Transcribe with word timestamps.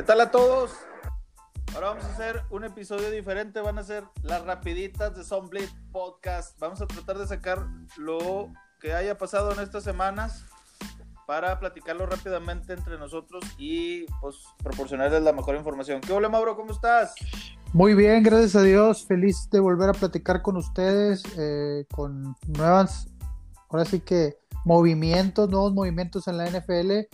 ¿Qué 0.00 0.06
tal 0.06 0.22
a 0.22 0.30
todos? 0.30 0.70
Ahora 1.74 1.88
vamos 1.88 2.04
a 2.04 2.12
hacer 2.14 2.40
un 2.48 2.64
episodio 2.64 3.10
diferente, 3.10 3.60
van 3.60 3.78
a 3.78 3.84
ser 3.84 4.02
las 4.22 4.42
rapiditas 4.46 5.14
de 5.14 5.22
Soundbleed 5.22 5.68
Podcast. 5.92 6.58
Vamos 6.58 6.80
a 6.80 6.86
tratar 6.86 7.18
de 7.18 7.26
sacar 7.26 7.66
lo 7.98 8.50
que 8.80 8.94
haya 8.94 9.18
pasado 9.18 9.52
en 9.52 9.60
estas 9.60 9.84
semanas 9.84 10.46
para 11.26 11.60
platicarlo 11.60 12.06
rápidamente 12.06 12.72
entre 12.72 12.96
nosotros 12.96 13.44
y 13.58 14.06
pues 14.22 14.36
proporcionarles 14.62 15.22
la 15.22 15.34
mejor 15.34 15.54
información. 15.54 16.00
¿Qué 16.00 16.14
hola 16.14 16.30
Mauro? 16.30 16.56
¿Cómo 16.56 16.72
estás? 16.72 17.14
Muy 17.74 17.92
bien, 17.92 18.22
gracias 18.22 18.56
a 18.56 18.62
Dios. 18.62 19.04
Feliz 19.04 19.50
de 19.50 19.60
volver 19.60 19.90
a 19.90 19.92
platicar 19.92 20.40
con 20.40 20.56
ustedes, 20.56 21.22
eh, 21.36 21.84
con 21.92 22.34
nuevas, 22.46 23.06
ahora 23.68 23.84
sí 23.84 24.00
que 24.00 24.38
movimientos, 24.64 25.50
nuevos 25.50 25.74
movimientos 25.74 26.26
en 26.26 26.38
la 26.38 26.46
NFL 26.46 27.06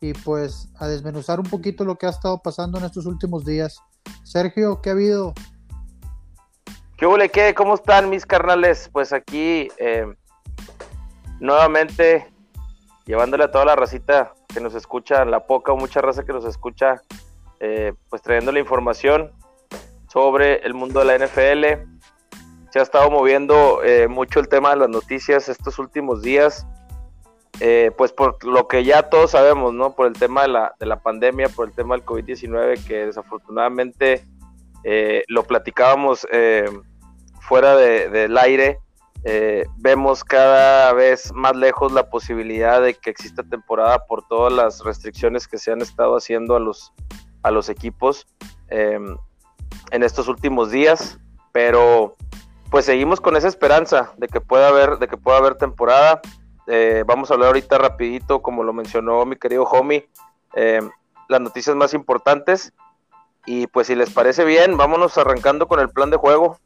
y 0.00 0.12
pues 0.12 0.68
a 0.78 0.86
desmenuzar 0.86 1.40
un 1.40 1.46
poquito 1.46 1.84
lo 1.84 1.96
que 1.96 2.06
ha 2.06 2.10
estado 2.10 2.40
pasando 2.42 2.78
en 2.78 2.84
estos 2.84 3.06
últimos 3.06 3.44
días. 3.44 3.80
Sergio, 4.22 4.80
¿qué 4.80 4.90
ha 4.90 4.92
habido? 4.92 5.34
¿Qué 6.96 7.06
huele 7.06 7.28
qué? 7.28 7.54
¿Cómo 7.54 7.74
están 7.74 8.10
mis 8.10 8.26
carnales? 8.26 8.90
Pues 8.92 9.12
aquí 9.12 9.68
eh, 9.78 10.06
nuevamente 11.40 12.26
llevándole 13.06 13.44
a 13.44 13.50
toda 13.50 13.64
la 13.64 13.76
racita 13.76 14.34
que 14.52 14.60
nos 14.60 14.74
escucha, 14.74 15.24
la 15.24 15.46
poca 15.46 15.72
o 15.72 15.76
mucha 15.76 16.00
raza 16.00 16.24
que 16.24 16.32
nos 16.32 16.44
escucha, 16.44 17.02
eh, 17.60 17.92
pues 18.10 18.22
trayendo 18.22 18.52
la 18.52 18.60
información 18.60 19.32
sobre 20.08 20.56
el 20.66 20.74
mundo 20.74 21.00
de 21.00 21.06
la 21.06 21.26
NFL. 21.26 21.88
Se 22.70 22.80
ha 22.80 22.82
estado 22.82 23.10
moviendo 23.10 23.82
eh, 23.82 24.08
mucho 24.08 24.40
el 24.40 24.48
tema 24.48 24.70
de 24.70 24.76
las 24.76 24.88
noticias 24.88 25.48
estos 25.48 25.78
últimos 25.78 26.22
días. 26.22 26.66
Eh, 27.60 27.90
pues 27.96 28.12
por 28.12 28.42
lo 28.44 28.68
que 28.68 28.84
ya 28.84 29.04
todos 29.04 29.32
sabemos, 29.32 29.74
¿no? 29.74 29.94
Por 29.94 30.06
el 30.06 30.12
tema 30.12 30.42
de 30.42 30.48
la, 30.48 30.74
de 30.78 30.86
la 30.86 31.00
pandemia, 31.00 31.48
por 31.48 31.68
el 31.68 31.74
tema 31.74 31.96
del 31.96 32.04
COVID-19, 32.04 32.84
que 32.86 33.06
desafortunadamente 33.06 34.24
eh, 34.84 35.24
lo 35.26 35.42
platicábamos 35.42 36.26
eh, 36.30 36.70
fuera 37.40 37.76
del 37.76 38.38
aire, 38.38 38.78
vemos 39.78 40.24
cada 40.24 40.92
vez 40.92 41.32
más 41.34 41.54
lejos 41.56 41.92
la 41.92 42.08
posibilidad 42.08 42.80
de 42.80 42.94
que 42.94 43.10
exista 43.10 43.42
temporada 43.42 44.06
por 44.06 44.26
todas 44.26 44.52
las 44.52 44.82
restricciones 44.84 45.48
que 45.48 45.58
se 45.58 45.72
han 45.72 45.82
estado 45.82 46.16
haciendo 46.16 46.56
a 46.56 46.60
los, 46.60 46.94
a 47.42 47.50
los 47.50 47.68
equipos 47.68 48.26
em, 48.68 49.16
en 49.90 50.02
estos 50.02 50.28
últimos 50.28 50.70
días, 50.70 51.18
pero 51.52 52.16
pues 52.70 52.84
seguimos 52.84 53.20
con 53.20 53.36
esa 53.36 53.48
esperanza 53.48 54.12
de 54.18 54.28
que 54.28 54.40
pueda 54.40 54.68
haber, 54.68 54.98
de 54.98 55.08
que 55.08 55.16
pueda 55.16 55.38
haber 55.38 55.56
temporada. 55.56 56.20
Eh, 56.70 57.02
vamos 57.06 57.30
a 57.30 57.34
hablar 57.34 57.48
ahorita 57.48 57.78
rapidito, 57.78 58.42
como 58.42 58.62
lo 58.62 58.74
mencionó 58.74 59.24
mi 59.24 59.36
querido 59.36 59.64
homie, 59.64 60.08
eh, 60.54 60.80
las 61.28 61.40
noticias 61.40 61.74
más 61.74 61.94
importantes. 61.94 62.74
Y 63.46 63.66
pues 63.68 63.86
si 63.86 63.94
les 63.94 64.10
parece 64.10 64.44
bien, 64.44 64.76
vámonos 64.76 65.16
arrancando 65.16 65.66
con 65.66 65.80
el 65.80 65.88
plan 65.88 66.10
de 66.10 66.18
juego. 66.18 66.58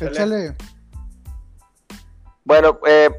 Échale. 0.00 0.56
Bueno, 2.44 2.80
eh, 2.84 3.10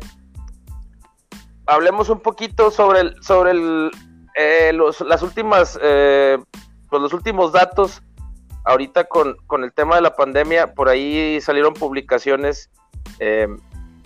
hablemos 1.66 2.10
un 2.10 2.20
poquito 2.20 2.70
sobre 2.72 3.00
el, 3.00 3.24
sobre 3.24 3.52
el, 3.52 3.92
los, 4.76 5.00
las 5.02 5.22
últimas, 5.22 5.80
pues 5.80 7.02
los 7.02 7.14
últimos 7.14 7.54
datos. 7.54 8.04
Ahorita 8.66 9.06
con, 9.06 9.38
con, 9.48 9.64
el 9.64 9.74
tema 9.74 9.96
de 9.96 10.02
la 10.02 10.16
pandemia, 10.16 10.76
por 10.76 10.90
ahí 10.90 11.40
salieron 11.40 11.74
publicaciones 11.74 12.70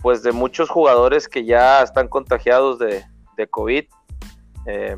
pues 0.06 0.22
de 0.22 0.34
muchos 0.34 0.70
jugadores 0.70 1.28
que 1.28 1.46
ya 1.46 1.82
están 1.82 2.08
contagiados 2.10 2.78
de, 2.78 3.04
COVID. 3.50 3.86
Eh, 4.68 4.96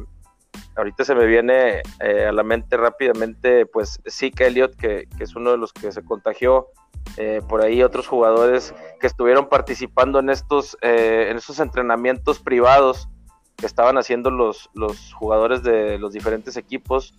ahorita 0.76 1.06
se 1.06 1.16
me 1.16 1.26
viene 1.26 1.82
eh, 2.02 2.26
a 2.28 2.34
la 2.34 2.44
mente 2.44 2.76
rápidamente, 2.76 3.66
pues 3.68 4.02
Zeke 4.06 4.48
Elliott, 4.48 4.76
que, 4.76 5.08
es 5.18 5.34
uno 5.38 5.52
de 5.52 5.58
los 5.58 5.72
que 5.72 5.94
se 5.94 6.04
contagió. 6.04 6.68
Eh, 7.16 7.42
por 7.48 7.62
ahí 7.62 7.84
otros 7.84 8.06
jugadores 8.06 8.76
que 9.00 9.08
estuvieron 9.08 9.48
participando 9.48 10.20
en 10.20 10.30
estos, 10.30 10.78
en 10.82 11.38
estos 11.38 11.62
entrenamientos 11.62 12.40
privados 12.40 13.08
que 13.56 13.66
estaban 13.66 13.98
haciendo 13.98 14.30
los, 14.30 14.70
los 14.74 15.14
jugadores 15.14 15.64
de 15.64 15.98
los 16.00 16.12
diferentes 16.12 16.58
equipos. 16.58 17.14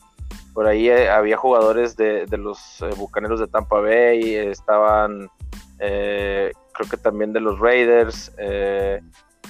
Por 0.52 0.66
ahí 0.66 0.90
había 0.90 1.38
jugadores 1.38 1.96
de, 1.96 2.26
de 2.26 2.36
los 2.36 2.84
Bucaneros 2.98 3.40
de 3.40 3.46
Tampa 3.46 3.80
Bay, 3.80 4.34
estaban 4.34 5.30
creo 5.78 6.88
que 6.90 6.96
también 6.96 7.32
de 7.32 7.40
los 7.40 7.58
Raiders, 7.58 8.32
eh, 8.38 9.00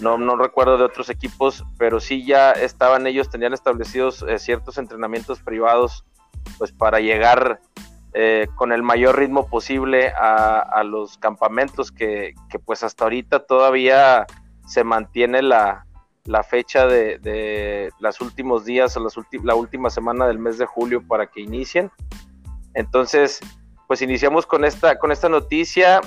no, 0.00 0.16
no 0.16 0.36
recuerdo 0.36 0.78
de 0.78 0.84
otros 0.84 1.10
equipos, 1.10 1.64
pero 1.76 2.00
sí 2.00 2.24
ya 2.24 2.52
estaban 2.52 3.06
ellos, 3.06 3.30
tenían 3.30 3.52
establecidos 3.52 4.24
eh, 4.28 4.38
ciertos 4.38 4.78
entrenamientos 4.78 5.40
privados, 5.40 6.04
pues 6.56 6.72
para 6.72 7.00
llegar 7.00 7.60
eh, 8.14 8.46
con 8.54 8.72
el 8.72 8.82
mayor 8.82 9.18
ritmo 9.18 9.48
posible 9.48 10.08
a, 10.08 10.82
los 10.84 11.18
campamentos 11.18 11.92
que, 11.92 12.34
pues 12.64 12.82
hasta 12.82 13.04
ahorita 13.04 13.40
todavía 13.40 14.26
se 14.66 14.84
mantiene 14.84 15.42
la, 15.42 15.84
fecha 16.48 16.86
de, 16.86 17.18
de 17.18 17.90
los 18.00 18.20
últimos 18.20 18.64
días 18.64 18.96
o 18.96 19.00
las 19.00 19.14
la 19.42 19.54
última 19.54 19.90
semana 19.90 20.26
del 20.26 20.38
mes 20.38 20.58
de 20.58 20.66
julio 20.66 21.06
para 21.06 21.26
que 21.26 21.40
inicien. 21.40 21.90
Entonces, 22.74 23.40
pues 23.88 24.00
iniciamos 24.02 24.46
con 24.46 24.64
esta, 24.64 25.00
con 25.00 25.10
esta 25.10 25.28
noticia. 25.28 26.00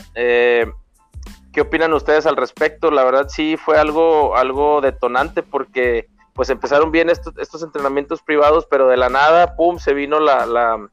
¿Qué 1.51 1.59
opinan 1.59 1.91
ustedes 1.93 2.25
al 2.25 2.37
respecto? 2.37 2.91
La 2.91 3.03
verdad 3.03 3.27
sí 3.27 3.57
fue 3.57 3.77
algo, 3.77 4.37
algo 4.37 4.79
detonante 4.79 5.43
porque 5.43 6.07
pues 6.33 6.49
empezaron 6.49 6.91
bien 6.91 7.09
estos, 7.09 7.61
entrenamientos 7.61 8.21
privados, 8.21 8.65
pero 8.69 8.87
de 8.87 8.95
la 8.95 9.09
nada, 9.09 9.55
¡pum!, 9.57 9.77
se 9.77 9.93
vino 9.93 10.21
la, 10.21 10.45
la 10.45 10.89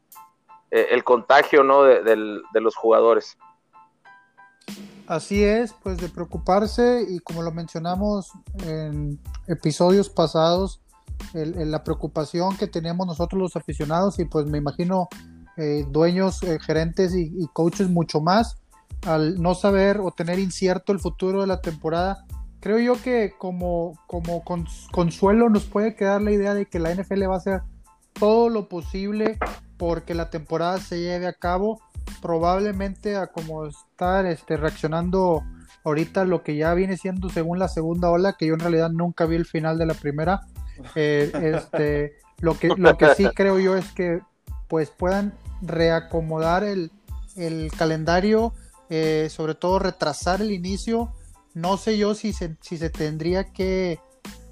eh, 0.72 0.88
el 0.90 1.04
contagio, 1.04 1.62
¿no?, 1.62 1.84
de, 1.84 2.16
los 2.54 2.74
jugadores. 2.74 3.38
Así 5.06 5.44
es, 5.44 5.72
pues 5.74 5.98
de 5.98 6.08
preocuparse 6.08 7.06
y 7.08 7.20
como 7.20 7.42
lo 7.42 7.52
mencionamos 7.52 8.32
en 8.66 9.18
episodios 9.46 10.10
pasados, 10.10 10.82
la 11.32 11.82
preocupación 11.84 12.56
que 12.56 12.66
tenemos 12.66 13.06
nosotros 13.06 13.40
los 13.40 13.56
aficionados 13.56 14.18
y 14.18 14.24
pues 14.24 14.46
me 14.46 14.58
imagino 14.58 15.08
eh, 15.58 15.84
dueños, 15.88 16.42
eh, 16.42 16.58
gerentes 16.60 17.14
y, 17.14 17.32
y, 17.36 17.46
coaches 17.52 17.88
mucho 17.88 18.20
más, 18.20 18.56
al 19.06 19.40
no 19.40 19.54
saber 19.54 19.98
o 19.98 20.10
tener 20.10 20.38
incierto 20.38 20.92
el 20.92 21.00
futuro 21.00 21.40
de 21.40 21.46
la 21.46 21.60
temporada, 21.60 22.24
creo 22.60 22.78
yo 22.78 23.02
que 23.02 23.34
como, 23.38 23.98
como 24.06 24.42
consuelo 24.90 25.48
nos 25.48 25.64
puede 25.64 25.94
quedar 25.94 26.22
la 26.22 26.32
idea 26.32 26.54
de 26.54 26.66
que 26.66 26.78
la 26.78 26.94
NFL 26.94 27.28
va 27.28 27.34
a 27.34 27.38
hacer 27.38 27.62
todo 28.12 28.48
lo 28.48 28.68
posible 28.68 29.38
porque 29.76 30.14
la 30.14 30.30
temporada 30.30 30.78
se 30.78 31.00
lleve 31.00 31.26
a 31.26 31.32
cabo, 31.32 31.80
probablemente 32.20 33.16
a 33.16 33.28
como 33.28 33.66
estar 33.66 34.26
este, 34.26 34.56
reaccionando 34.56 35.44
ahorita 35.84 36.24
lo 36.24 36.42
que 36.42 36.56
ya 36.56 36.74
viene 36.74 36.96
siendo 36.96 37.28
según 37.28 37.58
la 37.58 37.68
segunda 37.68 38.10
ola, 38.10 38.34
que 38.38 38.46
yo 38.46 38.54
en 38.54 38.60
realidad 38.60 38.90
nunca 38.90 39.26
vi 39.26 39.36
el 39.36 39.46
final 39.46 39.78
de 39.78 39.86
la 39.86 39.94
primera. 39.94 40.40
Eh, 40.94 41.30
este, 41.42 42.16
lo, 42.40 42.58
que, 42.58 42.68
lo 42.68 42.96
que 42.96 43.14
sí 43.14 43.28
creo 43.34 43.58
yo 43.58 43.76
es 43.76 43.90
que 43.92 44.20
pues 44.68 44.90
puedan 44.90 45.32
reacomodar 45.62 46.64
el, 46.64 46.90
el 47.36 47.70
calendario 47.76 48.52
eh, 48.90 49.28
sobre 49.30 49.54
todo 49.54 49.78
retrasar 49.78 50.40
el 50.40 50.50
inicio. 50.50 51.12
No 51.54 51.76
sé 51.76 51.98
yo 51.98 52.14
si 52.14 52.32
se, 52.32 52.56
si 52.60 52.78
se 52.78 52.90
tendría 52.90 53.52
que 53.52 54.00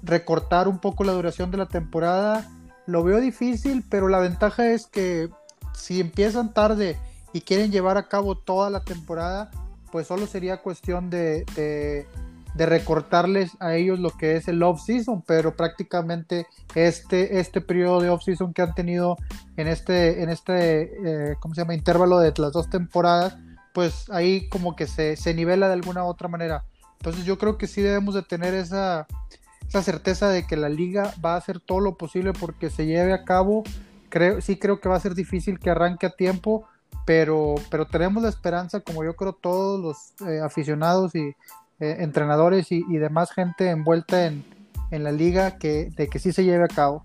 recortar 0.03 0.67
un 0.67 0.79
poco 0.79 1.03
la 1.03 1.13
duración 1.13 1.49
de 1.49 1.57
la 1.57 1.67
temporada. 1.67 2.47
Lo 2.85 3.03
veo 3.03 3.19
difícil, 3.19 3.83
pero 3.89 4.07
la 4.07 4.19
ventaja 4.19 4.71
es 4.71 4.85
que 4.85 5.29
si 5.73 5.99
empiezan 5.99 6.53
tarde 6.53 6.97
y 7.33 7.41
quieren 7.41 7.71
llevar 7.71 7.97
a 7.97 8.07
cabo 8.07 8.37
toda 8.37 8.69
la 8.69 8.83
temporada, 8.83 9.49
pues 9.91 10.07
solo 10.07 10.27
sería 10.27 10.61
cuestión 10.61 11.09
de, 11.09 11.43
de, 11.55 12.07
recortarles 12.65 13.51
a 13.59 13.75
ellos 13.75 13.99
lo 13.99 14.09
que 14.11 14.35
es 14.35 14.47
el 14.47 14.63
off-season, 14.63 15.23
pero 15.25 15.55
prácticamente 15.55 16.47
este, 16.75 17.39
este 17.39 17.61
periodo 17.61 18.01
de 18.01 18.09
off-season 18.09 18.53
que 18.53 18.61
han 18.61 18.73
tenido 18.73 19.17
en 19.57 19.67
este, 19.67 20.23
en 20.23 20.29
este 20.29 21.31
eh, 21.31 21.35
¿cómo 21.39 21.53
se 21.53 21.61
llama? 21.61 21.75
intervalo 21.75 22.19
de 22.19 22.33
las 22.37 22.51
dos 22.51 22.69
temporadas, 22.69 23.37
pues 23.73 24.09
ahí 24.09 24.49
como 24.49 24.75
que 24.75 24.87
se, 24.87 25.15
nivela 25.33 25.67
de 25.67 25.73
alguna 25.73 26.03
u 26.03 26.07
otra 26.07 26.27
manera. 26.27 26.63
Entonces 26.99 27.25
yo 27.25 27.37
creo 27.37 27.57
que 27.57 27.67
sí 27.67 27.81
debemos 27.81 28.15
de 28.15 28.23
tener 28.23 28.53
esa, 28.55 29.05
certeza 29.69 30.29
de 30.29 30.47
que 30.47 30.57
la 30.57 30.69
liga 30.69 31.13
va 31.23 31.33
a 31.33 31.37
hacer 31.37 31.59
todo 31.59 31.79
lo 31.79 31.95
posible 31.95 32.33
porque 32.33 32.69
se 32.71 32.87
lleve 32.87 33.13
a 33.13 33.23
cabo. 33.23 33.63
Creo, 34.09 34.41
sí 34.41 34.57
creo 34.57 34.79
que 34.79 34.89
va 34.89 34.95
a 34.95 34.99
ser 34.99 35.13
difícil 35.13 35.59
que 35.59 35.69
arranque 35.69 36.07
a 36.07 36.15
tiempo, 36.15 36.65
pero, 37.05 37.55
pero 37.69 37.85
tenemos 37.85 38.23
la 38.23 38.29
esperanza, 38.29 38.79
como 38.79 39.03
yo 39.03 39.15
creo 39.15 39.33
todos 39.33 39.79
los 39.79 40.27
eh, 40.27 40.39
aficionados 40.39 41.13
y 41.13 41.35
eh, 41.79 41.97
entrenadores 41.99 42.71
y, 42.71 42.83
demás 42.97 43.31
gente 43.31 43.69
envuelta 43.69 44.25
en, 44.25 44.43
la 44.91 45.11
liga, 45.11 45.57
que, 45.57 45.89
de 45.95 46.07
que 46.07 46.19
sí 46.19 46.31
se 46.31 46.43
lleve 46.43 46.63
a 46.63 46.67
cabo. 46.67 47.03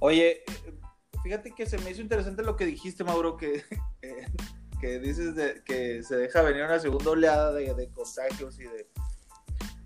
Oye, 0.00 0.42
fíjate 1.22 1.52
que 1.52 1.66
se 1.66 1.78
me 1.78 1.90
hizo 1.90 2.02
interesante 2.02 2.42
lo 2.42 2.56
que 2.56 2.66
dijiste, 2.66 3.04
Mauro, 3.04 3.36
que 3.36 3.62
que 4.80 4.98
dices 4.98 5.34
de, 5.34 5.62
que 5.64 6.02
se 6.02 6.16
deja 6.16 6.42
venir 6.42 6.64
una 6.64 6.78
segunda 6.78 7.10
oleada 7.10 7.52
de, 7.52 7.88
contagios 7.90 8.58
y 8.60 8.64
de 8.64 8.86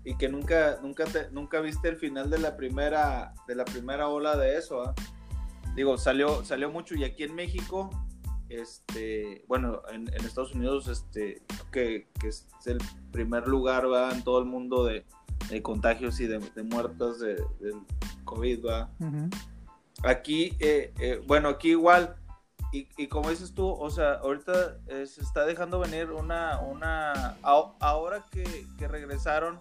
y 0.03 0.17
que 0.17 0.29
nunca 0.29 0.79
nunca 0.81 1.05
nunca 1.31 1.59
viste 1.59 1.89
el 1.89 1.97
final 1.97 2.29
de 2.29 2.39
la 2.39 2.57
primera 2.57 3.33
de 3.47 3.55
la 3.55 3.65
primera 3.65 4.07
ola 4.07 4.35
de 4.37 4.57
eso 4.57 4.81
¿ah? 4.81 4.95
digo, 5.75 5.97
salió, 5.97 6.43
salió 6.43 6.69
mucho 6.69 6.95
y 6.95 7.03
aquí 7.03 7.23
en 7.23 7.35
México, 7.35 7.89
este, 8.49 9.43
bueno, 9.47 9.81
en, 9.91 10.07
Estados 10.25 10.53
Unidos, 10.53 10.87
este, 10.87 11.41
que, 11.71 12.07
es 12.23 12.47
el 12.65 12.79
primer 13.11 13.47
lugar, 13.47 13.85
en 14.11 14.23
todo 14.23 14.39
el 14.39 14.45
mundo 14.45 14.83
de, 14.85 15.05
contagios 15.61 16.19
y 16.19 16.27
de, 16.27 16.39
muertos 16.63 17.19
de, 17.19 17.35
del 17.59 17.75
COVID, 18.25 18.65
va. 18.65 18.89
Aquí, 20.03 20.55
eh, 20.59 20.93
eh, 20.99 21.21
bueno, 21.27 21.49
aquí 21.49 21.69
igual, 21.71 22.15
y, 22.71 23.07
como 23.07 23.31
dices 23.31 23.53
tú, 23.53 23.67
o 23.67 23.89
sea, 23.89 24.13
ahorita 24.15 24.77
eh, 24.87 25.07
se 25.07 25.21
está 25.21 25.43
dejando 25.45 25.79
venir 25.79 26.11
una, 26.11 26.59
una, 26.59 27.37
ahora 27.41 28.25
que, 28.29 28.65
que 28.77 28.87
regresaron 28.87 29.59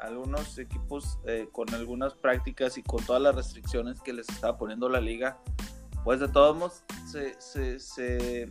algunos 0.00 0.56
equipos 0.58 1.18
con 1.52 1.74
algunas 1.74 2.14
prácticas 2.14 2.78
y 2.78 2.82
con 2.82 3.04
todas 3.04 3.20
las 3.20 3.34
restricciones 3.34 4.00
que 4.00 4.12
les 4.12 4.28
estaba 4.28 4.56
poniendo 4.56 4.88
la 4.88 5.00
liga, 5.00 5.38
pues 6.04 6.20
de 6.20 6.28
todos 6.28 6.56
modos 6.56 6.84
se, 7.06 7.40
se, 7.40 7.78
se, 7.78 8.50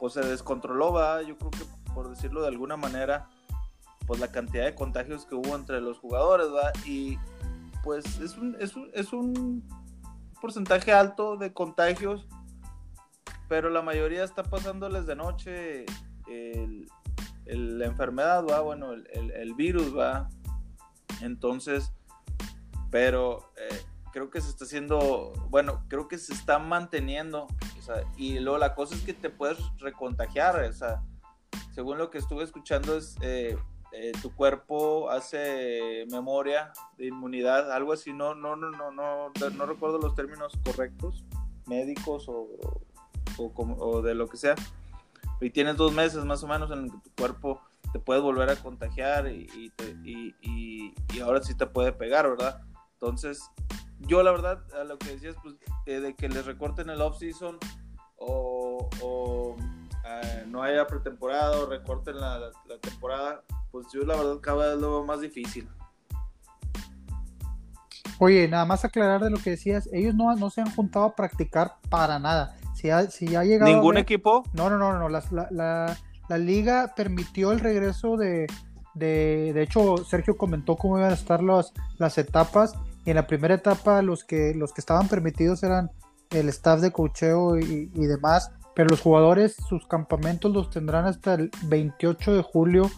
pues 0.00 0.14
se 0.14 0.20
descontroló, 0.20 0.92
va, 0.92 1.22
yo 1.22 1.36
creo 1.38 1.50
que 1.50 1.64
por 1.92 2.08
decirlo 2.08 2.42
de 2.42 2.48
alguna 2.48 2.76
manera, 2.76 3.28
pues 4.06 4.20
la 4.20 4.32
cantidad 4.32 4.64
de 4.64 4.74
contagios 4.74 5.26
que 5.26 5.34
hubo 5.34 5.54
entre 5.54 5.80
los 5.80 5.98
jugadores, 5.98 6.48
va, 6.48 6.72
y 6.86 7.18
pues 7.82 8.18
es 8.20 8.36
un, 8.36 8.56
es 8.60 8.76
un, 8.76 8.90
es 8.94 9.12
un 9.12 9.68
porcentaje 10.40 10.92
alto 10.92 11.36
de 11.36 11.52
contagios, 11.52 12.26
pero 13.48 13.70
la 13.70 13.82
mayoría 13.82 14.24
está 14.24 14.42
pasándoles 14.42 15.06
de 15.06 15.16
noche 15.16 15.84
el, 16.26 16.88
la 17.46 17.86
enfermedad, 17.86 18.44
va, 18.44 18.60
bueno, 18.60 18.92
el, 18.92 19.54
virus, 19.54 19.96
va. 19.96 20.28
Entonces, 21.20 21.92
pero 22.90 23.52
eh, 23.56 23.82
creo 24.12 24.30
que 24.30 24.40
se 24.40 24.50
está 24.50 24.64
haciendo, 24.64 25.32
bueno, 25.48 25.84
creo 25.88 26.06
que 26.06 26.18
se 26.18 26.32
está 26.32 26.58
manteniendo, 26.58 27.44
o 27.46 27.92
y 28.16 28.38
luego 28.38 28.58
la 28.58 28.74
cosa 28.74 28.94
es 28.94 29.02
que 29.02 29.14
te 29.14 29.30
puedes 29.30 29.58
recontagiar, 29.78 30.62
o 30.62 30.72
sea, 30.72 31.02
según 31.74 31.98
lo 31.98 32.10
que 32.10 32.18
estuve 32.18 32.44
escuchando 32.44 32.96
es, 32.96 33.16
eh, 33.22 33.56
eh, 33.92 34.12
tu 34.22 34.34
cuerpo 34.34 35.10
hace 35.10 36.06
memoria 36.10 36.72
de 36.96 37.06
inmunidad, 37.06 37.72
algo 37.72 37.92
así, 37.92 38.12
no, 38.12 38.34
no, 38.34 38.56
no, 38.56 38.70
no, 38.70 38.90
no, 38.90 39.30
no 39.30 39.66
recuerdo 39.66 39.98
los 39.98 40.14
términos 40.14 40.52
correctos, 40.64 41.24
médicos 41.66 42.28
o, 42.28 42.48
o, 43.38 44.02
de 44.02 44.14
lo 44.14 44.28
que 44.28 44.36
sea, 44.36 44.54
y 45.40 45.50
tienes 45.50 45.76
dos 45.76 45.92
meses 45.92 46.24
más 46.24 46.42
o 46.42 46.48
menos 46.48 46.70
en 46.70 46.84
el 46.84 46.90
que 46.90 46.98
tu 46.98 47.10
cuerpo 47.16 47.60
te 47.92 47.98
puede 47.98 48.20
volver 48.20 48.48
a 48.50 48.56
contagiar 48.56 49.28
y, 49.28 49.72
y, 50.04 50.34
y, 50.40 51.20
ahora 51.20 51.42
sí 51.42 51.54
te 51.54 51.66
puede 51.66 51.92
pegar, 51.92 52.28
¿verdad? 52.28 52.62
Entonces, 52.94 53.50
yo 54.06 54.22
la 54.22 54.32
verdad, 54.32 54.62
a 54.80 54.84
lo 54.84 54.98
que 54.98 55.10
decías, 55.10 55.36
pues, 55.42 55.54
eh, 55.86 56.00
de 56.00 56.14
que 56.14 56.28
les 56.28 56.44
recorten 56.46 56.90
el 56.90 57.00
off-season 57.00 57.58
o, 58.16 58.88
o 59.00 59.56
eh, 60.04 60.44
no 60.48 60.62
haya 60.62 60.86
pretemporada 60.86 61.58
o 61.58 61.66
recorten 61.66 62.20
la, 62.20 62.38
la 62.38 62.78
temporada, 62.80 63.42
pues 63.70 63.86
yo 63.92 64.02
la 64.02 64.16
verdad 64.16 64.38
cada 64.40 64.70
vez 64.70 64.80
lo 64.80 64.90
veo 64.90 65.04
más 65.04 65.20
difícil. 65.20 65.68
Oye, 68.18 68.46
nada 68.46 68.64
más 68.64 68.84
aclarar 68.84 69.20
de 69.20 69.30
lo 69.30 69.38
que 69.38 69.50
decías, 69.50 69.88
ellos 69.92 70.14
no, 70.14 70.32
no 70.36 70.48
se 70.48 70.60
han 70.60 70.70
juntado 70.70 71.06
a 71.06 71.16
practicar 71.16 71.78
para 71.88 72.20
nada. 72.20 72.56
Si 72.74 72.88
ha, 72.88 73.10
si 73.10 73.34
ha 73.34 73.42
llegado... 73.42 73.72
¿Ningún 73.72 73.96
equipo? 73.96 74.44
No, 74.52 74.70
no, 74.70 74.78
no, 74.78 74.96
no. 74.96 75.08
La, 75.08 75.24
la, 75.50 75.96
la, 76.28 76.38
liga 76.38 76.92
permitió 76.94 77.50
el 77.50 77.58
regreso 77.58 78.16
de, 78.16 78.46
de... 78.94 79.52
De 79.52 79.62
hecho, 79.62 79.96
Sergio 80.04 80.36
comentó 80.36 80.76
cómo 80.76 80.98
iban 80.98 81.10
a 81.10 81.14
estar 81.14 81.42
las, 81.42 81.72
las 81.98 82.16
etapas. 82.16 82.74
Y 83.04 83.10
en 83.10 83.16
la 83.16 83.26
primera 83.26 83.54
etapa 83.54 84.02
los 84.02 84.24
que, 84.24 84.54
los 84.54 84.72
que 84.72 84.80
estaban 84.80 85.08
permitidos 85.08 85.62
eran 85.62 85.90
el 86.30 86.48
staff 86.48 86.80
de 86.80 86.92
cocheo 86.92 87.58
y, 87.58 87.90
y 87.94 88.06
demás. 88.06 88.50
Pero 88.74 88.88
los 88.88 89.00
jugadores, 89.00 89.56
sus 89.68 89.86
campamentos 89.86 90.50
los 90.50 90.70
tendrán 90.70 91.04
hasta 91.04 91.34
el 91.34 91.50
28 91.64 92.34
de 92.34 92.42
julio 92.42 92.90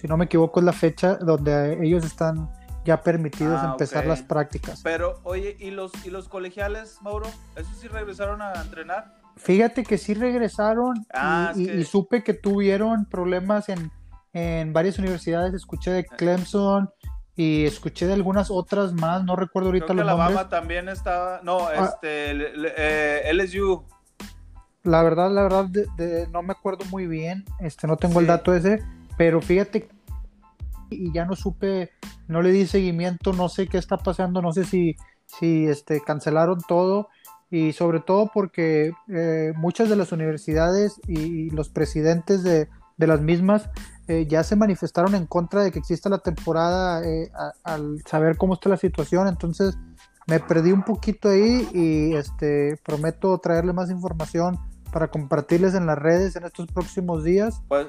si 0.00 0.08
no 0.08 0.16
me 0.16 0.24
equivoco, 0.24 0.60
es 0.60 0.66
la 0.66 0.72
fecha 0.72 1.16
donde 1.16 1.78
ellos 1.84 2.06
están 2.06 2.48
ya 2.86 3.02
permitidos 3.02 3.60
ah, 3.62 3.70
empezar 3.72 4.06
las 4.06 4.22
prácticas. 4.22 4.80
Pero, 4.82 5.20
oye, 5.24 5.56
¿y 5.58 5.70
los, 5.70 5.92
¿y 6.06 6.10
los 6.10 6.28
colegiales, 6.28 6.96
Mauro? 7.02 7.26
¿Esos 7.54 7.76
sí 7.76 7.86
regresaron 7.86 8.40
a 8.40 8.54
entrenar? 8.62 9.14
Fíjate 9.36 9.84
que 9.84 9.98
sí 9.98 10.14
regresaron 10.14 11.06
ah, 11.12 11.52
y, 11.54 11.84
supe 11.84 12.22
que 12.22 12.32
tuvieron 12.32 13.04
problemas 13.06 13.66
en, 13.68 13.92
varias 14.72 14.98
universidades. 14.98 15.52
Escuché 15.52 15.90
de 15.90 16.04
Clemson 16.06 16.88
y 17.36 17.64
escuché 17.64 18.06
de 18.06 18.14
algunas 18.14 18.50
otras 18.50 18.92
más, 18.92 19.24
no 19.24 19.36
recuerdo 19.36 19.68
ahorita 19.68 19.86
Creo 19.86 19.96
que 19.98 20.02
los 20.02 20.12
Alabama 20.12 20.48
también 20.48 20.88
estaba, 20.88 21.40
no, 21.42 21.66
ah. 21.66 21.86
este, 21.86 22.32
eh, 22.32 23.32
LSU. 23.32 23.84
La 24.82 25.02
verdad, 25.02 25.30
la 25.30 25.42
verdad, 25.42 25.68
no 26.32 26.42
me 26.42 26.52
acuerdo 26.52 26.84
muy 26.86 27.06
bien, 27.06 27.44
este, 27.60 27.86
no 27.86 27.96
tengo 27.96 28.20
el 28.20 28.26
dato 28.26 28.54
ese, 28.54 28.82
pero 29.16 29.42
fíjate 29.42 29.88
y 30.90 31.12
ya 31.12 31.24
no 31.24 31.36
supe, 31.36 31.90
no 32.28 32.42
le 32.42 32.50
di 32.50 32.66
seguimiento, 32.66 33.32
no 33.32 33.48
sé 33.48 33.68
qué 33.68 33.78
está 33.78 33.96
pasando, 33.96 34.42
no 34.42 34.52
sé 34.52 34.64
si, 34.64 34.96
si 35.26 35.66
este, 35.66 36.00
cancelaron 36.00 36.60
todo 36.66 37.08
y 37.50 37.72
sobre 37.72 38.00
todo 38.00 38.30
porque 38.32 38.92
eh, 39.08 39.52
muchas 39.56 39.88
de 39.88 39.96
las 39.96 40.12
universidades 40.12 41.00
y 41.08 41.50
los 41.50 41.68
presidentes 41.68 42.42
de, 42.42 42.68
las 42.98 43.22
mismas 43.22 43.70
eh, 44.10 44.26
ya 44.26 44.42
se 44.42 44.56
manifestaron 44.56 45.14
en 45.14 45.26
contra 45.26 45.62
de 45.62 45.70
que 45.70 45.78
exista 45.78 46.08
la 46.08 46.18
temporada 46.18 47.06
eh, 47.06 47.30
al 47.62 48.02
saber 48.04 48.36
cómo 48.36 48.54
está 48.54 48.68
la 48.68 48.76
situación, 48.76 49.28
entonces 49.28 49.78
me 50.26 50.40
perdí 50.40 50.72
un 50.72 50.82
poquito 50.82 51.28
ahí 51.28 51.68
y 51.72 52.14
este 52.16 52.76
prometo 52.84 53.38
traerle 53.38 53.72
más 53.72 53.88
información 53.88 54.58
para 54.92 55.08
compartirles 55.08 55.74
en 55.74 55.86
las 55.86 55.96
redes 55.96 56.34
en 56.34 56.44
estos 56.44 56.66
próximos 56.66 57.22
días. 57.22 57.62
Pues 57.68 57.86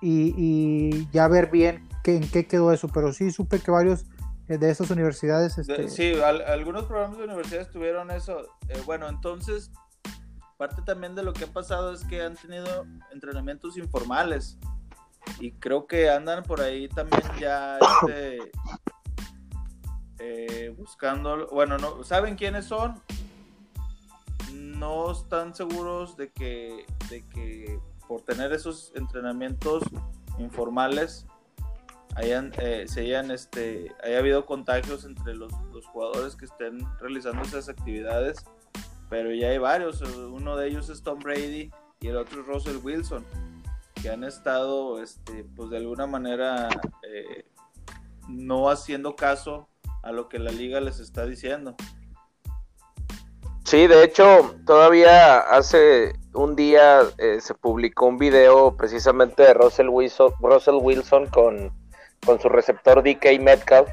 y, 0.00 1.06
ya 1.10 1.28
ver 1.28 1.50
bien 1.50 1.86
qué, 2.02 2.16
en 2.16 2.26
qué 2.30 2.46
quedó 2.46 2.72
eso, 2.72 2.88
pero 2.88 3.12
sí 3.12 3.30
supe 3.30 3.60
que 3.60 3.70
varios 3.70 4.06
eh, 4.48 4.56
de 4.56 4.70
esas 4.70 4.90
universidades... 4.90 5.58
Este... 5.58 5.88
Sí, 5.88 6.14
algunos 6.46 6.84
programas 6.84 7.18
de 7.18 7.24
universidades 7.24 7.70
tuvieron 7.70 8.10
eso. 8.10 8.40
Eh, 8.68 8.80
bueno, 8.86 9.08
entonces, 9.08 9.70
parte 10.56 10.80
también 10.82 11.14
de 11.14 11.22
lo 11.22 11.34
que 11.34 11.44
ha 11.44 11.52
pasado 11.52 11.92
es 11.92 12.04
que 12.04 12.22
han 12.22 12.34
tenido 12.34 12.86
entrenamientos 13.12 13.76
informales 13.76 14.58
y 15.40 15.52
creo 15.52 15.86
que 15.86 16.10
andan 16.10 16.42
por 16.44 16.60
ahí 16.60 16.88
también 16.88 17.22
ya 17.40 17.78
este, 17.78 18.50
eh, 20.18 20.74
buscando, 20.76 21.48
bueno, 21.48 21.78
no 21.78 22.04
saben 22.04 22.36
quiénes 22.36 22.66
son, 22.66 23.00
no 24.52 25.10
están 25.10 25.54
seguros 25.54 26.16
de 26.16 26.30
que, 26.30 26.86
de 27.08 27.26
que 27.28 27.80
por 28.06 28.20
tener 28.22 28.52
esos 28.52 28.92
entrenamientos 28.94 29.82
informales 30.38 31.26
hayan, 32.16 32.52
eh, 32.58 32.84
se 32.86 33.00
hayan, 33.02 33.30
este, 33.30 33.94
haya 34.04 34.18
habido 34.18 34.44
contagios 34.44 35.04
entre 35.04 35.34
los, 35.34 35.52
jugadores 35.92 36.36
que 36.36 36.44
estén 36.44 36.78
realizando 37.00 37.42
esas 37.42 37.68
actividades, 37.68 38.44
pero 39.08 39.32
ya 39.34 39.48
hay 39.48 39.58
varios, 39.58 40.02
uno 40.02 40.56
de 40.56 40.68
ellos 40.68 40.88
es 40.88 41.02
Tom 41.02 41.18
Brady 41.18 41.70
y 42.00 42.06
el 42.06 42.16
otro 42.16 42.42
es 42.42 42.46
Russell 42.46 42.76
Wilson, 42.82 43.24
que 44.02 44.10
han 44.10 44.24
estado, 44.24 45.02
este, 45.02 45.44
pues 45.56 45.70
de 45.70 45.78
alguna 45.78 46.06
manera, 46.06 46.68
eh, 47.08 47.46
no 48.28 48.70
haciendo 48.70 49.16
caso 49.16 49.68
a 50.02 50.12
lo 50.12 50.28
que 50.28 50.38
la 50.38 50.50
liga 50.50 50.80
les 50.80 51.00
está 51.00 51.26
diciendo. 51.26 51.76
Sí, 53.64 53.86
de 53.86 54.04
hecho, 54.04 54.56
todavía 54.66 55.38
hace 55.38 56.14
un 56.32 56.56
día 56.56 57.02
eh, 57.18 57.40
se 57.40 57.54
publicó 57.54 58.06
un 58.06 58.18
video 58.18 58.76
precisamente 58.76 59.42
de 59.42 59.54
Russell 59.54 59.88
Wilson, 59.88 60.32
Russell 60.40 60.78
Wilson 60.80 61.26
con, 61.26 61.72
con 62.24 62.40
su 62.40 62.48
receptor 62.48 63.02
DK 63.02 63.40
Metcalf 63.40 63.88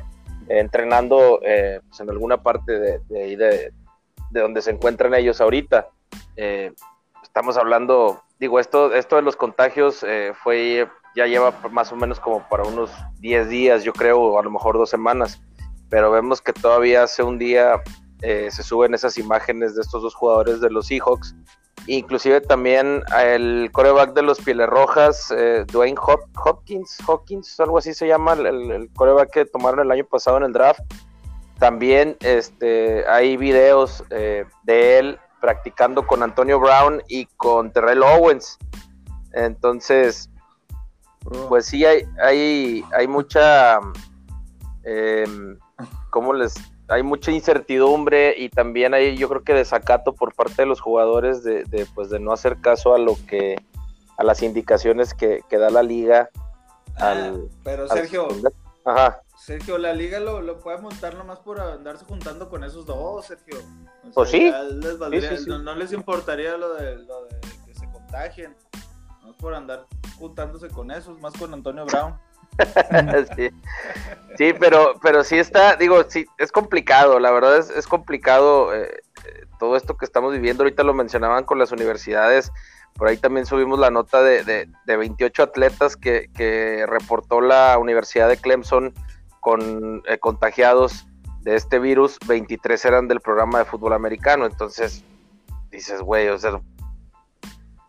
entrenando 0.49 1.39
eh, 1.43 1.81
pues, 1.87 1.99
en 1.99 2.09
alguna 2.09 2.41
parte 2.41 2.79
de, 2.79 2.99
de, 3.09 3.37
de, 3.37 4.39
donde 4.41 4.61
se 4.61 4.71
encuentran 4.71 5.13
ellos 5.13 5.41
ahorita. 5.41 5.89
Eh, 6.35 6.73
estamos 7.23 7.57
hablando, 7.57 8.21
digo, 8.39 8.59
esto, 8.59 8.93
esto 8.93 9.15
de 9.15 9.21
los 9.21 9.35
contagios 9.35 10.05
fue, 10.43 10.87
ya 11.15 11.25
lleva 11.25 11.53
más 11.71 11.91
o 11.91 11.95
menos 11.95 12.19
como 12.19 12.47
para 12.47 12.63
unos 12.63 12.91
10 13.19 13.49
días, 13.49 13.83
yo 13.83 13.93
creo, 13.93 14.19
o 14.19 14.39
a 14.39 14.43
lo 14.43 14.51
mejor 14.51 14.77
dos 14.77 14.89
semanas, 14.89 15.41
pero 15.89 16.11
vemos 16.11 16.41
que 16.41 16.53
todavía 16.53 17.03
hace 17.03 17.23
un 17.23 17.37
día 17.37 17.81
eh, 18.21 18.49
se 18.51 18.63
suben 18.63 18.93
esas 18.93 19.17
imágenes 19.17 19.75
de 19.75 19.81
estos 19.81 20.01
dos 20.01 20.15
jugadores 20.15 20.59
de 20.59 20.69
los 20.69 20.87
Seahawks. 20.87 21.35
Inclusive 21.85 22.41
también 22.41 23.03
el 23.17 23.69
coreback 23.71 24.13
de 24.13 24.23
los 24.23 24.39
Pieles 24.41 24.67
Rojas, 24.67 25.31
eh, 25.35 25.63
Dwayne 25.71 25.97
Hopkins, 26.45 26.97
Hopkins, 27.05 27.59
algo 27.59 27.77
así 27.77 27.93
se 27.93 28.07
llama, 28.07 28.33
el, 28.33 28.89
coreback 28.95 29.31
que 29.31 29.45
tomaron 29.45 29.79
el 29.79 29.91
año 29.91 30.05
pasado 30.05 30.37
en 30.37 30.43
el 30.43 30.53
draft. 30.53 30.81
También 31.59 32.17
este, 32.21 33.07
hay 33.07 33.37
videos 33.37 34.03
eh, 34.09 34.45
de 34.63 34.99
él 34.99 35.19
practicando 35.39 36.05
con 36.05 36.23
Antonio 36.23 36.59
Brown 36.59 37.01
y 37.07 37.25
con 37.37 37.71
Terrell 37.71 38.03
Owens. 38.03 38.57
Entonces, 39.33 40.29
pues 41.49 41.65
sí, 41.65 41.85
hay, 41.85 42.03
hay, 42.23 42.83
hay 42.93 43.07
mucha, 43.07 43.79
em, 44.83 45.57
¿cómo 46.09 46.33
les 46.33 46.55
hay 46.89 47.03
mucha 47.03 47.31
incertidumbre 47.31 48.33
y 48.37 48.49
también 48.49 48.93
hay 48.93 49.17
yo 49.17 49.27
creo 49.27 49.43
que 49.43 49.53
desacato 49.53 50.13
por 50.13 50.33
parte 50.33 50.61
de 50.61 50.65
los 50.65 50.79
jugadores 50.79 51.43
de, 51.43 51.63
de 51.65 51.85
pues 51.93 52.09
de 52.09 52.19
no 52.19 52.31
hacer 52.31 52.61
caso 52.61 52.93
a 52.93 52.97
lo 52.97 53.15
que 53.27 53.57
a 54.17 54.23
las 54.23 54.41
indicaciones 54.41 55.13
que, 55.13 55.41
que 55.49 55.57
da 55.57 55.69
la 55.69 55.83
liga 55.83 56.29
ah, 56.99 57.33
pero 57.63 57.87
Sergio 57.89 58.29
ajá. 58.85 59.21
Sergio 59.37 59.77
la 59.77 59.93
liga 59.93 60.19
lo, 60.19 60.41
lo, 60.41 60.59
puede 60.59 60.79
montar 60.79 61.15
nomás 61.15 61.39
por 61.39 61.59
andarse 61.59 62.03
juntando 62.05 62.49
con 62.49 62.63
esos 62.63 62.85
dos 62.85 63.25
Sergio. 63.27 63.57
Pues 64.13 64.31
sí. 64.31 64.51
No, 65.47 65.75
les 65.75 65.93
importaría 65.93 66.57
lo 66.57 66.73
de, 66.73 66.97
lo 66.97 67.25
de 67.25 67.39
que 67.65 67.73
se 67.73 67.89
contagien. 67.91 68.55
No 69.23 69.33
por 69.37 69.53
andar 69.53 69.85
juntándose 70.17 70.69
con 70.69 70.89
esos 70.89 71.19
más 71.19 71.33
con 71.33 71.53
Antonio 71.53 71.85
Brown. 71.85 72.19
Sí. 74.37 74.53
pero, 74.59 74.99
pero 75.01 75.23
sí 75.23 75.37
está, 75.37 75.75
digo, 75.75 76.03
sí, 76.09 76.25
es 76.37 76.51
complicado, 76.51 77.19
la 77.19 77.31
verdad 77.31 77.57
es, 77.57 77.69
es 77.71 77.87
complicado 77.87 78.73
eh, 78.73 79.01
eh, 79.25 79.45
todo 79.59 79.75
esto 79.75 79.97
que 79.97 80.05
estamos 80.05 80.31
viviendo, 80.33 80.63
ahorita 80.63 80.83
lo 80.83 80.93
mencionaban 80.93 81.43
con 81.43 81.57
las 81.57 81.71
universidades, 81.71 82.51
por 82.93 83.07
ahí 83.07 83.17
también 83.17 83.45
subimos 83.45 83.79
la 83.79 83.89
nota 83.89 84.21
de, 84.21 84.43
de, 84.43 84.97
28 84.97 85.41
atletas 85.41 85.95
que, 85.95 86.29
que, 86.35 86.85
reportó 86.87 87.41
la 87.41 87.77
Universidad 87.79 88.27
de 88.29 88.37
Clemson 88.37 88.93
con 89.39 90.03
eh, 90.07 90.17
contagiados 90.19 91.07
de 91.41 91.55
este 91.55 91.79
virus, 91.79 92.17
23 92.27 92.83
eran 92.85 93.07
del 93.07 93.21
programa 93.21 93.59
de 93.59 93.65
fútbol 93.65 93.93
americano, 93.93 94.45
entonces 94.45 95.03
dices, 95.69 96.01
güey, 96.01 96.27
o 96.29 96.37
sea, 96.37 96.59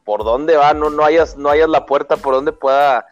¿por 0.05 0.25
dónde 0.25 0.57
va? 0.57 0.75
No, 0.75 0.90
no, 0.90 1.05
hayas, 1.05 1.37
no 1.37 1.49
hayas 1.50 1.69
la 1.69 1.87
puerta 1.87 2.17
por 2.17 2.35
donde 2.35 2.52
pueda 2.52 3.07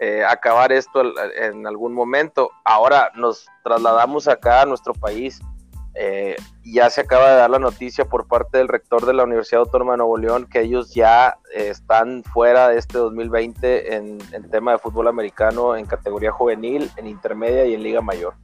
eh, 0.00 0.24
acabar 0.24 0.70
esto 0.70 1.02
en 1.36 1.66
algún 1.66 1.92
momento. 1.92 2.50
Ahora 2.64 3.10
nos 3.16 3.46
trasladamos 3.64 4.28
acá 4.28 4.62
a 4.62 4.66
nuestro 4.66 4.92
país. 4.92 5.40
Eh, 6.00 6.36
ya 6.64 6.88
se 6.90 7.00
acaba 7.00 7.28
de 7.28 7.36
dar 7.36 7.50
la 7.50 7.58
noticia 7.58 8.04
por 8.04 8.28
parte 8.28 8.58
del 8.58 8.68
rector 8.68 9.04
de 9.04 9.14
la 9.14 9.24
Universidad 9.24 9.62
Autónoma 9.62 9.94
de 9.94 9.98
Nuevo 9.98 10.16
León 10.16 10.46
que 10.48 10.60
ellos 10.60 10.94
ya 10.94 11.38
eh, 11.52 11.70
están 11.70 12.22
fuera 12.22 12.68
de 12.68 12.78
este 12.78 12.98
2020 12.98 13.96
en, 13.96 14.18
en, 14.32 14.48
tema 14.48 14.70
de 14.70 14.78
fútbol 14.78 15.08
americano 15.08 15.74
en 15.74 15.86
categoría 15.86 16.30
juvenil, 16.30 16.88
en 16.96 17.08
intermedia 17.08 17.66
y 17.66 17.74
en 17.74 17.82
liga 17.82 18.00
mayor. 18.00 18.34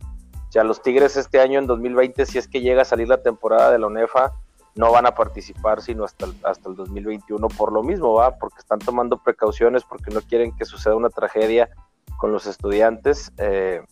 Ya 0.51 0.65
los 0.65 0.83
Tigres 0.83 1.17
este 1.17 1.41
año 1.41 1.61
en 1.61 1.69
2020, 1.69 2.27
si 2.27 2.39
es 2.39 2.49
que 2.49 2.61
llega 2.61 2.83
a 2.83 2.85
salir 2.85 3.07
la 3.07 3.23
temporada 3.23 3.71
de 3.71 3.79
la 3.79 3.87
UNEFA, 3.87 4.33
no 4.75 4.91
van 4.91 5.07
a 5.07 5.15
participar 5.15 5.81
sino 5.81 6.05
hasta 6.05 6.27
el, 6.27 6.35
hasta 6.43 6.69
el 6.69 6.75
2021 6.75 7.47
por 7.49 7.73
lo 7.73 7.85
mismo, 7.85 8.15
¿va? 8.15 8.37
Porque 8.37 8.59
están 8.59 8.81
tomando 8.81 9.23
precauciones, 9.23 9.85
porque 9.85 10.11
no 10.11 10.21
quieren 10.23 10.51
que 10.57 10.65
suceda 10.65 10.97
una 10.97 11.11
tragedia 11.11 11.71
con 12.19 12.33
los 12.33 12.47
estudiantes. 12.47 13.33
Eh, 13.39 13.83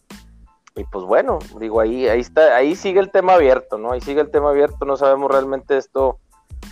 y 0.77 0.85
pues 0.85 1.05
bueno, 1.05 1.39
digo, 1.61 1.81
ahí, 1.81 2.09
ahí 2.09 2.21
está, 2.21 2.57
ahí 2.57 2.75
sigue 2.77 3.01
el 3.01 3.11
tema 3.11 3.35
abierto, 3.35 3.79
¿no? 3.79 3.93
Ahí 3.93 4.01
sigue 4.01 4.21
el 4.21 4.31
tema 4.31 4.51
abierto, 4.51 4.85
no 4.85 4.97
sabemos 4.97 5.31
realmente 5.31 5.77
esto 5.77 6.19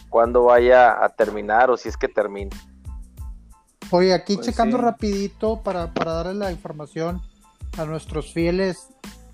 cuándo 0.09 0.45
vaya 0.45 1.05
a 1.05 1.09
terminar 1.11 1.71
o 1.71 1.77
si 1.77 1.89
es 1.89 1.97
que 1.97 2.09
termine. 2.09 2.51
Oye, 3.91 4.15
aquí 4.15 4.37
pues 4.37 4.47
checando 4.47 4.79
rapidito 4.79 5.63
para, 5.63 5.93
para 5.93 6.13
darle 6.13 6.35
la 6.35 6.53
información 6.53 7.21
a 7.77 7.85
nuestros 7.85 8.33
fieles 8.33 8.89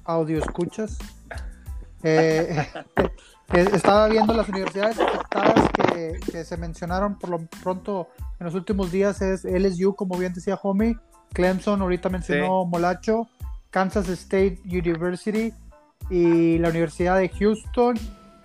audio 0.04 0.38
escuchas. 0.38 0.98
Eh, 2.02 2.68
estaba 3.72 4.06
viendo 4.06 4.32
las 4.34 4.48
universidades 4.48 5.00
afectadas 5.00 5.70
que, 6.30 6.44
se 6.44 6.56
mencionaron 6.56 7.18
por 7.18 7.30
lo 7.30 7.38
pronto 7.62 8.08
en 8.38 8.44
los 8.44 8.54
últimos 8.54 8.92
días 8.92 9.22
es 9.22 9.44
LSU, 9.44 9.96
como 9.96 10.16
bien 10.16 10.32
decía 10.32 10.58
Homie, 10.62 10.96
Clemson, 11.32 11.80
ahorita 11.80 12.08
mencionó 12.08 12.64
Molacho, 12.64 13.28
Kansas 13.76 14.08
State 14.08 14.58
University 14.64 15.52
y 16.08 16.56
la 16.56 16.70
Universidad 16.70 17.18
de 17.18 17.28
Houston, 17.28 17.94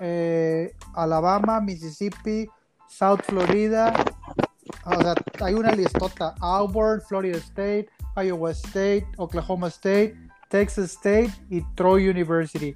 eh, 0.01 0.75
Alabama, 0.93 1.61
Mississippi, 1.61 2.49
South 2.89 3.21
Florida, 3.25 3.93
o 4.83 5.01
sea, 5.01 5.15
hay 5.39 5.53
una 5.53 5.71
listota, 5.71 6.35
Auburn, 6.41 6.99
Florida 7.07 7.37
State, 7.37 7.87
Iowa 8.17 8.51
State, 8.51 9.07
Oklahoma 9.15 9.69
State, 9.69 10.17
Texas 10.49 10.91
State 10.97 11.31
y 11.49 11.61
Troy 11.75 12.09
University. 12.09 12.75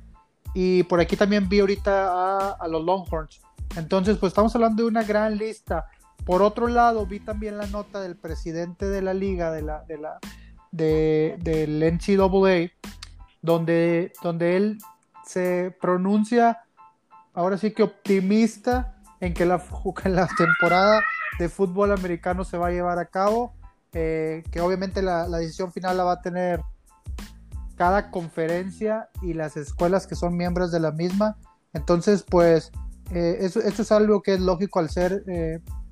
Y 0.53 0.83
por 0.83 1.01
aquí 1.01 1.17
también 1.17 1.49
vi 1.49 1.59
ahorita 1.59 2.53
a, 2.53 2.67
los 2.69 2.85
Longhorns. 2.85 3.41
Entonces, 3.75 4.17
pues 4.17 4.31
estamos 4.31 4.55
hablando 4.55 4.83
de 4.83 4.87
una 4.87 5.03
gran 5.03 5.37
lista. 5.37 5.87
Por 6.23 6.41
otro 6.41 6.69
lado, 6.69 7.05
vi 7.05 7.19
también 7.19 7.57
la 7.57 7.67
nota 7.67 7.99
del 7.99 8.15
presidente 8.15 8.85
de 8.85 9.01
la 9.01 9.13
liga, 9.13 9.51
de 9.51 9.61
la, 9.61 9.83
de 9.83 9.97
la, 9.97 10.19
de, 10.75 11.37
del 11.39 11.83
NCAA, 11.83 12.71
donde, 13.41 14.13
donde 14.21 14.57
él 14.57 14.77
se 15.25 15.75
pronuncia, 15.81 16.63
ahora 17.33 17.57
sí 17.57 17.71
que 17.71 17.83
optimista, 17.83 18.95
en 19.19 19.33
que 19.33 19.45
la, 19.45 19.63
la 20.05 20.27
temporada 20.37 21.01
de 21.39 21.49
fútbol 21.49 21.91
americano 21.91 22.43
se 22.43 22.57
va 22.57 22.67
a 22.67 22.71
llevar 22.71 22.99
a 22.99 23.05
cabo, 23.05 23.53
eh, 23.93 24.43
que 24.51 24.61
obviamente 24.61 25.01
la, 25.01 25.27
la 25.27 25.37
decisión 25.37 25.71
final 25.71 25.97
la 25.97 26.03
va 26.03 26.13
a 26.13 26.21
tener 26.21 26.61
cada 27.75 28.09
conferencia 28.11 29.09
y 29.21 29.33
las 29.33 29.57
escuelas 29.57 30.07
que 30.07 30.15
son 30.15 30.35
miembros 30.35 30.71
de 30.71 30.79
la 30.79 30.91
misma. 30.91 31.37
Entonces, 31.73 32.23
pues, 32.27 32.71
eh, 33.11 33.37
eso, 33.41 33.59
esto 33.59 33.81
es 33.81 33.91
algo 33.91 34.21
que 34.21 34.33
es 34.33 34.39
lógico 34.39 34.79
al 34.79 34.89
ser 34.89 35.23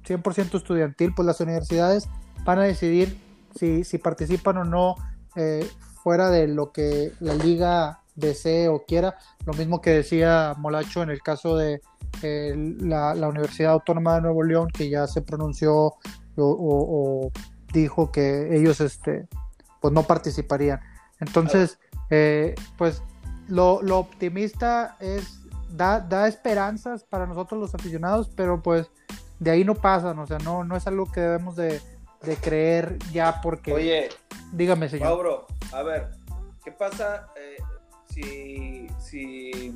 100% 0.03 0.53
eh, 0.53 0.57
estudiantil, 0.57 1.13
pues 1.13 1.25
las 1.25 1.39
universidades 1.41 2.07
van 2.45 2.59
a 2.59 2.63
decidir 2.63 3.17
si, 3.55 3.83
si 3.83 3.97
participan 3.97 4.57
o 4.57 4.63
no 4.63 4.95
eh, 5.35 5.67
fuera 6.03 6.29
de 6.29 6.47
lo 6.47 6.71
que 6.71 7.13
la 7.19 7.33
liga 7.35 8.01
desee 8.15 8.67
o 8.67 8.85
quiera. 8.85 9.15
Lo 9.45 9.53
mismo 9.53 9.81
que 9.81 9.91
decía 9.91 10.53
Molacho 10.57 11.01
en 11.01 11.09
el 11.09 11.21
caso 11.21 11.57
de 11.57 11.81
la, 12.21 13.13
Universidad 13.27 13.73
Autónoma 13.73 14.15
de 14.15 14.21
Nuevo 14.21 14.43
León, 14.43 14.69
que 14.69 14.89
ya 14.89 15.07
se 15.07 15.21
pronunció 15.21 15.93
o, 16.37 17.31
dijo 17.71 18.11
que 18.11 18.55
ellos 18.55 18.81
este, 18.81 19.27
pues 19.81 19.93
no 19.93 20.03
participarían. 20.03 20.79
Entonces, 21.19 21.79
eh, 22.09 22.53
pues 22.77 23.01
lo, 23.47 23.79
optimista 23.97 24.95
es, 24.99 25.39
da, 25.71 25.99
da 25.99 26.27
esperanzas 26.27 27.03
para 27.03 27.25
nosotros 27.25 27.59
los 27.59 27.73
aficionados, 27.73 28.29
pero 28.35 28.61
pues 28.61 28.89
de 29.39 29.51
ahí 29.51 29.63
no 29.63 29.75
pasan, 29.75 30.19
o 30.19 30.27
sea, 30.27 30.37
no, 30.39 30.63
no 30.63 30.77
es 30.77 30.87
algo 30.87 31.11
que 31.11 31.19
debemos 31.19 31.55
de, 31.55 31.81
creer 32.41 32.97
ya 33.11 33.41
porque... 33.41 33.73
Oye, 33.73 34.09
dígame, 34.51 34.89
señor. 34.89 35.07
Mauro, 35.07 35.47
a 35.71 35.83
ver, 35.83 36.11
¿qué 36.63 36.71
pasa 36.71 37.27
eh, 37.35 37.57
si, 38.05 38.87
si 38.99 39.73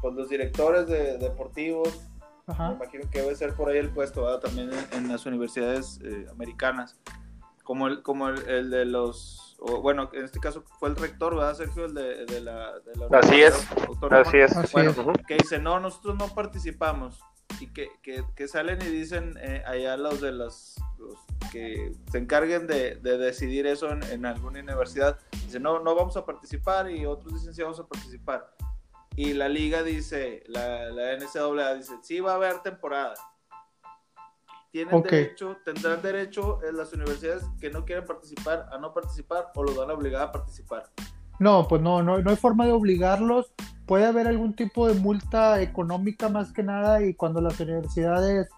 pues, 0.00 0.14
los 0.14 0.28
directores 0.28 0.86
de, 0.86 1.18
deportivos, 1.18 1.88
me 2.46 2.74
imagino 2.74 3.08
que 3.10 3.22
debe 3.22 3.34
ser 3.34 3.54
por 3.54 3.70
ahí 3.70 3.78
el 3.78 3.90
puesto, 3.90 4.38
también 4.40 4.70
en, 4.92 5.08
las 5.08 5.24
universidades 5.24 5.98
eh, 6.04 6.26
americanas, 6.30 6.98
como 7.62 7.86
el, 7.86 8.02
como 8.02 8.28
el, 8.28 8.70
de 8.70 8.84
los, 8.84 9.56
bueno, 9.82 10.10
en 10.12 10.24
este 10.24 10.40
caso 10.40 10.62
fue 10.78 10.90
el 10.90 10.96
rector, 10.96 11.34
¿verdad, 11.36 11.54
Sergio? 11.54 11.86
El 11.86 11.94
de, 11.94 12.26
de 12.26 12.40
la, 12.40 12.78
de 12.80 12.96
la 12.96 13.18
Así 13.18 13.40
es, 13.40 13.54
así 14.14 14.36
es. 14.36 14.96
Bueno, 14.96 15.12
que 15.26 15.36
dice, 15.36 15.58
no, 15.58 15.80
nosotros 15.80 16.16
no 16.18 16.28
participamos. 16.34 17.18
Y 17.60 17.68
que, 17.68 17.88
que, 18.02 18.24
que 18.34 18.48
salen 18.48 18.80
y 18.82 18.86
dicen 18.86 19.34
eh, 19.40 19.62
allá 19.66 19.96
los 19.96 20.20
de 20.20 20.32
los, 20.32 20.74
que 21.52 21.92
se 22.10 22.18
encarguen 22.18 22.66
de, 22.66 22.96
de 22.96 23.18
decidir 23.18 23.66
eso 23.66 23.90
en, 23.90 24.02
en, 24.04 24.26
alguna 24.26 24.60
universidad, 24.60 25.18
dicen, 25.44 25.62
no, 25.62 25.78
no 25.80 25.94
vamos 25.94 26.16
a 26.16 26.24
participar 26.24 26.90
y 26.90 27.06
otros 27.06 27.34
dicen, 27.34 27.54
sí, 27.54 27.62
vamos 27.62 27.80
a 27.80 27.86
participar. 27.86 28.54
Y 29.16 29.34
la 29.34 29.48
liga 29.48 29.82
dice, 29.82 30.42
la, 30.48 30.90
la 30.90 31.16
NCAA 31.16 31.74
dice, 31.74 31.94
sí, 32.02 32.20
va 32.20 32.32
a 32.32 32.36
haber 32.36 32.60
temporada 32.60 33.14
tienen 34.74 35.02
derecho, 35.02 35.56
tendrán 35.64 36.02
derecho 36.02 36.58
en 36.68 36.76
las 36.76 36.92
universidades 36.92 37.44
que 37.60 37.70
no 37.70 37.84
quieren 37.84 38.04
participar 38.04 38.66
a 38.72 38.78
no 38.78 38.92
participar 38.92 39.52
o 39.54 39.62
los 39.62 39.76
van 39.76 39.88
a 39.88 39.92
obligar 39.92 40.22
a 40.22 40.32
participar. 40.32 40.90
No, 41.38 41.68
pues 41.68 41.80
no, 41.80 42.02
no, 42.02 42.18
no 42.18 42.30
hay 42.30 42.34
forma 42.34 42.66
de 42.66 42.72
obligarlos. 42.72 43.52
Puede 43.86 44.06
haber 44.06 44.26
algún 44.26 44.54
tipo 44.54 44.88
de 44.88 44.94
multa 44.94 45.60
económica 45.60 46.28
más 46.28 46.52
que 46.52 46.62
nada 46.62 47.04
y 47.04 47.14
cuando 47.14 47.40
las 47.40 47.58
universidades 47.60 48.48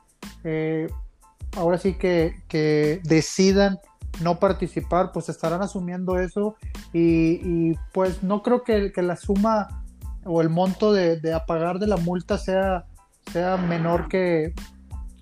eh, 0.44 0.88
ahora 1.56 1.78
sí 1.78 1.94
que, 1.94 2.34
que, 2.48 3.00
decidan 3.04 3.78
no 4.22 4.38
participar, 4.38 5.12
pues 5.12 5.28
estarán 5.28 5.62
asumiendo 5.62 6.18
eso 6.18 6.56
y, 6.92 7.74
pues 7.92 8.22
no 8.22 8.42
creo 8.42 8.62
que, 8.62 8.92
que, 8.92 9.02
la 9.02 9.16
suma 9.16 9.84
o 10.24 10.40
el 10.40 10.48
monto 10.48 10.92
de, 10.92 11.20
de 11.20 11.34
apagar 11.34 11.78
de 11.78 11.86
la 11.86 11.96
multa 11.96 12.38
sea, 12.38 12.86
sea 13.32 13.56
menor 13.56 14.08
que, 14.08 14.54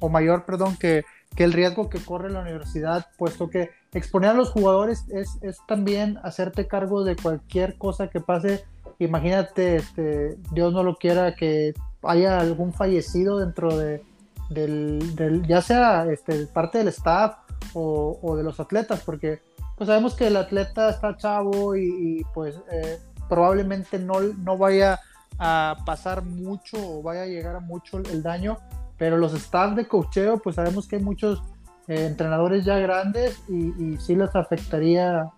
o 0.04 0.08
mayor, 0.08 0.44
perdón, 0.44 0.76
que, 0.76 1.04
el 1.36 1.52
riesgo 1.52 1.90
que 1.90 1.98
corre 1.98 2.30
la 2.30 2.42
universidad, 2.42 3.08
puesto 3.18 3.50
que 3.50 3.70
exponer 3.92 4.30
a 4.30 4.34
los 4.34 4.50
jugadores 4.50 5.04
es, 5.08 5.58
también 5.66 6.16
hacerte 6.22 6.68
cargo 6.68 7.02
de 7.02 7.16
cualquier 7.16 7.76
cosa 7.76 8.08
que 8.08 8.20
pase. 8.20 8.64
Imagínate, 9.04 9.76
este, 9.76 10.36
Dios 10.52 10.72
no 10.72 10.82
lo 10.82 10.96
quiera, 10.96 11.34
que 11.34 11.74
haya 12.02 12.38
algún 12.38 12.72
fallecido 12.72 13.38
dentro 13.38 13.76
de, 13.76 14.02
del, 14.50 15.44
ya 15.46 15.62
sea 15.62 16.06
este, 16.10 16.46
parte 16.46 16.78
del 16.78 16.88
staff 16.88 17.36
o, 17.72 18.36
de 18.36 18.42
los 18.42 18.60
atletas, 18.60 19.02
porque 19.04 19.40
pues 19.76 19.88
sabemos 19.88 20.14
que 20.14 20.28
el 20.28 20.36
atleta 20.36 20.90
está 20.90 21.16
chavo 21.16 21.76
y, 21.76 22.24
pues 22.32 22.60
eh, 22.70 22.98
probablemente 23.28 23.98
no, 23.98 24.20
no 24.20 24.56
vaya 24.56 25.00
a 25.38 25.76
pasar 25.84 26.22
mucho 26.22 26.76
o 26.78 27.02
vaya 27.02 27.22
a 27.22 27.26
llegar 27.26 27.56
a 27.56 27.60
mucho 27.60 27.98
el 27.98 28.22
daño, 28.22 28.58
pero 28.96 29.16
los 29.16 29.34
staff 29.34 29.74
de 29.74 29.88
cocheo, 29.88 30.38
pues 30.38 30.56
sabemos 30.56 30.86
que 30.86 30.96
hay 30.96 31.02
muchos 31.02 31.42
eh, 31.88 32.06
entrenadores 32.06 32.64
ya 32.64 32.78
grandes 32.78 33.42
y, 33.48 33.72
y, 33.82 33.96
sí 33.98 34.14
les 34.14 34.34
afectaría 34.36 35.28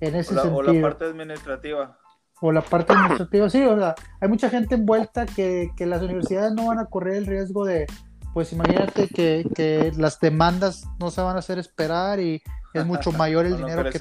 en 0.00 0.14
ese 0.14 0.34
sentido. 0.34 0.56
O 0.56 0.62
la 0.62 0.80
parte 0.80 1.04
administrativa. 1.04 1.98
O 2.44 2.50
la 2.50 2.60
parte 2.60 2.92
administrativa, 2.92 3.48
sí, 3.48 3.62
o 3.62 3.78
sea, 3.78 3.94
hay 4.20 4.28
mucha 4.28 4.50
gente 4.50 4.74
envuelta 4.74 5.26
que, 5.26 5.70
que 5.76 5.86
las 5.86 6.02
universidades 6.02 6.52
no 6.52 6.66
van 6.66 6.80
a 6.80 6.86
correr 6.86 7.14
el 7.14 7.26
riesgo 7.26 7.64
de, 7.64 7.86
pues 8.34 8.52
imagínate 8.52 9.06
que, 9.06 9.46
que, 9.54 9.92
las 9.96 10.18
demandas 10.18 10.84
no 10.98 11.12
se 11.12 11.20
van 11.20 11.36
a 11.36 11.38
hacer 11.38 11.60
esperar 11.60 12.18
y 12.18 12.42
es 12.74 12.84
mucho 12.84 13.12
mayor 13.12 13.46
el 13.46 13.58
dinero 13.58 13.84
que, 13.84 13.98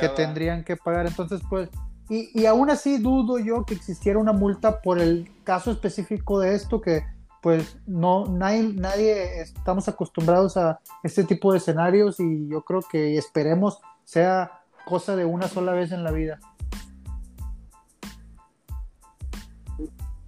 que 0.00 0.08
tendrían 0.08 0.64
que 0.64 0.76
pagar. 0.76 1.06
Entonces, 1.06 1.40
pues, 1.48 1.68
y, 2.08 2.30
y, 2.34 2.46
aún 2.46 2.68
así 2.68 2.98
dudo 2.98 3.38
yo 3.38 3.64
que 3.64 3.74
existiera 3.74 4.18
una 4.18 4.32
multa 4.32 4.80
por 4.80 4.98
el 4.98 5.30
caso 5.44 5.70
específico 5.70 6.40
de 6.40 6.56
esto, 6.56 6.80
que 6.80 7.04
pues 7.42 7.78
no, 7.86 8.26
nadie, 8.26 8.72
nadie 8.74 9.40
estamos 9.40 9.88
acostumbrados 9.88 10.56
a 10.56 10.80
este 11.04 11.22
tipo 11.22 11.52
de 11.52 11.58
escenarios 11.58 12.18
y 12.18 12.48
yo 12.48 12.62
creo 12.62 12.80
que 12.82 13.16
esperemos 13.16 13.78
sea 14.04 14.62
cosa 14.84 15.14
de 15.14 15.24
una 15.24 15.46
sola 15.46 15.72
vez 15.72 15.92
en 15.92 16.02
la 16.02 16.10
vida. 16.10 16.40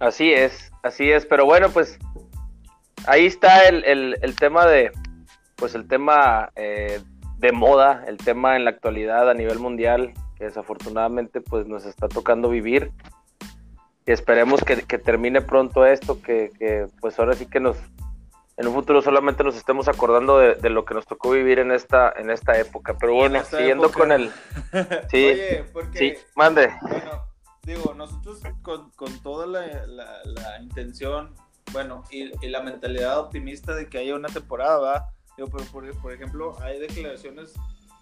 Así 0.01 0.33
es, 0.33 0.71
así 0.81 1.11
es, 1.11 1.27
pero 1.27 1.45
bueno, 1.45 1.69
pues 1.69 1.99
ahí 3.05 3.27
está 3.27 3.67
el, 3.67 3.83
el, 4.19 4.35
tema 4.35 4.65
de, 4.65 4.91
pues 5.57 5.75
el 5.75 5.87
tema 5.87 6.49
eh, 6.55 6.99
de 7.37 7.51
moda, 7.51 8.03
el 8.07 8.17
tema 8.17 8.55
en 8.55 8.65
la 8.65 8.71
actualidad 8.71 9.29
a 9.29 9.35
nivel 9.35 9.59
mundial, 9.59 10.11
que 10.39 10.45
desafortunadamente 10.45 11.39
pues 11.39 11.67
nos 11.67 11.85
está 11.85 12.07
tocando 12.07 12.49
vivir. 12.49 12.91
Y 14.07 14.11
esperemos 14.11 14.63
que, 14.63 14.75
termine 14.97 15.41
pronto 15.41 15.85
esto, 15.85 16.19
que, 16.19 16.49
que, 16.57 16.87
pues 16.99 17.19
ahora 17.19 17.33
sí 17.33 17.45
que 17.45 17.59
nos, 17.59 17.77
en 18.57 18.67
un 18.67 18.73
futuro 18.73 19.03
solamente 19.03 19.43
nos 19.43 19.55
estemos 19.55 19.87
acordando 19.87 20.39
de, 20.39 20.69
lo 20.71 20.83
que 20.83 20.95
nos 20.95 21.05
tocó 21.05 21.29
vivir 21.29 21.59
en 21.59 21.71
esta, 21.71 22.11
en 22.17 22.31
esta 22.31 22.57
época. 22.59 22.97
Pero 22.99 23.13
bueno, 23.13 23.43
siguiendo 23.43 23.91
con 23.91 24.11
el... 24.11 24.31
Sí, 25.11 25.25
Oye, 25.25 25.65
porque, 25.71 25.97
sí, 25.99 26.13
mande. 26.35 26.71
Bueno, 26.81 27.30
digo, 27.63 27.93
nosotros 27.93 28.39
con, 28.61 28.89
con 28.91 29.19
toda 29.21 29.45
la, 29.45 29.85
la, 29.85 30.61
intención, 30.61 31.33
bueno, 31.71 32.03
y, 32.11 32.31
y, 32.45 32.49
la 32.49 32.61
mentalidad 32.61 33.19
optimista 33.19 33.75
de 33.75 33.87
que 33.87 33.99
haya 33.99 34.15
una 34.15 34.29
temporada, 34.29 34.79
¿va? 34.79 35.13
por, 35.47 35.95
por, 36.01 36.13
ejemplo, 36.13 36.57
hay 36.61 36.79
declaraciones 36.79 37.53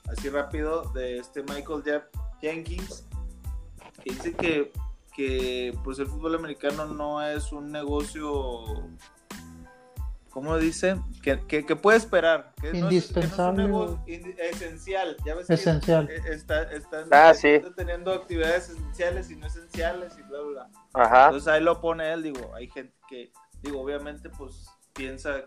así 0.07 0.29
rápido 0.29 0.83
de 0.93 1.19
este 1.19 1.43
Michael 1.43 1.83
Jeff 1.83 2.03
Jenkins 2.41 3.05
que 4.03 4.13
dice 4.13 4.33
que, 4.33 4.71
que 5.15 5.77
pues 5.83 5.99
el 5.99 6.07
fútbol 6.07 6.35
americano 6.35 6.85
no 6.85 7.21
es 7.21 7.51
un 7.51 7.71
negocio 7.71 8.63
¿cómo 10.29 10.57
dice? 10.57 10.97
Que, 11.21 11.39
que, 11.45 11.75
puede 11.75 11.97
esperar. 11.97 12.53
Que 12.61 12.77
Indispensable. 12.77 13.67
No 13.67 14.03
es, 14.05 14.25
un 14.25 14.35
esencial. 14.39 15.17
Ya 15.25 15.35
ves 15.35 15.49
esencial. 15.49 16.07
Que 16.07 16.15
está, 16.33 16.63
están, 16.71 17.07
ah, 17.11 17.33
sí. 17.33 17.61
teniendo 17.75 18.13
actividades 18.13 18.69
esenciales 18.69 19.29
y 19.31 19.35
no 19.35 19.47
esenciales 19.47 20.17
y 20.17 20.21
bla, 20.23 20.41
bla, 20.41 20.49
bla. 20.51 20.69
Ajá. 20.93 21.25
Entonces 21.25 21.47
ahí 21.47 21.61
lo 21.61 21.81
pone 21.81 22.11
él, 22.13 22.23
digo, 22.23 22.53
hay 22.55 22.69
gente 22.69 22.93
que, 23.07 23.31
digo, 23.61 23.81
obviamente 23.81 24.29
pues 24.29 24.67
piensa 24.93 25.45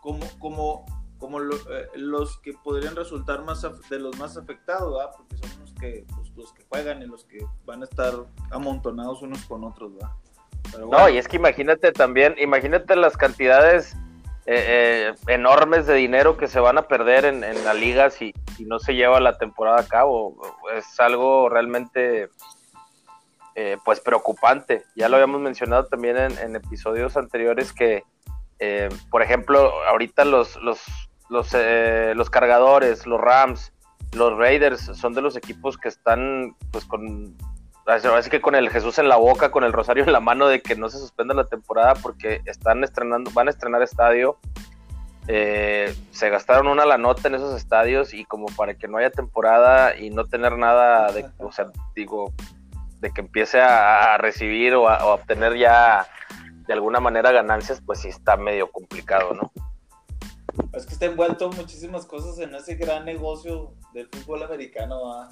como, 0.00 0.26
como 0.38 0.84
como 1.24 1.40
eh, 1.40 1.46
los 1.94 2.38
que 2.40 2.52
podrían 2.52 2.94
resultar 2.94 3.42
más 3.44 3.62
de 3.88 3.98
los 3.98 4.18
más 4.18 4.36
afectados, 4.36 4.94
porque 5.16 5.38
son 5.38 5.60
los 5.60 5.72
que, 5.72 6.04
pues, 6.14 6.30
los 6.36 6.52
que 6.52 6.64
juegan 6.68 7.00
y 7.00 7.06
los 7.06 7.24
que 7.24 7.38
van 7.64 7.80
a 7.80 7.84
estar 7.84 8.12
amontonados 8.50 9.22
unos 9.22 9.42
con 9.46 9.64
otros. 9.64 9.92
No, 10.90 11.08
y 11.08 11.16
es 11.16 11.26
que 11.26 11.36
imagínate 11.36 11.92
también, 11.92 12.34
imagínate 12.38 12.94
las 12.96 13.16
cantidades 13.16 13.96
eh, 14.46 15.12
eh, 15.12 15.14
enormes 15.28 15.86
de 15.86 15.94
dinero 15.94 16.36
que 16.36 16.48
se 16.48 16.60
van 16.60 16.78
a 16.78 16.88
perder 16.88 17.24
en, 17.24 17.40
la 17.64 17.74
liga 17.74 18.10
si, 18.10 18.34
no 18.60 18.78
se 18.78 18.94
lleva 18.94 19.20
la 19.20 19.38
temporada 19.38 19.80
a 19.80 19.86
cabo. 19.86 20.36
Es 20.76 20.98
algo 21.00 21.48
realmente 21.48 22.28
pues 23.84 24.00
preocupante. 24.00 24.82
Ya 24.96 25.08
lo 25.08 25.16
habíamos 25.16 25.40
mencionado 25.40 25.86
también 25.86 26.16
en, 26.16 26.56
episodios 26.56 27.16
anteriores 27.16 27.72
que, 27.72 28.02
por 29.10 29.22
ejemplo, 29.22 29.72
ahorita 29.86 30.24
los, 30.24 30.56
los 30.56 30.80
los, 31.28 31.48
eh, 31.54 32.12
los 32.16 32.30
cargadores, 32.30 33.06
los 33.06 33.20
Rams, 33.20 33.72
los 34.12 34.36
Raiders 34.36 34.80
son 34.94 35.12
de 35.14 35.22
los 35.22 35.36
equipos 35.36 35.76
que 35.76 35.88
están 35.88 36.54
pues 36.70 36.84
con 36.84 37.36
así 37.86 38.30
que 38.30 38.40
con 38.40 38.54
el 38.54 38.70
Jesús 38.70 38.98
en 38.98 39.08
la 39.08 39.16
boca, 39.16 39.50
con 39.50 39.64
el 39.64 39.72
rosario 39.72 40.04
en 40.04 40.12
la 40.12 40.20
mano 40.20 40.48
de 40.48 40.62
que 40.62 40.76
no 40.76 40.88
se 40.88 40.98
suspenda 40.98 41.34
la 41.34 41.46
temporada 41.46 41.94
porque 41.94 42.40
están 42.46 42.82
estrenando, 42.84 43.30
van 43.32 43.48
a 43.48 43.50
estrenar 43.50 43.82
estadio. 43.82 44.38
Eh, 45.26 45.94
se 46.10 46.28
gastaron 46.28 46.66
una 46.66 46.84
la 46.84 46.98
nota 46.98 47.28
en 47.28 47.34
esos 47.34 47.56
estadios 47.56 48.12
y 48.12 48.24
como 48.24 48.46
para 48.56 48.74
que 48.74 48.88
no 48.88 48.98
haya 48.98 49.10
temporada 49.10 49.96
y 49.96 50.10
no 50.10 50.26
tener 50.26 50.56
nada 50.58 51.10
de, 51.12 51.26
o 51.38 51.50
sea, 51.50 51.70
digo, 51.94 52.32
de 53.00 53.10
que 53.10 53.22
empiece 53.22 53.60
a, 53.60 54.16
recibir 54.18 54.74
o 54.74 54.88
a 54.88 55.04
obtener 55.14 55.56
ya 55.56 56.06
de 56.66 56.72
alguna 56.72 57.00
manera 57.00 57.32
ganancias, 57.32 57.82
pues 57.84 58.00
sí 58.00 58.08
está 58.08 58.36
medio 58.36 58.70
complicado, 58.70 59.34
¿no? 59.34 59.52
Es 60.72 60.86
que 60.86 60.94
está 60.94 61.06
envuelto 61.06 61.50
muchísimas 61.50 62.06
cosas 62.06 62.38
en 62.38 62.54
ese 62.54 62.76
gran 62.76 63.04
negocio 63.04 63.74
del 63.92 64.08
fútbol 64.08 64.42
americano. 64.44 65.28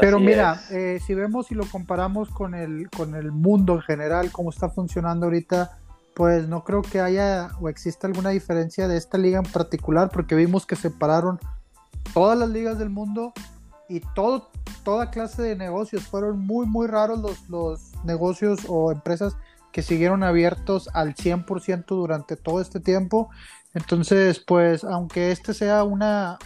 Pero 0.00 0.18
mira, 0.18 0.62
eh, 0.70 1.00
si 1.04 1.14
vemos 1.14 1.50
y 1.50 1.54
lo 1.54 1.64
comparamos 1.66 2.30
con 2.30 2.54
el, 2.54 2.88
con 2.90 3.14
el 3.14 3.32
mundo 3.32 3.74
en 3.74 3.80
general, 3.82 4.30
cómo 4.32 4.50
está 4.50 4.68
funcionando 4.68 5.26
ahorita, 5.26 5.78
pues 6.14 6.48
no 6.48 6.64
creo 6.64 6.82
que 6.82 7.00
haya 7.00 7.50
o 7.60 7.68
exista 7.68 8.06
alguna 8.06 8.30
diferencia 8.30 8.88
de 8.88 8.96
esta 8.96 9.18
liga 9.18 9.38
en 9.38 9.50
particular, 9.50 10.10
porque 10.12 10.34
vimos 10.34 10.66
que 10.66 10.76
separaron 10.76 11.38
todas 12.14 12.38
las 12.38 12.48
ligas 12.48 12.78
del 12.78 12.90
mundo 12.90 13.32
y 13.88 14.00
todo, 14.14 14.50
toda 14.84 15.10
clase 15.10 15.42
de 15.42 15.56
negocios. 15.56 16.04
Fueron 16.04 16.38
muy, 16.38 16.66
muy 16.66 16.86
raros 16.86 17.20
los, 17.20 17.48
los 17.48 17.92
negocios 18.04 18.60
o 18.68 18.92
empresas 18.92 19.36
que 19.72 19.82
siguieron 19.82 20.22
abiertos 20.22 20.90
al 20.92 21.14
100% 21.14 21.84
durante 21.86 22.36
todo 22.36 22.60
este 22.60 22.80
tiempo 22.80 23.30
entonces, 23.74 24.38
pues, 24.40 24.84
aunque 24.84 25.32
este 25.32 25.54
sea 25.54 25.82
una, 25.84 26.38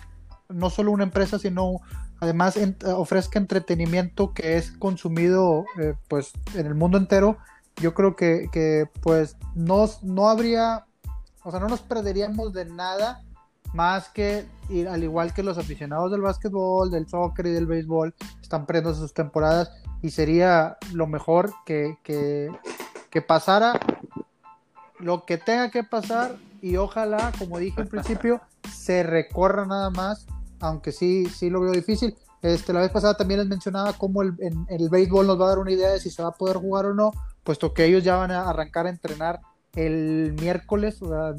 no 0.49 0.71
solo 0.71 0.93
una 0.93 1.05
empresa, 1.05 1.39
sino 1.39 1.81
además 2.21 2.59
ofrezca 2.95 3.39
entretenimiento 3.39 4.33
que 4.33 4.57
es 4.57 4.73
consumido, 4.73 5.65
eh, 5.81 5.95
pues, 6.09 6.33
en 6.55 6.67
el 6.67 6.75
mundo 6.75 6.99
entero, 6.99 7.39
yo 7.77 7.95
creo 7.95 8.17
que, 8.17 8.89
pues, 9.03 9.37
no, 9.55 9.87
no 10.03 10.29
habría, 10.29 10.87
o 11.43 11.51
sea, 11.51 11.61
no 11.61 11.69
nos 11.69 11.81
perderíamos 11.81 12.53
de 12.53 12.65
nada 12.65 13.23
más 13.75 14.09
que, 14.09 14.47
ir, 14.71 14.89
al 14.89 15.03
igual 15.03 15.35
que 15.35 15.43
los 15.43 15.59
aficionados 15.59 16.11
del 16.11 16.23
básquetbol, 16.23 16.91
del 16.91 17.09
soccer 17.09 17.47
y 17.47 17.51
del 17.51 17.67
béisbol, 17.67 18.15
están 18.41 18.65
perdiendo 18.65 18.95
sus 18.95 19.13
temporadas 19.13 19.71
y 20.01 20.11
sería 20.11 20.79
lo 20.93 21.07
mejor 21.07 21.53
que, 21.67 21.99
que, 22.03 22.51
que 23.11 23.23
pasara 23.23 23.79
lo 24.99 25.25
que 25.25 25.39
tenga 25.39 25.71
que 25.71 25.85
pasar 25.85 26.37
y 26.63 26.77
ojalá, 26.77 27.33
como 27.39 27.59
dije 27.59 27.81
al 27.81 27.89
principio, 27.89 28.41
se 28.73 29.03
recorra 29.03 29.67
nada 29.67 29.91
más, 29.91 30.27
aunque 30.61 30.93
sí, 30.93 31.27
sí 31.27 31.51
lo 31.51 31.61
veo 31.61 31.73
difícil. 31.73 32.17
Este, 32.43 32.73
la 32.73 32.81
vez 32.81 32.91
pasada 32.91 33.17
también 33.17 33.41
les 33.41 33.49
mencionaba 33.49 33.93
cómo 33.95 34.23
el, 34.23 34.35
el 34.69 34.89
béisbol 34.89 35.27
nos 35.27 35.41
va 35.41 35.47
a 35.47 35.49
dar 35.49 35.59
una 35.59 35.73
idea 35.73 35.91
de 35.91 36.01
si 36.01 36.11
se 36.11 36.23
va 36.23 36.29
a 36.29 36.35
poder 36.35 36.57
jugar 36.59 36.87
o 36.87 36.95
no, 36.95 37.13
puesto 37.43 37.73
que 37.73 37.85
ellos 37.85 38.05
ya 38.05 38.17
van 38.17 38.31
a 38.31 38.49
arrancar 38.49 38.87
a 38.87 38.91
entrenar 38.91 39.41
el 39.75 40.35
miércoles, 40.41 41.01
o 41.03 41.09
sea, 41.09 41.35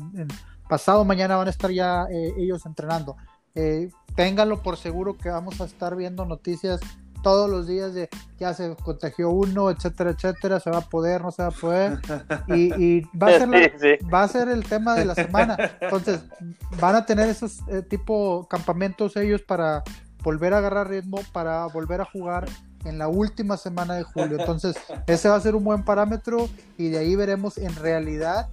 pasado 0.69 1.03
mañana 1.03 1.35
van 1.35 1.47
a 1.47 1.51
estar 1.51 1.71
ya 1.71 2.05
eh, 2.11 2.33
ellos 2.37 2.65
entrenando. 2.65 3.15
Eh, 3.55 3.89
ténganlo 4.15 4.61
por 4.61 4.77
seguro 4.77 5.17
que 5.17 5.29
vamos 5.29 5.59
a 5.61 5.65
estar 5.65 5.95
viendo 5.95 6.25
noticias 6.25 6.79
todos 7.21 7.49
los 7.49 7.67
días 7.67 7.93
de 7.93 8.09
ya 8.39 8.53
se 8.53 8.75
contagió 8.75 9.29
uno, 9.29 9.69
etcétera, 9.69 10.11
etcétera, 10.11 10.59
se 10.59 10.69
va 10.69 10.79
a 10.79 10.89
poder, 10.89 11.21
no 11.21 11.31
se 11.31 11.41
va 11.41 11.49
a 11.49 11.51
poder. 11.51 11.99
Y, 12.47 13.01
va, 13.17 13.27
a 13.27 13.39
ser 13.39 13.99
va 14.13 14.23
a 14.23 14.27
ser 14.27 14.49
el 14.49 14.63
tema 14.63 14.95
de 14.95 15.05
la 15.05 15.15
semana. 15.15 15.57
Entonces, 15.81 16.21
van 16.79 16.95
a 16.95 17.05
tener 17.05 17.29
esos 17.29 17.59
eh, 17.67 17.81
tipo 17.81 18.47
campamentos 18.47 19.15
ellos 19.17 19.41
para 19.41 19.83
volver 20.23 20.53
a 20.53 20.59
agarrar 20.59 20.89
ritmo, 20.89 21.19
para 21.31 21.65
volver 21.67 22.01
a 22.01 22.05
jugar 22.05 22.45
en 22.85 22.97
la 22.97 23.07
última 23.07 23.57
semana 23.57 23.95
de 23.95 24.03
julio. 24.03 24.39
Entonces, 24.39 24.75
ese 25.07 25.29
va 25.29 25.35
a 25.35 25.41
ser 25.41 25.55
un 25.55 25.63
buen 25.63 25.83
parámetro 25.83 26.49
y 26.77 26.89
de 26.89 26.99
ahí 26.99 27.15
veremos 27.15 27.57
en 27.57 27.75
realidad 27.75 28.49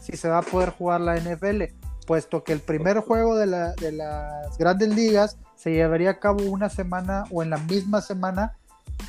si 0.00 0.16
se 0.16 0.28
va 0.28 0.38
a 0.38 0.42
poder 0.42 0.70
jugar 0.70 1.00
la 1.00 1.16
NFL, 1.16 1.62
puesto 2.06 2.44
que 2.44 2.52
el 2.52 2.60
primer 2.60 2.98
juego 2.98 3.36
de, 3.36 3.46
la, 3.46 3.72
de 3.72 3.92
las 3.92 4.56
grandes 4.58 4.94
ligas 4.94 5.38
se 5.56 5.72
llevaría 5.72 6.10
a 6.10 6.20
cabo 6.20 6.44
una 6.44 6.68
semana 6.68 7.24
o 7.30 7.42
en 7.42 7.50
la 7.50 7.58
misma 7.58 8.00
semana 8.00 8.56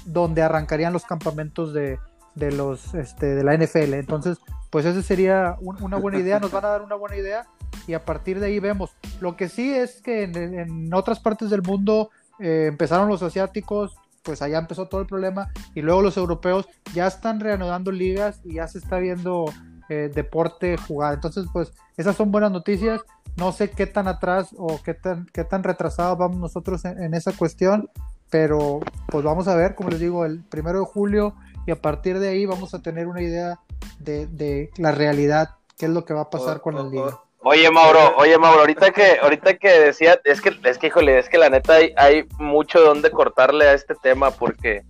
donde 0.06 0.42
arrancarían 0.42 0.94
los 0.94 1.06
campamentos 1.06 1.74
de, 1.74 2.00
de 2.36 2.52
los 2.52 2.94
este, 2.94 3.28
de 3.36 3.44
la 3.44 3.58
NFL. 3.58 3.94
Entonces, 3.94 4.38
pues 4.70 4.86
esa 4.86 5.02
sería 5.02 5.56
una 5.62 5.98
buena 5.98 6.20
idea, 6.20 6.40
nos 6.40 6.52
van 6.52 6.66
a 6.66 6.70
dar 6.70 6.82
una 6.82 6.96
buena 6.96 7.16
idea 7.16 7.48
y 7.88 7.94
a 7.94 8.04
partir 8.04 8.40
de 8.40 8.48
ahí 8.48 8.60
vemos. 8.60 8.92
Lo 9.20 9.36
que 9.36 9.50
sí 9.50 9.74
es 9.74 10.02
que 10.02 10.24
en, 10.24 10.94
otras 10.94 11.20
partes 11.20 11.50
del 11.50 11.62
mundo 11.62 12.10
eh, 12.40 12.66
empezaron 12.68 13.08
los 13.08 13.24
asiáticos, 13.24 13.96
pues 14.24 14.42
allá 14.42 14.58
empezó 14.58 14.88
todo 14.88 15.02
el 15.02 15.08
problema 15.08 15.52
y 15.74 15.82
luego 15.82 16.02
los 16.02 16.18
europeos 16.18 16.68
ya 16.94 17.08
están 17.08 17.40
reanudando 17.40 17.92
ligas 17.92 18.42
y 18.44 18.56
ya 18.56 18.68
se 18.68 18.80
está 18.80 18.98
viendo 18.98 19.46
eh, 19.88 20.12
deporte 20.14 20.78
jugar. 20.78 21.14
Entonces, 21.14 21.46
pues 21.54 21.72
esas 21.96 22.16
son 22.16 22.32
buenas 22.32 22.52
noticias. 22.52 23.02
No 23.38 23.52
sé 23.52 23.70
qué 23.72 23.86
tan 23.86 24.08
atrás 24.08 24.56
o 24.58 24.82
qué 24.84 24.94
tan, 24.94 25.28
qué 25.34 25.44
tan 25.44 25.64
retrasados 25.64 26.18
vamos 26.18 26.38
nosotros 26.38 26.86
en, 26.86 27.14
esa 27.14 27.34
cuestión, 27.34 27.90
pero 28.30 28.80
pues 29.08 29.24
vamos 29.24 29.48
a 29.48 29.56
ver, 29.56 29.76
como 29.76 29.90
les 29.90 30.00
digo, 30.00 30.26
el 30.26 30.44
primero 30.44 30.80
de 30.80 30.86
julio 30.86 31.36
y 31.68 31.72
a 31.72 31.76
partir 31.76 32.20
de 32.20 32.30
ahí 32.30 32.46
vamos 32.46 32.74
a 32.74 32.82
tener 32.82 33.08
una 33.08 33.22
idea 33.22 33.60
de, 34.00 34.28
de 34.28 34.70
la 34.78 34.92
realidad, 34.92 35.50
qué 35.78 35.86
es 35.88 35.92
lo 35.92 36.06
que 36.06 36.14
va 36.14 36.22
a 36.22 36.30
pasar 36.30 36.62
con 36.62 36.78
el 36.78 36.90
liga. 36.90 37.20
Oye 37.48 37.70
Mauro, 37.70 38.16
oye 38.18 38.40
Mauro, 38.40 38.62
ahorita 38.62 38.90
que, 38.92 39.20
ahorita 39.22 39.58
que 39.58 39.70
decía, 39.80 40.20
es 40.24 40.42
que, 40.42 40.58
es 40.64 40.78
que 40.80 40.88
híjole, 40.88 41.20
es 41.20 41.30
que 41.30 41.38
la 41.38 41.50
neta 41.50 41.74
hay, 41.74 41.94
hay 41.96 42.28
mucho 42.40 42.82
donde 42.82 43.12
cortarle 43.12 43.68
a 43.68 43.74
este 43.74 43.94
tema 44.02 44.32
porque 44.32 44.84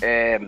eh, 0.00 0.38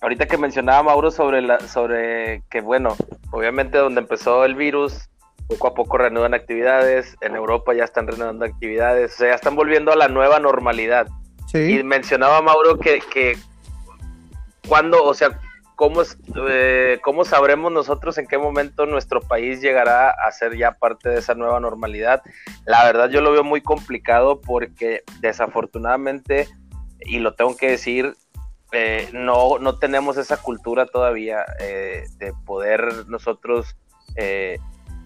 ahorita 0.00 0.26
que 0.26 0.38
mencionaba 0.38 0.82
Mauro 0.84 1.10
sobre 1.10 1.42
la, 1.42 1.60
sobre 1.60 2.42
que 2.48 2.62
bueno, 2.62 2.96
obviamente 3.32 3.76
donde 3.76 4.00
empezó 4.00 4.46
el 4.46 4.54
virus, 4.54 5.10
poco 5.48 5.68
a 5.68 5.74
poco 5.74 5.98
reanudan 5.98 6.34
actividades, 6.34 7.16
en 7.22 7.34
Europa 7.34 7.74
ya 7.74 7.84
están 7.84 8.06
reanudando 8.06 8.44
actividades, 8.44 9.14
o 9.14 9.16
sea, 9.16 9.28
ya 9.28 9.34
están 9.34 9.56
volviendo 9.56 9.90
a 9.90 9.96
la 9.96 10.08
nueva 10.08 10.38
normalidad. 10.38 11.08
Y 11.54 11.82
mencionaba 11.82 12.42
Mauro 12.42 12.78
que, 12.78 13.00
que 13.12 13.38
cuando, 14.68 15.02
o 15.02 15.14
sea, 15.14 15.40
¿cómo, 15.76 16.02
eh, 16.50 16.98
¿cómo 17.02 17.24
sabremos 17.24 17.72
nosotros 17.72 18.18
en 18.18 18.26
qué 18.26 18.36
momento 18.36 18.84
nuestro 18.84 19.22
país 19.22 19.62
llegará 19.62 20.10
a 20.10 20.30
ser 20.30 20.58
ya 20.58 20.72
parte 20.72 21.08
de 21.08 21.20
esa 21.20 21.34
nueva 21.34 21.58
normalidad? 21.58 22.22
La 22.66 22.84
verdad 22.84 23.08
yo 23.08 23.22
lo 23.22 23.32
veo 23.32 23.44
muy 23.44 23.62
complicado 23.62 24.42
porque 24.42 25.02
desafortunadamente, 25.20 26.48
y 27.00 27.20
lo 27.20 27.32
tengo 27.32 27.56
que 27.56 27.70
decir, 27.70 28.14
eh, 28.72 29.08
no, 29.14 29.58
no 29.58 29.78
tenemos 29.78 30.18
esa 30.18 30.36
cultura 30.36 30.84
todavía 30.84 31.46
eh, 31.58 32.04
de 32.18 32.34
poder 32.44 33.06
nosotros 33.08 33.74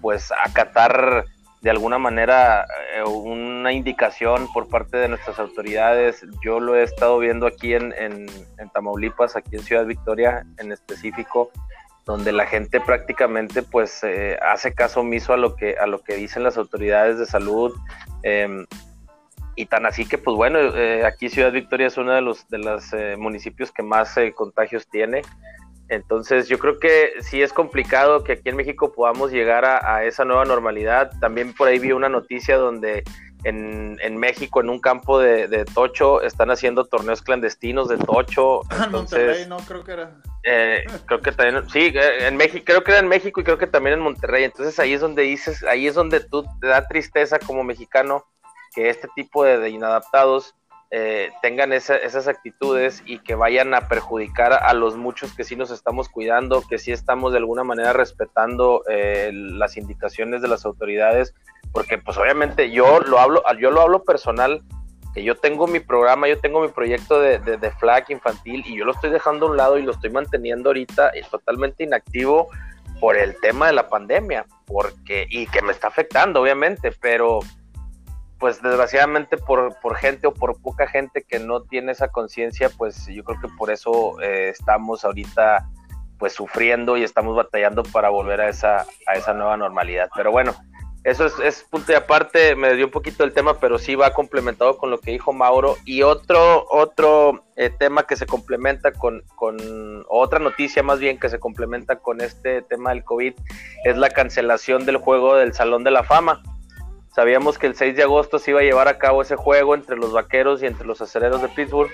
pues 0.03 0.31
acatar 0.45 1.25
de 1.63 1.71
alguna 1.71 1.97
manera 1.97 2.67
eh, 2.95 3.05
una 3.05 3.73
indicación 3.73 4.53
por 4.53 4.69
parte 4.69 4.97
de 4.97 5.09
nuestras 5.09 5.39
autoridades. 5.39 6.27
Yo 6.45 6.59
lo 6.59 6.75
he 6.75 6.83
estado 6.83 7.19
viendo 7.21 7.47
aquí 7.47 7.75
en, 7.75 7.95
en, 7.97 8.27
Tamaulipas, 8.75 9.37
aquí 9.37 9.57
en 9.57 9.63
Ciudad 9.63 9.87
Victoria 9.87 10.45
en 10.59 10.73
específico, 10.73 11.53
donde 12.05 12.33
la 12.33 12.47
gente 12.47 12.81
prácticamente 12.81 13.63
pues 13.63 14.03
eh, 14.03 14.37
hace 14.43 14.75
caso 14.75 15.01
omiso 15.01 15.33
a 15.33 15.37
lo 15.37 15.55
que 15.55 15.77
a 15.77 15.87
lo 15.87 16.03
que 16.03 16.17
dicen 16.17 16.43
las 16.43 16.57
autoridades 16.57 17.19
de 17.19 17.27
salud 17.27 17.73
em, 18.25 18.67
y 19.55 19.67
tan 19.67 19.87
así 19.87 20.05
que 20.05 20.19
pues 20.19 20.37
bueno 20.37 20.59
eh, 20.59 21.05
aquí 21.07 21.29
Ciudad 21.29 21.53
Victoria 21.53 21.87
es 21.87 21.97
uno 21.97 22.13
de 22.13 22.23
los 22.23 22.49
de 22.49 22.59
los 22.59 22.91
municipios 23.19 23.71
que 23.71 23.85
más 23.85 24.17
contagios 24.35 24.89
tiene 24.89 25.23
entonces 25.89 26.49
yo 26.49 26.59
creo 26.59 26.79
que 26.79 27.13
sí 27.21 27.43
es 27.43 27.53
complicado 27.53 28.25
que 28.25 28.33
aquí 28.33 28.49
en 28.49 28.57
México 28.57 28.93
podamos 28.93 29.31
llegar 29.31 29.65
a, 29.65 30.05
esa 30.05 30.25
nueva 30.25 30.45
normalidad. 30.45 31.11
También 31.21 31.53
por 31.53 31.69
ahí 31.69 31.79
vi 31.79 31.93
una 31.93 32.09
noticia 32.09 32.57
donde 32.57 33.05
en, 33.45 34.17
México, 34.17 34.61
en 34.61 34.71
un 34.71 34.79
campo 34.79 35.19
de, 35.19 35.65
Tocho, 35.75 36.23
están 36.23 36.51
haciendo 36.51 36.85
torneos 36.85 37.23
clandestinos 37.23 37.89
de 37.89 37.99
Tocho. 37.99 38.61
En 38.85 38.93
Monterrey, 38.93 39.47
no, 39.47 39.59
creo 39.59 39.85
que 39.85 39.93
era. 39.93 40.17
Eh, 40.45 40.85
creo 41.07 41.21
que 41.21 41.33
también, 41.33 41.69
sí, 41.69 41.93
eh, 41.95 42.27
en 42.27 42.37
México, 42.37 42.65
creo 42.65 42.85
que 42.85 42.93
era 42.93 43.01
en 43.01 43.09
México 43.09 43.41
y 43.41 43.45
creo 43.45 43.59
que 43.59 43.67
también 43.67 43.95
en 43.95 44.01
Monterrey. 44.01 44.45
Entonces 44.45 44.79
ahí 44.79 44.95
es 44.95 45.01
donde 45.01 45.23
dices, 45.23 45.63
ahí 45.65 45.87
es 45.87 45.95
donde 45.95 46.21
tú 46.21 46.45
te 46.61 46.69
da 46.69 46.87
tristeza 46.87 47.39
como 47.39 47.65
mexicano 47.65 48.25
que 48.75 48.89
este 48.89 49.09
tipo 49.15 49.45
de 49.45 49.69
inadaptados 49.69 50.55
eh, 50.95 51.33
tengan 51.41 51.73
esas 51.73 52.29
actitudes 52.29 53.03
y 53.07 53.19
que 53.21 53.35
vayan 53.35 53.73
a 53.73 53.89
perjudicar 53.89 54.53
a 54.53 54.75
los 54.75 54.99
muchos 54.99 55.35
que 55.35 55.43
sí 55.43 55.57
nos 55.57 55.71
estamos 55.71 56.11
cuidando, 56.11 56.63
que 56.69 56.77
sí 56.77 56.93
estamos 56.93 57.33
de 57.33 57.39
alguna 57.39 57.65
manera 57.65 57.95
respetando 57.95 58.83
eh, 58.91 59.31
las 59.33 59.79
indicaciones 59.79 60.43
de 60.43 60.49
las 60.49 60.67
autoridades, 60.67 61.35
porque 61.73 61.97
pues 61.97 62.19
obviamente 62.19 62.71
yo 62.71 63.01
lo 63.01 63.19
hablo, 63.19 63.43
yo 63.59 63.71
lo 63.71 63.81
hablo 63.81 64.05
personal, 64.05 64.63
que 65.15 65.25
yo 65.25 65.35
tengo 65.35 65.67
mi 65.67 65.81
programa, 65.81 66.29
yo 66.29 66.39
tengo 66.39 66.61
mi 66.61 66.69
proyecto 66.69 67.19
de, 67.21 67.39
de, 67.39 67.71
FLAG 67.71 68.11
infantil 68.11 68.63
y 68.67 68.77
yo 68.77 68.85
lo 68.85 68.93
estoy 68.93 69.09
dejando 69.09 69.47
a 69.47 69.51
un 69.51 69.57
lado 69.57 69.79
y 69.79 69.83
lo 69.83 69.93
estoy 69.93 70.11
manteniendo 70.11 70.69
ahorita 70.69 71.09
eh, 71.15 71.25
totalmente 71.31 71.85
inactivo 71.85 72.49
por 73.01 73.17
el 73.17 73.41
tema 73.41 73.69
de 73.69 73.73
la 73.73 73.89
pandemia, 73.89 74.45
porque, 74.67 75.27
y 75.31 75.47
que 75.47 75.63
me 75.63 75.73
está 75.73 75.89
afectando, 75.89 76.43
obviamente, 76.43 76.93
pero 77.01 77.41
pues 78.43 78.61
desgraciadamente 78.61 79.37
por, 79.37 79.77
por, 79.81 79.95
gente 79.95 80.27
o 80.27 80.35
por 80.35 80.61
poca 80.61 80.89
gente 80.89 81.23
que 81.23 81.39
no 81.39 81.63
tiene 81.63 81.93
esa 81.93 82.09
conciencia, 82.09 82.71
pues 82.77 83.07
yo 83.07 83.23
creo 83.23 83.41
que 83.41 83.47
por 83.57 83.71
eso 83.71 84.21
eh, 84.21 84.49
estamos 84.49 85.05
ahorita 85.05 85.69
pues 86.19 86.33
sufriendo 86.33 86.97
y 86.97 87.05
estamos 87.05 87.37
batallando 87.37 87.85
para 87.85 88.09
volver 88.09 88.41
a 88.41 88.49
esa, 88.49 88.85
a 89.07 89.13
esa 89.15 89.33
nueva 89.33 89.57
normalidad. 89.57 90.11
Pero 90.17 90.33
bueno, 90.33 90.57
eso 91.05 91.25
es, 91.25 91.39
es 91.39 91.63
punto 91.71 91.93
y 91.93 91.95
aparte, 91.95 92.57
me 92.57 92.75
dio 92.75 92.87
un 92.87 92.91
poquito 92.91 93.23
el 93.23 93.33
tema, 93.33 93.61
pero 93.61 93.79
sí 93.79 93.95
va 93.95 94.13
complementado 94.13 94.77
con 94.77 94.91
lo 94.91 94.99
que 94.99 95.13
dijo 95.13 95.33
Mauro. 95.33 95.77
Y 95.85 96.03
otro, 96.03 96.67
otro 96.69 97.45
eh, 97.55 97.71
tema 97.71 98.09
que 98.09 98.17
se 98.17 98.27
complementa 98.27 98.91
con, 98.91 99.23
con, 99.37 100.05
otra 100.09 100.41
noticia 100.41 100.83
más 100.83 100.99
bien 100.99 101.21
que 101.21 101.29
se 101.29 101.39
complementa 101.39 102.01
con 102.01 102.21
este 102.21 102.63
tema 102.63 102.91
del 102.91 103.05
COVID, 103.05 103.35
es 103.85 103.97
la 103.97 104.11
cancelación 104.11 104.85
del 104.85 104.97
juego 104.97 105.37
del 105.37 105.55
Salón 105.55 105.85
de 105.85 105.93
la 105.93 106.03
Fama. 106.03 106.43
Sabíamos 107.15 107.59
que 107.59 107.67
el 107.67 107.75
6 107.75 107.95
de 107.95 108.03
agosto 108.03 108.39
se 108.39 108.53
iba 108.53 108.61
a 108.61 108.65
llevar 108.65 108.89
a 108.89 108.99
cabo 108.99 109.21
ese 109.21 109.37
juego 109.37 109.75
entre 109.75 109.97
los 109.97 110.13
vaqueros 110.13 110.63
y 110.63 110.67
entre 110.67 110.87
los 110.87 111.01
acereros 111.03 111.43
de 111.43 111.49
Pittsburgh. 111.49 111.91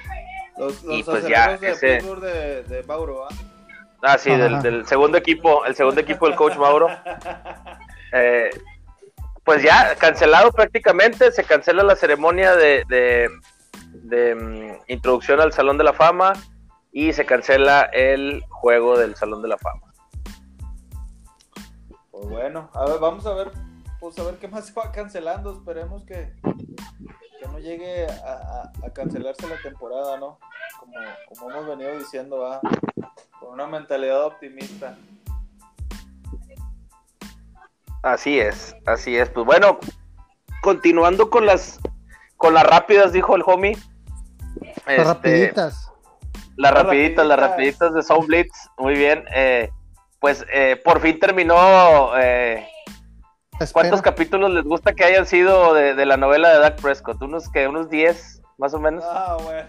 Los, 0.56 0.84
y 0.88 1.02
pues 1.02 1.26
ya, 1.26 1.56
de 1.56 1.74
Pittsburgh 1.74 2.20
de, 2.20 2.62
de 2.62 2.82
Mauro, 2.84 3.24
¿ah? 3.24 3.34
Ah, 4.00 4.16
sí, 4.16 4.30
del, 4.30 4.86
segundo 4.86 5.18
equipo, 5.18 5.64
el 5.64 5.74
segundo 5.74 6.00
equipo 6.00 6.26
del 6.26 6.36
coach 6.36 6.56
Mauro. 6.56 6.88
Eh, 8.10 8.48
pues 9.44 9.62
ya, 9.62 9.94
cancelado 9.96 10.50
prácticamente, 10.50 11.30
se 11.30 11.44
cancela 11.44 11.82
la 11.82 11.94
ceremonia 11.94 12.56
de, 12.56 12.82
de, 12.88 14.34
mm, 14.34 14.90
introducción 14.90 15.42
al 15.42 15.52
Salón 15.52 15.76
de 15.76 15.84
la 15.84 15.92
Fama 15.92 16.32
y 16.90 17.12
se 17.12 17.26
cancela 17.26 17.82
el 17.92 18.42
juego 18.48 18.96
del 18.96 19.14
Salón 19.14 19.42
de 19.42 19.48
la 19.48 19.58
Fama. 19.58 19.92
Pues 22.10 22.28
bueno, 22.30 22.70
a 22.72 22.86
ver, 22.86 22.98
vamos 22.98 23.26
a 23.26 23.34
ver 23.34 23.50
pues 24.00 24.18
a 24.18 24.24
ver 24.24 24.36
qué 24.36 24.48
más 24.48 24.66
se 24.66 24.72
va 24.72 24.92
cancelando. 24.92 25.52
Esperemos 25.52 26.04
que, 26.04 26.32
no 27.50 27.58
llegue 27.58 28.06
a, 28.06 28.70
cancelarse 28.92 29.48
la 29.48 29.60
temporada, 29.62 30.18
¿no? 30.18 30.38
Como, 30.78 30.94
como 31.28 31.50
hemos 31.50 31.66
venido 31.66 31.98
diciendo, 31.98 32.38
va 32.38 32.60
con 33.40 33.52
una 33.52 33.66
mentalidad 33.66 34.24
optimista. 34.24 34.96
Así 38.02 38.38
es, 38.38 38.76
así 38.86 39.16
es. 39.16 39.28
Pues 39.30 39.44
bueno, 39.44 39.78
continuando 40.62 41.30
con 41.30 41.46
las 41.46 41.80
con 42.36 42.54
las 42.54 42.64
rápidas, 42.64 43.12
dijo 43.12 43.36
el 43.36 43.42
homie. 43.44 43.76
Las 44.86 44.98
este, 44.98 45.04
rapiditas. 45.04 45.92
Las 46.56 46.72
rapiditas, 46.72 47.26
las 47.26 47.38
rapiditas 47.38 47.94
de 47.94 48.02
Sound 48.02 48.26
Blitz. 48.26 48.70
Muy 48.78 48.94
bien. 48.94 49.24
Eh, 49.34 49.70
pues 50.20 50.44
eh, 50.52 50.80
por 50.84 51.00
fin 51.00 51.18
terminó 51.18 52.16
eh, 52.16 52.66
¿Cuántos 53.72 54.02
capítulos 54.02 54.52
les 54.52 54.64
gusta 54.64 54.92
que 54.94 55.04
hayan 55.04 55.26
sido 55.26 55.74
de, 55.74 56.06
la 56.06 56.16
novela 56.16 56.50
de 56.50 56.58
Doug 56.58 56.76
Prescott? 56.80 57.20
¿Unos 57.22 57.50
que 57.50 57.66
¿Unos 57.66 57.90
10 57.90 58.42
más 58.56 58.72
o 58.74 58.78
menos? 58.78 59.04
Ah, 59.06 59.36
bueno. 59.42 59.68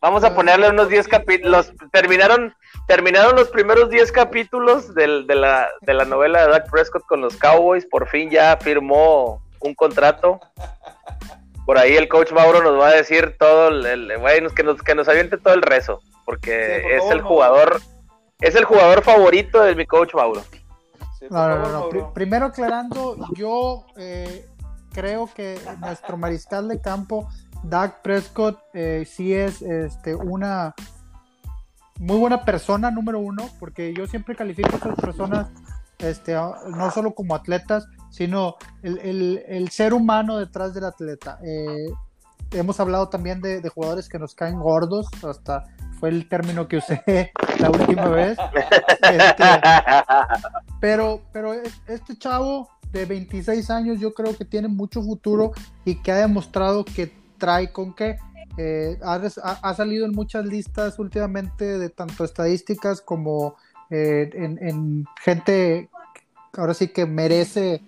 Vamos 0.00 0.22
a 0.22 0.34
ponerle 0.34 0.68
unos 0.68 0.88
10 0.88 1.08
capítulos. 1.08 1.72
Terminaron, 1.92 2.54
terminaron 2.86 3.34
los 3.36 3.48
primeros 3.48 3.88
10 3.88 4.12
capítulos 4.12 4.94
de, 4.94 5.06
la, 5.06 5.68
de 5.80 5.94
la 5.94 6.04
novela 6.04 6.42
de 6.42 6.52
Doug 6.52 6.70
Prescott 6.70 7.06
con 7.06 7.22
los 7.22 7.36
Cowboys. 7.36 7.86
Por 7.86 8.06
fin 8.08 8.30
ya 8.30 8.56
firmó 8.58 9.42
un 9.60 9.74
contrato. 9.74 10.38
Por 11.64 11.78
ahí 11.78 11.96
el 11.96 12.08
coach 12.08 12.32
Mauro 12.32 12.62
nos 12.62 12.78
va 12.78 12.88
a 12.88 12.94
decir 12.94 13.34
todo, 13.38 13.68
el, 13.68 14.12
que, 14.54 14.62
nos, 14.62 14.82
que 14.82 14.94
nos 14.94 15.08
aviente 15.08 15.38
todo 15.38 15.54
el 15.54 15.62
rezo, 15.62 16.00
porque 16.24 16.96
es 16.96 17.10
el 17.10 17.20
jugador, 17.22 17.80
es 18.40 18.54
el 18.54 18.64
jugador 18.64 19.02
favorito 19.02 19.62
de 19.62 19.74
mi 19.74 19.84
coach 19.84 20.14
Mauro 20.14 20.44
no, 21.30 21.58
no, 21.58 21.90
no, 21.92 22.12
primero 22.12 22.46
aclarando, 22.46 23.16
yo 23.34 23.86
eh, 23.96 24.48
creo 24.92 25.28
que 25.34 25.58
nuestro 25.80 26.16
mariscal 26.16 26.68
de 26.68 26.80
campo, 26.80 27.28
Doug 27.62 28.02
Prescott, 28.02 28.58
eh, 28.74 29.04
sí 29.06 29.32
es 29.32 29.62
este, 29.62 30.14
una 30.14 30.74
muy 31.98 32.18
buena 32.18 32.44
persona, 32.44 32.90
número 32.90 33.18
uno, 33.18 33.48
porque 33.58 33.94
yo 33.94 34.06
siempre 34.06 34.36
califico 34.36 34.70
a 34.72 34.76
esas 34.76 34.96
personas 34.96 35.48
este, 35.98 36.34
no 36.34 36.90
solo 36.90 37.14
como 37.14 37.34
atletas, 37.34 37.86
sino 38.10 38.56
el, 38.82 39.68
ser 39.70 39.94
humano 39.94 40.38
detrás 40.38 40.74
del 40.74 40.84
atleta. 40.84 41.38
Eh, 41.42 41.90
hemos 42.52 42.78
hablado 42.80 43.08
también 43.08 43.40
de, 43.40 43.60
de, 43.60 43.68
jugadores 43.68 44.08
que 44.08 44.18
nos 44.18 44.34
caen 44.34 44.58
gordos, 44.58 45.08
hasta 45.24 45.64
fue 45.98 46.10
el 46.10 46.28
término 46.28 46.68
que 46.68 46.78
usé 46.78 47.32
la 47.58 47.70
última 47.70 48.08
vez. 48.08 48.38
Este, 49.02 49.44
pero, 50.80 51.22
pero 51.32 51.52
este 51.86 52.16
chavo 52.16 52.68
de 52.92 53.04
26 53.04 53.70
años 53.70 54.00
yo 54.00 54.14
creo 54.14 54.36
que 54.36 54.44
tiene 54.44 54.68
mucho 54.68 55.02
futuro 55.02 55.52
y 55.84 55.96
que 55.96 56.12
ha 56.12 56.16
demostrado 56.16 56.84
que 56.84 57.12
trae 57.38 57.72
con 57.72 57.94
qué. 57.94 58.18
eh, 58.58 58.98
ha, 59.02 59.20
ha, 59.62 59.74
salido 59.74 60.06
en 60.06 60.12
muchas 60.12 60.46
listas 60.46 60.98
últimamente 60.98 61.78
de 61.78 61.90
tanto 61.90 62.24
estadísticas 62.24 63.02
como 63.02 63.56
eh, 63.90 64.30
en, 64.32 64.58
en, 64.62 65.04
gente 65.22 65.90
ahora 66.54 66.72
sí 66.74 66.88
que 66.88 67.06
merece 67.06 67.82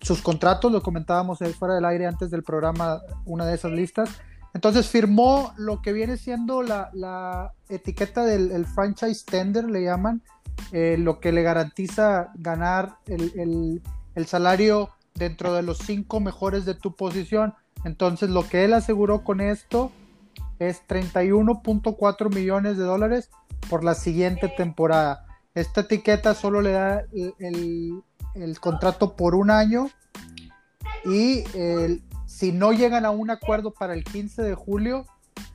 sus 0.00 0.20
contratos, 0.20 0.70
lo 0.70 0.82
comentábamos 0.82 1.38
fuera 1.58 1.74
del 1.74 1.84
aire 1.84 2.06
antes 2.06 2.30
del 2.30 2.42
programa, 2.42 3.00
una 3.24 3.46
de 3.46 3.54
esas 3.54 3.72
listas. 3.72 4.10
Entonces 4.54 4.88
firmó 4.88 5.52
lo 5.56 5.80
que 5.80 5.92
viene 5.92 6.16
siendo 6.16 6.62
la, 6.62 6.90
la 6.92 7.52
etiqueta 7.68 8.24
del 8.24 8.66
franchise 8.66 9.24
tender, 9.24 9.64
le 9.70 9.84
llaman, 9.84 10.22
eh, 10.72 10.96
lo 10.98 11.20
que 11.20 11.32
le 11.32 11.42
garantiza 11.42 12.32
ganar 12.36 12.96
el, 13.06 13.32
el, 13.36 13.82
el, 14.14 14.26
salario 14.26 14.90
dentro 15.14 15.52
de 15.52 15.62
los 15.62 15.78
cinco 15.78 16.20
mejores 16.20 16.64
de 16.64 16.74
tu 16.74 16.94
posición. 16.94 17.54
Entonces 17.84 18.30
lo 18.30 18.46
que 18.48 18.64
él 18.64 18.74
aseguró 18.74 19.24
con 19.24 19.40
esto 19.40 19.90
es 20.58 20.86
31.4 20.86 22.34
millones 22.34 22.76
de 22.76 22.84
dólares 22.84 23.30
por 23.68 23.82
la 23.82 23.94
siguiente 23.94 24.48
temporada. 24.48 25.26
Esta 25.54 25.82
etiqueta 25.82 26.34
solo 26.34 26.60
le 26.60 26.72
da 26.72 27.04
el, 27.12 28.02
el 28.34 28.60
contrato 28.60 29.16
por 29.16 29.34
un 29.34 29.50
año 29.50 29.90
y 31.04 31.44
si 32.40 32.52
no 32.52 32.72
llegan 32.72 33.04
a 33.04 33.10
un 33.10 33.28
acuerdo 33.28 33.70
para 33.70 33.92
el 33.92 34.02
15 34.02 34.40
de 34.42 34.54
julio, 34.54 35.04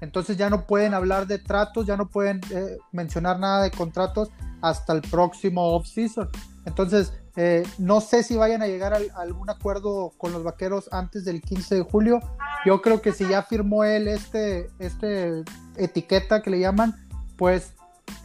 entonces 0.01 0.37
ya 0.37 0.51
no 0.51 0.67
pueden 0.67 0.93
hablar 0.93 1.25
de 1.25 1.39
tratos, 1.39 1.87
ya 1.87 1.97
no 1.97 2.09
pueden 2.09 2.41
eh, 2.51 2.77
mencionar 2.91 3.39
nada 3.39 3.63
de 3.63 3.71
contratos 3.71 4.29
hasta 4.61 4.93
el 4.93 5.01
próximo 5.01 5.75
off-season. 5.75 6.29
Entonces, 6.63 7.11
eh, 7.37 7.63
no 7.79 8.01
sé 8.01 8.21
si 8.21 8.35
vayan 8.37 8.61
a 8.61 8.67
llegar 8.67 8.93
a, 8.93 8.99
algún 9.19 9.49
acuerdo 9.49 10.13
con 10.19 10.31
los 10.31 10.43
vaqueros 10.43 10.87
antes 10.91 11.25
del 11.25 11.41
15 11.41 11.73
de 11.73 11.81
julio. 11.81 12.19
Yo 12.67 12.83
creo 12.83 13.01
que 13.01 13.13
si 13.13 13.27
ya 13.27 13.41
firmó 13.41 13.83
él 13.83 14.07
este, 14.07 14.69
este 14.77 15.43
etiqueta 15.77 16.43
que 16.43 16.51
le 16.51 16.59
llaman, 16.59 16.95
pues 17.35 17.73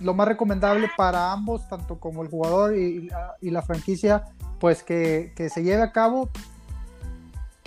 lo 0.01 0.13
más 0.13 0.29
recomendable 0.29 0.91
para 0.99 1.33
ambos, 1.33 1.67
tanto 1.67 1.99
como 1.99 2.23
el 2.23 2.29
jugador 2.29 2.77
y, 2.77 3.09
y 3.41 3.51
la 3.51 3.63
franquicia, 3.63 4.27
pues 4.59 4.83
que, 4.83 5.33
se 5.53 5.63
lleve 5.65 5.83
a 5.83 5.93
cabo 5.93 6.29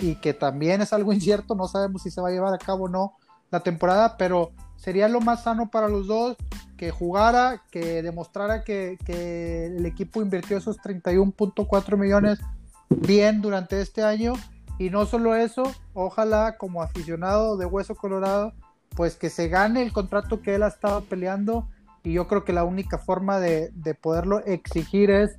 y 0.04 0.16
que 0.16 0.34
también 0.34 0.82
es 0.82 0.92
algo 0.92 1.12
incierto, 1.14 1.54
no 1.54 1.66
sabemos 1.66 2.02
si 2.02 2.10
se 2.10 2.20
va 2.20 2.28
a 2.28 2.32
llevar 2.32 2.54
a 2.54 2.58
cabo 2.58 2.84
o 2.84 2.88
no 2.88 3.16
la 3.50 3.60
temporada, 3.60 4.16
pero 4.16 4.52
sería 4.76 5.08
lo 5.08 5.20
más 5.20 5.44
sano 5.44 5.70
para 5.70 5.88
los 5.88 6.06
dos 6.06 6.36
que 6.76 6.90
jugara, 6.90 7.62
que 7.70 8.02
demostrara 8.02 8.64
que, 8.64 8.98
el 9.76 9.86
equipo 9.86 10.20
invirtió 10.20 10.56
esos 10.56 10.78
31.4 10.78 11.96
millones 11.96 12.40
bien 12.90 13.40
durante 13.40 13.80
este 13.80 14.02
año. 14.02 14.32
Y 14.76 14.90
no 14.90 15.06
solo 15.06 15.36
eso, 15.36 15.72
ojalá 15.92 16.56
como 16.58 16.82
aficionado 16.82 17.56
de 17.56 17.64
Hueso 17.64 17.94
Colorado, 17.94 18.52
pues 18.90 19.14
que 19.14 19.30
se 19.30 19.48
gane 19.48 19.82
el 19.82 19.92
contrato 19.92 20.42
que 20.42 20.56
él 20.56 20.64
ha 20.64 20.68
estado 20.68 21.02
peleando 21.02 21.68
y 22.02 22.12
yo 22.12 22.26
creo 22.26 22.44
que 22.44 22.52
la 22.52 22.64
única 22.64 22.98
forma 22.98 23.38
de, 23.38 23.70
de 23.72 23.94
poderlo 23.94 24.44
exigir 24.44 25.10
es 25.10 25.38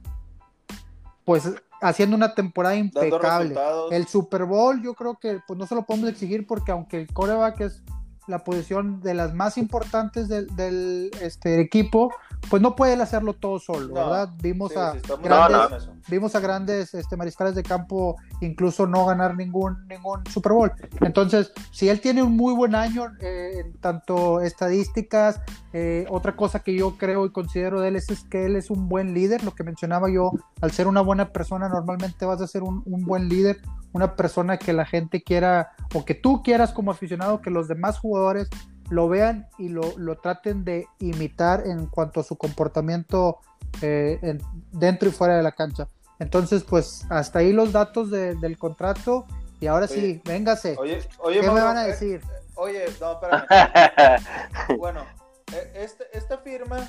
pues 1.25 1.51
haciendo 1.89 2.15
una 2.15 2.33
temporada 2.33 2.75
impecable. 2.75 3.55
El 3.91 4.07
Super 4.07 4.45
Bowl 4.45 4.81
yo 4.81 4.93
creo 4.93 5.17
que 5.19 5.39
pues 5.47 5.57
no 5.57 5.67
se 5.67 5.75
lo 5.75 5.85
podemos 5.85 6.09
exigir 6.09 6.45
porque 6.47 6.71
aunque 6.71 6.97
el 6.97 7.13
coreback 7.13 7.61
es 7.61 7.83
la 8.27 8.39
posición 8.39 9.01
de 9.01 9.13
las 9.13 9.33
más 9.33 9.57
importantes 9.57 10.27
del, 10.27 11.11
este, 11.21 11.61
equipo, 11.61 12.11
pues 12.49 12.61
no 12.61 12.75
puede 12.75 12.93
hacerlo 13.01 13.33
todo 13.33 13.59
solo, 13.59 13.93
¿verdad? 13.93 14.29
Vimos, 14.41 14.75
a 14.75 14.95
grandes, 15.21 15.89
vimos 16.07 16.35
a 16.35 16.39
grandes 16.39 16.93
este, 16.93 17.17
mariscales 17.17 17.55
de 17.55 17.63
campo 17.63 18.15
incluso 18.41 18.87
no 18.87 19.05
ganar 19.05 19.35
ningún, 19.35 19.87
ningún 19.87 20.25
Super 20.27 20.53
Bowl. 20.53 20.71
Entonces, 21.01 21.51
si 21.71 21.89
él 21.89 22.01
tiene 22.01 22.23
un 22.23 22.35
muy 22.35 22.53
buen 22.53 22.75
año 22.75 23.05
eh, 23.19 23.63
en 23.63 23.73
tanto 23.77 24.41
estadísticas, 24.41 25.41
eh, 25.73 26.05
otra 26.09 26.35
cosa 26.35 26.59
que 26.59 26.75
yo 26.75 26.97
creo 26.97 27.25
y 27.25 27.31
considero 27.31 27.81
de 27.81 27.89
él 27.89 27.95
es, 27.95 28.07
que 28.29 28.45
él 28.45 28.55
es 28.55 28.69
un 28.69 28.87
buen 28.87 29.13
líder, 29.13 29.43
lo 29.43 29.51
que 29.51 29.63
mencionaba 29.63 30.09
yo, 30.09 30.31
al 30.61 30.71
ser 30.71 30.87
una 30.87 31.01
buena 31.01 31.29
persona 31.29 31.69
normalmente 31.69 32.25
vas 32.25 32.41
a 32.41 32.47
ser 32.47 32.63
un, 32.63 32.81
un 32.85 33.05
buen 33.05 33.29
líder, 33.29 33.59
una 33.95 34.17
persona 34.17 34.57
que 34.57 34.73
la 34.73 34.85
gente 34.85 35.23
quiera 35.23 35.71
o 35.93 36.03
que 36.03 36.15
tú 36.15 36.43
quieras 36.43 36.73
como 36.73 36.91
aficionado 36.91 37.41
que 37.41 37.49
los 37.49 37.69
demás 37.69 37.97
jugadores 37.97 38.49
lo 38.89 39.07
vean 39.07 39.47
y 39.57 39.69
lo, 39.69 39.93
traten 40.21 40.65
de 40.65 40.85
imitar 40.99 41.65
en 41.65 41.85
cuanto 41.85 42.19
a 42.19 42.23
su 42.23 42.35
comportamiento 42.35 43.39
eh, 43.81 44.37
dentro 44.73 45.07
y 45.07 45.13
fuera 45.13 45.37
de 45.37 45.43
la 45.43 45.53
cancha. 45.53 45.87
Entonces, 46.19 46.65
pues 46.65 47.05
hasta 47.09 47.39
ahí 47.39 47.53
los 47.53 47.71
datos 47.71 48.11
del 48.11 48.57
contrato 48.57 49.25
y 49.61 49.67
ahora 49.67 49.87
sí, 49.87 50.21
véngase. 50.25 50.75
Oye, 50.77 51.01
oye, 51.19 51.39
¿Qué 51.39 51.49
me 51.49 51.61
van 51.61 51.77
a 51.77 51.85
eh, 51.85 51.91
decir? 51.91 52.21
oye, 52.55 52.83
no, 52.99 53.13
espérame. 53.13 53.45
bueno, 54.77 55.05
e, 55.53 55.83
este, 55.85 56.03
esta 56.11 56.39
firma 56.39 56.85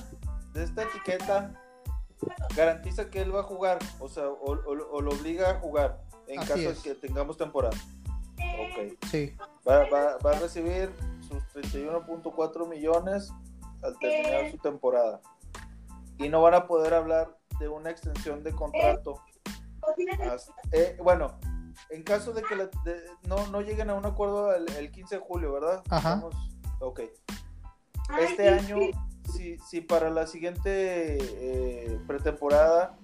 de 0.55 0.65
esta 0.65 0.83
etiqueta 0.83 1.53
garantiza 2.57 3.11
que 3.11 3.23
él 3.23 3.33
va 3.33 3.41
a 3.41 3.45
jugar, 3.45 3.79
o 4.01 4.09
sea, 4.09 4.27
o 4.27 4.57
lo 4.75 5.11
obliga 5.11 5.51
a 5.51 5.55
jugar 5.61 6.06
en 6.29 6.41
caso 6.41 6.57
de 6.57 6.75
que 6.83 6.95
tengamos 6.95 7.37
temporada. 7.37 7.77
Ok. 8.37 8.99
Sí. 9.11 9.35
Va, 9.69 9.89
va, 9.91 10.31
a 10.31 10.39
recibir 10.39 10.93
sus 11.29 11.43
31.4 11.55 12.69
millones 12.69 13.33
al 13.83 13.99
terminar 13.99 14.51
su 14.51 14.59
temporada. 14.59 15.21
Y 16.19 16.29
no 16.29 16.41
van 16.43 16.55
a 16.55 16.67
poder 16.67 16.95
hablar 16.95 17.37
de 17.59 17.69
una 17.69 17.91
extensión 17.91 18.43
de 18.43 18.53
contrato. 18.53 19.23
Eh, 20.73 20.97
bueno, 21.03 21.39
en 21.91 22.03
caso 22.03 22.33
de 22.33 22.43
que 22.43 22.57
no, 23.29 23.47
no 23.49 23.61
lleguen 23.61 23.91
a 23.91 23.95
un 23.95 24.07
acuerdo 24.07 24.55
el, 24.55 24.91
15 24.91 25.17
de 25.17 25.21
julio, 25.21 25.53
¿verdad? 25.53 25.83
Ajá. 25.91 26.23
ok. 26.81 27.01
Este 28.21 28.49
año, 28.49 28.79
si, 29.33 29.59
si 29.59 29.81
para 29.81 30.11
la 30.11 30.27
siguiente 30.27 31.19
eh, 31.21 32.01
pretemporada 32.07 32.97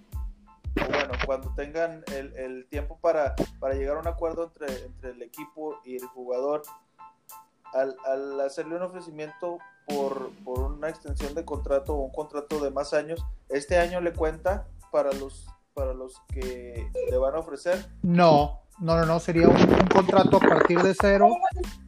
bueno, 0.74 1.12
cuando 1.26 1.54
tengan 1.54 2.04
el, 2.12 2.66
tiempo 2.68 2.98
para, 3.00 3.34
para, 3.60 3.74
llegar 3.74 3.96
a 3.96 4.00
un 4.00 4.06
acuerdo 4.06 4.44
entre, 4.44 4.84
entre 4.84 5.10
el 5.10 5.22
equipo 5.22 5.80
y 5.84 5.96
el 5.96 6.06
jugador, 6.06 6.62
al, 7.74 7.96
al 8.06 8.40
hacerle 8.40 8.76
un 8.76 8.82
ofrecimiento 8.82 9.58
por, 9.86 10.30
por, 10.44 10.60
una 10.60 10.88
extensión 10.88 11.34
de 11.34 11.44
contrato 11.44 11.94
o 11.94 12.04
un 12.04 12.12
contrato 12.12 12.60
de 12.60 12.70
más 12.70 12.94
años, 12.94 13.24
¿este 13.48 13.78
año 13.78 14.00
le 14.00 14.12
cuenta 14.12 14.66
para 14.90 15.12
los, 15.12 15.46
para 15.74 15.92
los 15.94 16.20
que 16.28 16.90
le 17.10 17.16
van 17.16 17.34
a 17.34 17.38
ofrecer? 17.38 17.86
No, 18.02 18.61
no, 18.80 18.96
no, 18.96 19.06
no, 19.06 19.20
sería 19.20 19.48
un, 19.48 19.56
contrato 19.92 20.38
a 20.38 20.40
partir 20.40 20.78
de 20.80 20.94
cero 20.98 21.36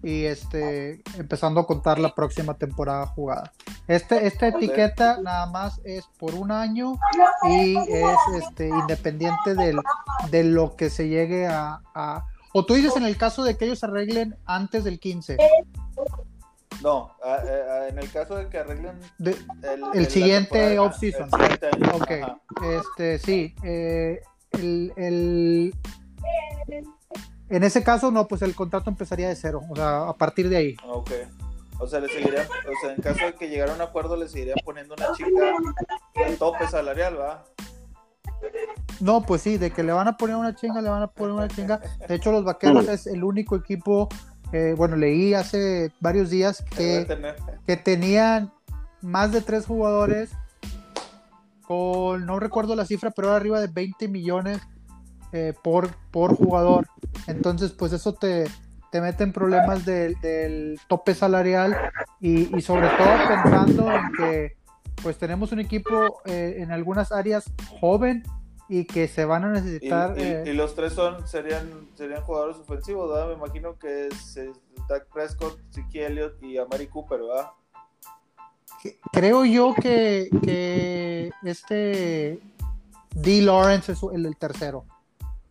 y 0.02 0.24
este 0.24 1.02
empezando 1.16 1.60
a 1.60 1.66
contar 1.66 1.98
la 1.98 2.14
próxima 2.14 2.54
temporada 2.54 3.06
jugada. 3.06 3.52
Este, 3.88 4.26
esta 4.26 4.48
etiqueta 4.48 5.18
nada 5.22 5.46
más 5.46 5.80
es 5.84 6.06
por 6.18 6.34
un 6.34 6.52
año 6.52 6.98
y 7.44 7.76
es 7.76 8.16
este 8.38 8.68
independiente 8.68 9.54
del, 9.54 9.80
de 10.30 10.44
lo 10.44 10.76
que 10.76 10.90
se 10.90 11.08
llegue 11.08 11.46
a, 11.46 11.80
O 12.52 12.64
tú 12.64 12.74
dices 12.74 12.96
en 12.96 13.04
el 13.04 13.16
caso 13.16 13.42
de 13.42 13.56
que 13.56 13.64
ellos 13.64 13.82
arreglen 13.82 14.36
antes 14.44 14.84
del 14.84 15.00
15. 15.00 15.36
No, 16.82 17.12
en 17.88 17.98
el 17.98 18.10
caso 18.10 18.36
de 18.36 18.48
que 18.48 18.58
arreglen 18.58 19.00
el, 19.94 20.06
siguiente 20.08 20.78
off-season. 20.78 21.30
Ok, 21.94 22.10
este, 22.62 23.18
sí. 23.18 23.54
Eh, 23.62 24.20
el, 24.52 25.74
en 27.48 27.64
ese 27.64 27.82
caso, 27.82 28.10
no, 28.10 28.26
pues 28.26 28.42
el 28.42 28.54
contrato 28.54 28.90
empezaría 28.90 29.28
de 29.28 29.36
cero, 29.36 29.62
o 29.70 29.76
sea, 29.76 30.08
a 30.08 30.14
partir 30.14 30.48
de 30.48 30.56
ahí. 30.56 30.76
Ok. 30.86 31.10
O 31.78 31.86
sea, 31.86 32.00
le 32.00 32.08
seguirían, 32.08 32.46
o 32.46 32.80
sea, 32.80 32.94
en 32.94 33.02
caso 33.02 33.26
de 33.26 33.34
que 33.34 33.48
llegara 33.48 33.72
a 33.72 33.74
un 33.74 33.80
acuerdo, 33.80 34.16
le 34.16 34.28
seguirían 34.28 34.56
poniendo 34.64 34.94
una 34.94 35.12
chica 35.12 35.54
el 36.14 36.38
tope 36.38 36.66
salarial, 36.68 37.18
¿va? 37.18 37.44
No, 39.00 39.22
pues 39.22 39.42
sí, 39.42 39.58
de 39.58 39.70
que 39.70 39.82
le 39.82 39.92
van 39.92 40.06
a 40.08 40.16
poner 40.16 40.36
una 40.36 40.54
chinga, 40.54 40.80
le 40.80 40.88
van 40.88 41.02
a 41.02 41.08
poner 41.08 41.34
una 41.34 41.48
chinga. 41.48 41.80
De 42.08 42.14
hecho, 42.14 42.30
los 42.30 42.44
vaqueros 42.44 42.88
es 42.88 43.06
el 43.06 43.24
único 43.24 43.56
equipo, 43.56 44.08
eh, 44.52 44.74
bueno, 44.76 44.96
leí 44.96 45.34
hace 45.34 45.92
varios 46.00 46.30
días 46.30 46.64
que, 46.76 47.06
que 47.66 47.76
tenían 47.76 48.52
más 49.00 49.32
de 49.32 49.40
tres 49.40 49.66
jugadores 49.66 50.30
con, 51.66 52.24
no 52.26 52.38
recuerdo 52.38 52.76
la 52.76 52.86
cifra, 52.86 53.10
pero 53.10 53.28
era 53.28 53.36
arriba 53.36 53.60
de 53.60 53.66
20 53.66 54.08
millones 54.08 54.60
eh, 55.36 55.52
por, 55.64 55.90
por 56.12 56.36
jugador. 56.36 56.86
Entonces, 57.26 57.72
pues 57.72 57.92
eso 57.92 58.14
te, 58.14 58.48
te 58.92 59.00
mete 59.00 59.24
en 59.24 59.32
problemas 59.32 59.84
del 59.84 60.78
tope 60.86 61.12
salarial 61.12 61.76
y, 62.20 62.60
sobre 62.60 62.86
todo 62.90 63.08
pensando 63.26 63.90
en 63.90 64.12
que 64.16 64.56
pues 65.02 65.18
tenemos 65.18 65.50
un 65.50 65.58
equipo 65.58 66.22
eh, 66.24 66.58
en 66.58 66.70
algunas 66.70 67.10
áreas 67.10 67.50
joven 67.80 68.22
y 68.68 68.84
que 68.84 69.08
se 69.08 69.24
van 69.24 69.42
a 69.42 69.50
necesitar. 69.50 70.16
Y, 70.16 70.22
eh, 70.22 70.54
los 70.54 70.76
tres 70.76 70.92
son 70.92 71.26
serían 71.26 71.68
serían 71.96 72.22
jugadores 72.22 72.58
ofensivos, 72.58 73.10
¿verdad? 73.10 73.26
Me 73.26 73.34
imagino 73.34 73.76
que 73.76 74.06
es, 74.06 74.38
Dak 74.88 75.08
Prescott, 75.12 75.58
Ziki 75.74 75.98
Elliott 75.98 76.40
y 76.44 76.58
Amari 76.58 76.86
Cooper, 76.86 77.22
¿verdad? 77.22 77.50
Creo 79.12 79.44
yo 79.44 79.74
que, 79.74 80.28
que 80.44 81.32
este 81.42 82.38
D. 83.16 83.42
Lawrence 83.42 83.90
es 83.90 83.98
el 84.12 84.36
tercero. 84.36 84.84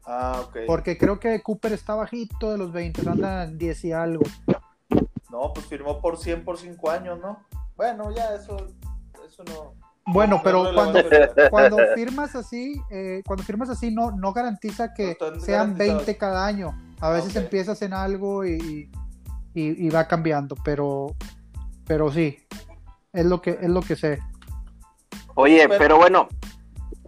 Ah, 0.05 0.41
ok. 0.45 0.57
Porque 0.67 0.97
creo 0.97 1.19
que 1.19 1.41
Cooper 1.41 1.73
está 1.73 1.95
bajito 1.95 2.51
de 2.51 2.57
los 2.57 2.71
20, 2.71 3.09
anda 3.09 3.43
en 3.45 3.57
10 3.57 3.85
y 3.85 3.91
algo. 3.93 4.23
No, 5.31 5.53
pues 5.53 5.65
firmó 5.65 5.99
por 6.01 6.17
100 6.17 6.43
por 6.43 6.57
5 6.57 6.89
años, 6.91 7.19
¿no? 7.19 7.39
Bueno, 7.75 8.11
ya 8.15 8.35
eso, 8.35 8.57
eso 9.25 9.43
no. 9.45 9.73
Bueno, 10.05 10.35
no 10.37 10.43
pero 10.43 10.65
cuando, 10.73 10.99
cuando 11.49 11.77
firmas 11.95 12.35
así, 12.35 12.81
eh, 12.91 13.23
cuando 13.25 13.43
firmas 13.43 13.69
así 13.69 13.89
no, 13.91 14.11
no 14.11 14.33
garantiza 14.33 14.93
que 14.93 15.17
No 15.19 15.39
sean 15.39 15.69
garantizados. 15.77 15.77
20 16.05 16.17
cada 16.17 16.45
año. 16.45 16.77
A 16.99 17.09
veces 17.09 17.35
empiezas 17.35 17.81
en 17.81 17.93
algo 17.93 18.45
y, 18.45 18.89
y, 19.53 19.85
y 19.87 19.89
va 19.89 20.07
cambiando, 20.07 20.55
pero, 20.63 21.15
pero 21.85 22.11
sí, 22.11 22.37
es 23.11 23.25
lo 23.25 23.41
que, 23.41 23.57
es 23.61 23.69
lo 23.69 23.81
que 23.81 23.95
sé. 23.95 24.19
Oye, 25.35 25.65
Pero- 25.67 25.79
pero 25.79 25.97
bueno, 25.97 26.27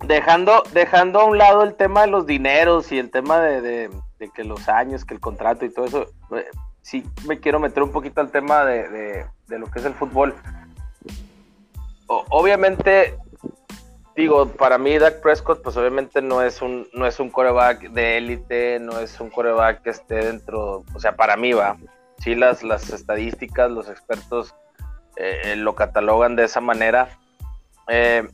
dejando, 0.08 0.64
dejando 0.74 1.20
a 1.22 1.26
un 1.26 1.38
lado 1.38 1.64
el 1.64 1.76
tema 1.76 2.02
de 2.02 2.08
los 2.08 2.26
dineros 2.26 2.92
y 2.92 3.00
el 3.00 3.12
tema 3.12 3.40
de, 3.40 3.62
de- 3.62 3.90
que 4.34 4.44
los 4.44 4.68
años, 4.70 5.06
que 5.06 5.14
el 5.14 5.20
contrato 5.20 5.66
y 5.66 5.70
todo 5.70 5.86
eso, 5.86 6.08
eh, 6.36 6.46
sí 6.82 7.06
me 7.28 7.40
quiero 7.40 7.60
meter 7.60 7.84
un 7.84 7.92
poquito 7.92 8.22
al 8.22 8.32
tema 8.32 8.66
de, 8.66 9.28
de- 9.48 9.60
lo 9.60 9.68
que 9.70 9.78
es 9.80 9.86
el 9.86 9.94
fútbol. 9.94 10.34
Obviamente, 12.08 13.18
digo, 14.16 14.48
para 14.50 14.78
mí 14.78 14.98
Dak 14.98 15.22
Prescott, 15.22 15.62
pues 15.62 15.76
obviamente 15.78 16.22
no 16.22 16.42
es 16.42 16.62
un, 16.62 16.88
no 16.94 17.06
es 17.06 17.20
un 17.20 17.30
coreback 17.30 17.90
de 17.92 18.18
élite, 18.18 18.80
no 18.80 19.00
es 19.00 19.20
un 19.20 19.30
coreback 19.30 19.82
que 19.84 19.90
esté 19.92 20.16
dentro, 20.16 20.84
o 20.94 21.00
sea, 21.00 21.16
para 21.16 21.36
mí 21.36 21.54
va. 21.54 21.78
Sí, 22.20 22.36
las, 22.36 22.64
las 22.64 22.90
estadísticas, 22.92 23.70
los 23.70 23.90
expertos 23.90 24.56
eh, 25.18 25.56
lo 25.58 25.76
catalogan 25.76 26.36
de 26.36 26.46
esa 26.46 26.62
manera. 26.62 27.10
Eh, 27.88 28.28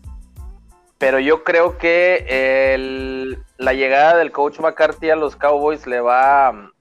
pero 1.02 1.20
yo 1.20 1.44
creo 1.44 1.78
que 1.78 2.26
el- 2.74 3.44
la 3.58 3.74
llegada 3.74 4.16
del 4.18 4.32
coach 4.32 4.60
McCarthy 4.60 5.10
a 5.10 5.16
los 5.18 5.36
Cowboys 5.36 5.86
le 5.88 6.00
va, 6.00 6.72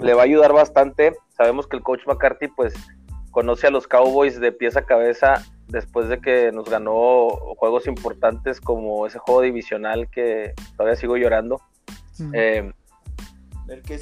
le 0.00 0.12
va 0.14 0.20
a 0.22 0.24
ayudar 0.24 0.52
bastante. 0.52 1.14
Sabemos 1.36 1.66
que 1.66 1.76
el 1.76 1.82
coach 1.82 2.00
McCarthy 2.06 2.48
pues 2.48 2.74
conoce 3.30 3.68
a 3.68 3.70
los 3.70 3.86
Cowboys 3.86 4.38
de 4.38 4.52
pies 4.52 4.76
a 4.76 4.82
cabeza 4.84 5.42
después 5.68 6.08
de 6.08 6.20
que 6.20 6.52
nos 6.52 6.68
ganó 6.68 7.28
juegos 7.56 7.86
importantes 7.86 8.60
como 8.60 9.06
ese 9.06 9.18
juego 9.18 9.40
divisional 9.40 10.10
que 10.10 10.52
todavía 10.76 10.96
sigo 10.96 11.16
llorando. 11.16 11.60
Eh, 12.34 12.70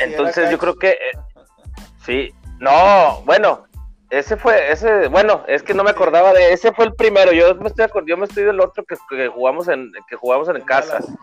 entonces 0.01 0.51
yo 0.51 0.59
creo 0.59 0.75
que 0.77 0.89
eh, 0.91 1.19
sí, 2.05 2.35
no, 2.59 3.23
bueno, 3.25 3.65
ese 4.11 4.37
fue, 4.37 4.73
ese, 4.73 5.09
bueno, 5.09 5.45
es 5.47 5.63
que 5.63 5.75
no 5.75 5.85
me 5.85 5.91
acordaba 5.91 6.33
de, 6.33 6.53
ese 6.53 6.73
fue 6.73 6.87
el 6.87 6.95
primero, 6.95 7.33
yo 7.33 7.55
me 7.55 7.69
estoy 7.69 7.87
yo 8.07 8.17
me 8.17 8.27
estoy 8.27 8.45
del 8.45 8.61
otro 8.61 8.85
que, 8.85 8.97
que 9.09 9.29
jugamos 9.29 9.69
en, 9.69 9.93
que 10.09 10.17
jugamos 10.17 10.49
en, 10.49 10.61
casa, 10.63 10.95
Dallas. 10.95 11.19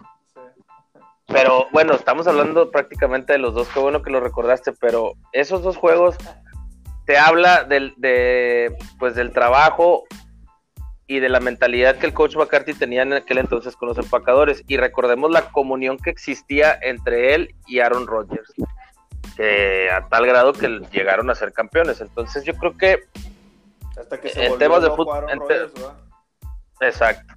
Pero 1.27 1.67
bueno, 1.73 1.93
estamos 1.93 2.25
hablando 2.25 2.71
prácticamente 2.71 3.33
de 3.33 3.39
los 3.39 3.53
dos, 3.53 3.67
qué 3.67 3.79
bueno 3.79 4.01
que 4.01 4.09
lo 4.09 4.21
recordaste, 4.21 4.71
pero 4.71 5.13
esos 5.33 5.61
dos 5.61 5.75
juegos 5.75 6.15
te 7.05 7.17
habla 7.17 7.65
del, 7.65 7.93
de, 7.97 8.73
pues 8.97 9.15
del 9.15 9.33
trabajo 9.33 10.05
y 11.07 11.19
de 11.19 11.29
la 11.29 11.39
mentalidad 11.39 11.97
que 11.97 12.05
el 12.05 12.13
coach 12.13 12.35
McCarthy 12.35 12.73
tenía 12.73 13.01
en 13.01 13.13
aquel 13.13 13.37
entonces 13.39 13.75
con 13.75 13.89
los 13.89 13.97
empacadores. 13.97 14.63
Y 14.67 14.77
recordemos 14.77 15.31
la 15.31 15.49
comunión 15.51 15.97
que 15.97 16.09
existía 16.09 16.77
entre 16.81 17.33
él 17.33 17.55
y 17.65 17.79
Aaron 17.79 18.07
Rodgers, 18.07 18.53
que 19.37 19.89
a 19.91 20.07
tal 20.09 20.25
grado 20.25 20.51
que 20.51 20.67
llegaron 20.91 21.29
a 21.29 21.35
ser 21.35 21.53
campeones. 21.53 22.01
Entonces 22.01 22.43
yo 22.43 22.53
creo 22.55 22.75
que, 22.75 23.03
Hasta 23.97 24.19
que 24.19 24.27
En 24.29 24.33
se 24.33 24.49
volvió 24.49 24.57
temas 24.57 24.81
de 24.81 25.31
en 25.31 25.39
te- 25.47 25.53
¿verdad? 25.59 25.93
exacto. 26.81 27.33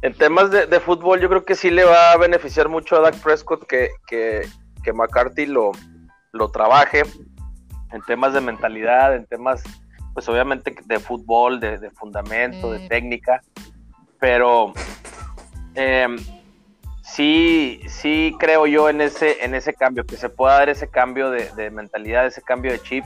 En 0.00 0.14
temas 0.14 0.50
de, 0.50 0.66
de 0.66 0.80
fútbol, 0.80 1.20
yo 1.20 1.28
creo 1.28 1.44
que 1.44 1.54
sí 1.54 1.70
le 1.70 1.84
va 1.84 2.10
a 2.12 2.16
beneficiar 2.16 2.68
mucho 2.68 2.96
a 2.96 3.00
Dak 3.00 3.16
Prescott 3.22 3.66
que, 3.68 3.90
que, 4.08 4.48
que 4.82 4.92
McCarthy 4.92 5.46
lo, 5.46 5.70
lo 6.32 6.50
trabaje 6.50 7.02
en 7.92 8.02
temas 8.02 8.32
de 8.32 8.40
mentalidad, 8.40 9.14
en 9.14 9.26
temas, 9.26 9.62
pues 10.14 10.28
obviamente 10.28 10.74
de 10.86 10.98
fútbol, 10.98 11.60
de, 11.60 11.78
de 11.78 11.90
fundamento, 11.90 12.72
de 12.72 12.88
técnica, 12.88 13.42
pero 14.18 14.72
eh, 15.74 16.08
sí, 17.12 17.80
sí 17.88 18.34
creo 18.38 18.66
yo 18.66 18.88
en 18.88 19.00
ese, 19.00 19.44
en 19.44 19.54
ese 19.54 19.74
cambio, 19.74 20.04
que 20.04 20.16
se 20.16 20.28
pueda 20.28 20.54
dar 20.54 20.68
ese 20.68 20.88
cambio 20.88 21.30
de, 21.30 21.70
mentalidad, 21.70 22.26
ese 22.26 22.42
cambio 22.42 22.72
de 22.72 22.80
chip 22.80 23.04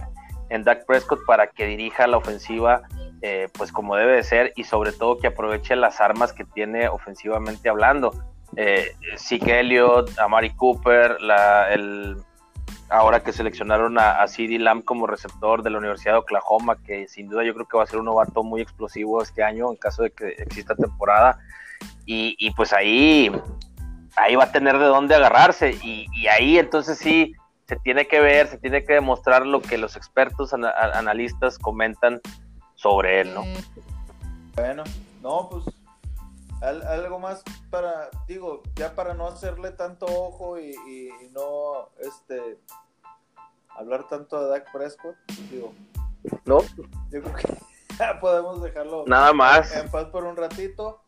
en 0.49 0.65
Dak 0.65 0.87
Prescott 0.87 1.21
para 1.27 1.49
que 1.49 1.67
dirija 1.67 2.07
la 2.07 2.17
ofensiva 2.19 2.83
eh, 3.23 3.49
pues 3.57 3.73
como 3.73 3.97
debe 3.97 4.17
de 4.17 4.23
ser 4.23 4.53
y 4.57 4.65
sobre 4.65 4.93
todo 4.93 5.19
que 5.19 5.27
aproveche 5.27 5.75
las 5.75 6.01
armas 6.01 6.33
que 6.33 6.45
tiene 6.45 6.89
ofensivamente 6.89 7.69
hablando. 7.69 8.13
Eh, 8.57 8.95
Zeke 9.19 9.61
Elliott, 9.61 10.17
Amari 10.19 10.55
Cooper, 10.55 11.21
la, 11.21 11.73
el, 11.73 12.17
ahora 12.89 13.23
que 13.23 13.33
seleccionaron 13.33 13.99
a, 13.99 14.23
a 14.23 14.29
CD 14.29 14.59
Lamb 14.59 14.85
como 14.85 15.07
receptor 15.07 15.63
de 15.63 15.71
la 15.71 15.79
Universidad 15.79 16.13
de 16.13 16.19
Oklahoma, 16.19 16.77
que 16.85 17.09
sin 17.09 17.29
duda 17.29 17.43
yo 17.45 17.55
creo 17.55 17.67
que 17.67 17.77
va 17.77 17.83
a 17.83 17.87
ser 17.87 17.99
un 17.99 18.05
novato 18.05 18.45
muy 18.45 18.61
explosivo 18.61 19.23
este 19.23 19.43
año 19.43 19.71
en 19.71 19.77
caso 19.77 20.03
de 20.03 20.11
que 20.11 20.29
exista 20.39 20.77
temporada. 20.77 21.39
Y, 22.05 22.37
y 22.39 22.53
pues 22.53 22.73
ahí, 22.73 23.33
ahí 24.17 24.35
va 24.37 24.45
a 24.45 24.53
tener 24.53 24.79
de 24.79 24.85
dónde 24.87 25.15
agarrarse. 25.15 25.71
Y, 25.83 26.07
y 26.15 26.27
ahí 26.29 26.59
entonces 26.59 26.99
sí 26.99 27.35
se 27.69 27.77
tiene 27.77 28.07
que 28.07 28.21
ver, 28.21 28.47
se 28.49 28.59
tiene 28.59 28.85
que 28.85 28.95
demostrar 28.95 29.45
lo 29.47 29.61
que 29.61 29.77
los 29.79 29.97
expertos 29.97 30.53
analistas 30.53 31.59
comentan 31.59 32.21
sobre 32.75 33.21
él, 33.23 33.35
¿no? 33.35 33.45
Bueno, 34.55 34.85
no, 35.23 35.49
pues 35.51 35.65
al- 36.63 36.87
algo 36.87 37.19
más 37.19 37.43
para, 37.71 38.09
digo, 38.29 38.63
ya 38.77 38.95
para 38.95 39.15
no 39.15 39.27
hacerle 39.27 39.73
tanto 39.73 40.07
ojo 40.07 40.59
y, 40.59 40.71
y- 40.89 41.09
y 41.25 41.31
no, 41.33 41.89
este, 42.01 42.59
hablar 43.77 44.07
tanto 44.09 44.41
de 44.43 44.49
Dak 44.51 44.73
Prescott, 44.73 45.17
digo, 45.51 45.75
¿No? 46.45 46.61
yo 47.11 47.21
creo 47.23 47.35
que 47.35 47.55
ya 47.99 48.19
podemos 48.21 48.63
dejarlo 48.63 49.05
Nada 49.07 49.33
más. 49.33 49.75
en 49.77 49.91
paz 49.91 50.05
por 50.07 50.25
un 50.25 50.37
ratito. 50.37 51.03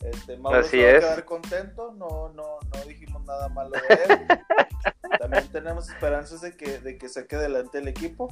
Este, 0.00 0.36
Mauro 0.36 0.60
Así 0.60 0.70
se 0.70 0.82
va 0.84 0.88
a 0.88 0.92
es. 0.92 1.04
quedar 1.04 1.24
contento, 1.24 1.92
no, 1.92 2.28
no, 2.30 2.58
no 2.74 2.84
dijimos 2.86 3.24
nada 3.24 3.48
malo 3.48 3.70
de 3.70 3.94
él. 4.14 4.26
También 5.18 5.48
tenemos 5.50 5.88
esperanzas 5.88 6.40
de 6.40 6.56
que, 6.56 6.78
de 6.78 6.96
que 6.98 7.08
saque 7.08 7.36
adelante 7.36 7.78
el 7.78 7.88
equipo. 7.88 8.28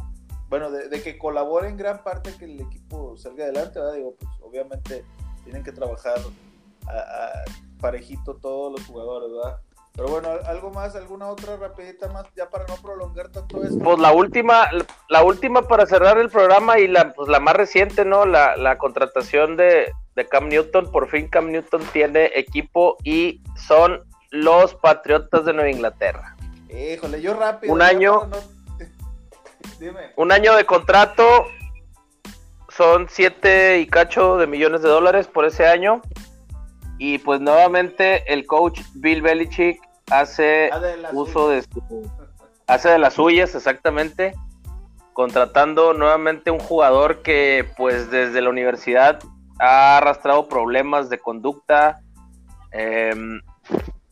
Bueno, 0.49 0.71
de, 0.71 0.89
de 0.89 1.03
que 1.03 1.19
colabore 1.19 1.69
en 1.69 1.77
gran 1.77 2.05
parte 2.05 2.33
que 2.39 2.45
el 2.45 2.61
equipo 2.61 3.17
salga 3.17 3.45
adelante, 3.45 3.81
¿verdad? 3.81 3.95
Digo, 3.95 4.15
pues 4.17 4.31
obviamente 4.41 5.05
tienen 5.43 5.65
que 5.65 5.73
trabajar 5.73 6.19
a, 6.87 6.93
a 6.99 7.31
parejito 7.81 8.37
todos 8.37 8.71
los 8.73 8.87
jugadores, 8.87 9.31
¿verdad? 9.33 9.61
Pero 9.97 10.09
bueno, 10.09 10.29
algo 10.47 10.71
más, 10.71 10.95
alguna 10.95 11.29
otra 11.29 11.57
rapidita 11.57 12.09
más, 12.09 12.27
ya 12.37 12.51
para 12.51 12.67
no 12.67 12.77
prolongar 12.77 13.29
tanto 13.31 13.65
esto. 13.65 13.79
Pues 13.83 13.99
la 13.99 14.13
última, 14.13 14.69
la 15.09 15.23
última 15.25 15.63
para 15.63 15.87
cerrar 15.87 16.19
el 16.19 16.29
programa 16.29 16.79
y 16.79 16.87
la, 16.87 17.15
pues 17.15 17.29
la 17.31 17.41
más 17.41 17.57
reciente, 17.57 18.05
¿no? 18.05 18.27
La, 18.27 18.57
la 18.57 18.77
contratación 18.77 19.57
de, 19.57 19.91
de 20.15 20.27
Cam 20.29 20.49
Newton. 20.49 20.93
Por 20.93 21.09
fin 21.09 21.29
Cam 21.29 21.51
Newton 21.51 21.83
tiene 21.95 22.31
equipo 22.35 22.99
y 23.05 23.41
son 23.57 24.05
los 24.31 24.75
Patriotas 24.75 25.47
de 25.47 25.55
Nueva 25.55 25.71
Inglaterra. 25.71 26.37
Híjole, 26.69 27.23
yo 27.23 27.33
rápido. 27.33 27.73
Un 27.73 27.81
año. 27.81 28.21
para 28.29 28.43
no- 28.43 28.57
Dime. 29.81 30.13
Un 30.17 30.31
año 30.31 30.55
de 30.57 30.67
contrato, 30.67 31.47
son 32.69 33.07
siete 33.09 33.79
y 33.79 33.87
cacho 33.87 34.37
de 34.37 34.47
millones 34.47 34.83
de 34.83 34.91
dólares 34.91 35.27
por 35.27 35.47
ese 35.47 35.67
año. 35.67 36.03
Y 36.99 37.19
pues 37.19 37.41
nuevamente 37.41 38.31
el 38.33 38.47
coach 38.47 38.81
Bill 38.95 39.23
Belichick 39.23 39.81
hace 40.11 40.71
Ah, 40.73 40.79
de 40.79 40.97
uso 41.13 41.49
de 41.49 41.63
su 41.63 42.11
hace 42.67 42.89
de 42.89 42.99
las 42.99 43.15
suyas 43.15 43.55
exactamente 43.55 44.35
contratando 45.13 45.95
nuevamente 45.95 46.51
un 46.51 46.59
jugador 46.59 47.23
que 47.23 47.65
pues 47.77 48.11
desde 48.11 48.43
la 48.43 48.51
universidad 48.51 49.19
ha 49.59 49.97
arrastrado 49.97 50.49
problemas 50.49 51.09
de 51.09 51.19
conducta 51.19 52.01
em, 52.73 53.41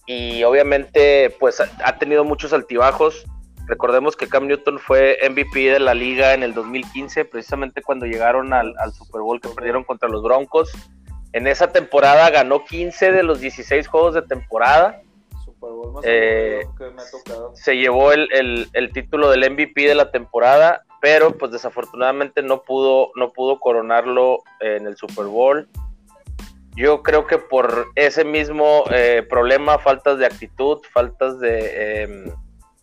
y 0.06 0.42
obviamente 0.44 1.34
pues 1.38 1.60
ha, 1.60 1.68
ha 1.84 1.98
tenido 1.98 2.24
muchos 2.24 2.52
altibajos. 2.52 3.24
Recordemos 3.66 4.16
que 4.16 4.28
Cam 4.28 4.46
Newton 4.46 4.78
fue 4.78 5.18
MVP 5.28 5.72
de 5.72 5.80
la 5.80 5.94
liga 5.94 6.32
en 6.32 6.42
el 6.42 6.54
2015 6.54 7.26
precisamente 7.26 7.82
cuando 7.82 8.06
llegaron 8.06 8.52
al, 8.54 8.74
al 8.78 8.92
Super 8.92 9.20
Bowl 9.20 9.40
que 9.40 9.48
perdieron 9.50 9.84
contra 9.84 10.08
los 10.08 10.22
Broncos 10.22 10.72
en 11.34 11.46
esa 11.46 11.68
temporada 11.68 12.30
ganó 12.30 12.64
15 12.64 13.12
de 13.12 13.22
los 13.22 13.40
16 13.40 13.86
juegos 13.88 14.14
de 14.14 14.22
temporada 14.22 15.00
Super 15.44 15.70
Bowl 15.70 15.92
más 15.92 16.04
Eh, 16.06 16.60
que 16.78 16.84
me 16.90 17.02
ha 17.02 17.10
tocado. 17.10 17.52
se 17.54 17.76
llevó 17.76 18.12
el, 18.12 18.28
el- 18.32 18.68
el 18.72 18.92
título 18.92 19.30
del 19.30 19.50
MVP 19.50 19.82
de 19.86 19.94
la 19.94 20.10
temporada, 20.10 20.84
pero 21.02 21.36
pues 21.36 21.52
desafortunadamente 21.52 22.40
no 22.42 22.62
pudo, 22.62 23.10
no 23.16 23.32
pudo 23.32 23.60
coronarlo 23.60 24.38
en 24.60 24.86
el 24.86 24.96
Super 24.96 25.26
Bowl. 25.26 25.68
Yo 26.76 27.02
creo 27.02 27.26
que 27.26 27.38
por 27.38 27.86
ese 27.94 28.24
mismo 28.24 28.84
eh, 28.90 29.24
problema, 29.28 29.78
faltas 29.78 30.18
de 30.18 30.26
actitud, 30.26 30.80
faltas 30.92 31.38
de, 31.38 32.02
em, 32.02 32.24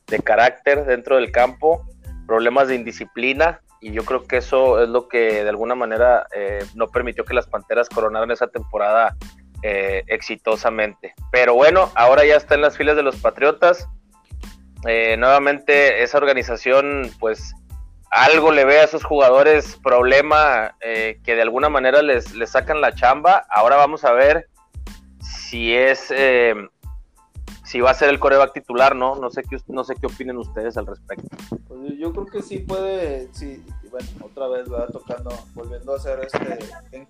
de 0.08 0.20
carácter 0.20 0.86
dentro 0.86 1.16
del 1.18 1.32
campo, 1.32 1.86
problemas 2.28 2.68
de 2.70 2.76
indisciplina, 2.76 3.60
y 3.82 3.92
yo 3.92 4.06
creo 4.06 4.26
que 4.26 4.38
eso 4.38 4.82
es 4.82 4.88
lo 4.88 5.08
que 5.08 5.44
de 5.44 5.50
alguna 5.50 5.74
manera 5.74 6.28
eh, 6.36 6.64
no 6.76 6.88
permitió 6.88 7.26
que 7.26 7.34
las 7.34 7.48
Panteras 7.48 7.90
coronaran 7.90 8.30
esa 8.30 8.48
temporada 8.48 9.18
eh, 9.64 10.04
exitosamente. 10.08 11.16
Pero 11.32 11.56
bueno, 11.56 11.92
ahora 11.96 12.24
ya 12.24 12.36
está 12.36 12.54
en 12.56 12.62
las 12.62 12.78
filas 12.78 12.96
de 12.96 13.04
los 13.04 13.16
Patriotas. 13.18 13.88
Eh, 14.88 15.18
nuevamente 15.18 16.04
esa 16.04 16.20
organización 16.20 17.12
pues 17.20 17.54
algo 18.12 18.52
le 18.52 18.66
ve 18.66 18.80
a 18.80 18.84
esos 18.84 19.04
jugadores 19.04 19.78
problema 19.82 20.76
que 20.82 21.36
de 21.36 21.42
alguna 21.42 21.70
manera 21.70 22.02
les, 22.02 22.36
les, 22.36 22.52
sacan 22.52 22.82
la 22.82 22.94
chamba. 22.94 23.46
Ahora 23.50 23.78
vamos 23.78 24.04
a 24.04 24.12
ver 24.12 24.48
si 25.22 25.74
es 25.74 26.12
si 27.64 27.80
va 27.80 27.92
a 27.92 27.94
ser 27.94 28.10
el 28.10 28.20
coreback 28.20 28.54
titular, 28.54 28.96
¿no? 28.96 29.16
No 29.16 29.30
sé 29.30 29.44
qué 29.44 29.58
no 29.68 29.84
sé 29.84 29.96
qué 29.96 30.08
opinen 30.08 30.38
ustedes 30.38 30.78
al 30.78 30.88
respecto. 30.88 31.38
Pues 31.68 31.98
yo 31.98 32.12
creo 32.12 32.26
que 32.26 32.42
sí 32.42 32.60
puede, 32.60 33.30
sí, 33.34 33.64
bueno, 33.90 34.08
otra 34.22 34.48
vez 34.48 34.72
va 34.72 34.88
tocando, 34.88 35.32
volviendo 35.54 35.94
a 35.94 35.98
hacer 35.98 36.20
este 36.22 36.60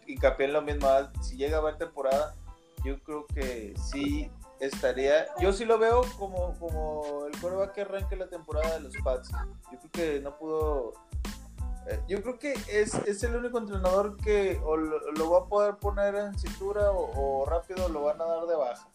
hincapié 0.07 0.47
en 0.47 0.53
lo 0.53 0.61
mismo, 0.61 0.87
si 1.21 1.37
llega 1.37 1.57
a 1.57 1.61
haber 1.61 1.77
temporada, 1.77 2.35
yo 2.83 2.99
creo 2.99 3.25
que 3.27 3.73
sí 3.91 4.29
estaría, 4.61 5.27
yo 5.39 5.51
sí 5.53 5.65
lo 5.65 5.77
veo 5.77 6.01
como, 6.17 6.53
como 6.59 7.25
el 7.25 7.39
coreback 7.39 7.73
que 7.73 7.81
arranque 7.81 8.15
la 8.15 8.27
temporada 8.27 8.75
de 8.75 8.81
los 8.81 8.95
Pats. 9.03 9.29
Yo 9.71 9.79
creo 9.79 9.91
que 9.91 10.19
no 10.21 10.37
pudo. 10.37 10.93
Eh, 11.87 11.99
yo 12.07 12.21
creo 12.21 12.37
que 12.37 12.53
es, 12.69 12.93
es, 13.07 13.23
el 13.23 13.35
único 13.35 13.57
entrenador 13.57 14.15
que 14.17 14.59
o 14.63 14.77
lo, 14.77 15.31
va 15.31 15.39
a 15.39 15.45
poder 15.45 15.75
poner 15.77 16.13
en 16.13 16.37
cintura 16.37 16.91
o, 16.91 17.43
rápido 17.45 17.89
lo 17.89 18.03
van 18.03 18.21
a 18.21 18.25
dar 18.25 18.45
de 18.45 18.55
baja. 18.55 18.87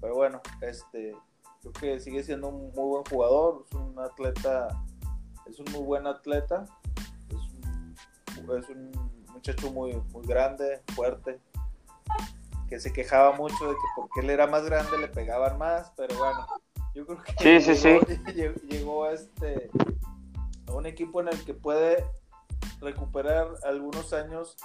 Pero 0.00 0.14
bueno, 0.14 0.40
este 0.60 1.14
creo 1.60 1.72
que 1.72 2.00
sigue 2.00 2.22
siendo 2.22 2.48
un 2.48 2.72
muy 2.74 2.88
buen 2.88 3.04
jugador, 3.04 3.64
es 3.68 3.76
un 3.76 3.98
atleta, 3.98 4.68
es 5.46 5.58
un 5.58 5.66
muy 5.72 5.82
buen 5.82 6.06
atleta, 6.06 6.64
es 7.28 8.46
un, 8.46 8.56
es 8.56 8.68
un 8.68 8.90
muchacho 9.32 9.70
muy, 9.72 9.94
muy 10.12 10.26
grande, 10.26 10.82
fuerte, 10.94 11.40
que 12.68 12.78
se 12.80 12.92
quejaba 12.92 13.32
mucho 13.32 13.68
de 13.68 13.74
que 13.74 13.86
porque 13.96 14.20
él 14.20 14.30
era 14.30 14.46
más 14.46 14.64
grande 14.64 14.98
le 14.98 15.08
pegaban 15.08 15.58
más, 15.58 15.92
pero 15.96 16.16
bueno, 16.16 16.46
yo 16.94 17.06
creo 17.06 17.22
que 17.22 17.32
sí, 17.60 17.72
llegó, 17.72 18.06
sí, 18.06 18.20
sí. 18.26 18.32
llegó, 18.68 19.04
a, 19.04 19.12
este, 19.12 19.70
a 20.66 20.72
un 20.72 20.86
equipo 20.86 21.20
en 21.20 21.28
el 21.28 21.44
que 21.44 21.54
puede 21.54 22.04
recuperar 22.80 23.48
algunos 23.64 24.12
años, 24.12 24.56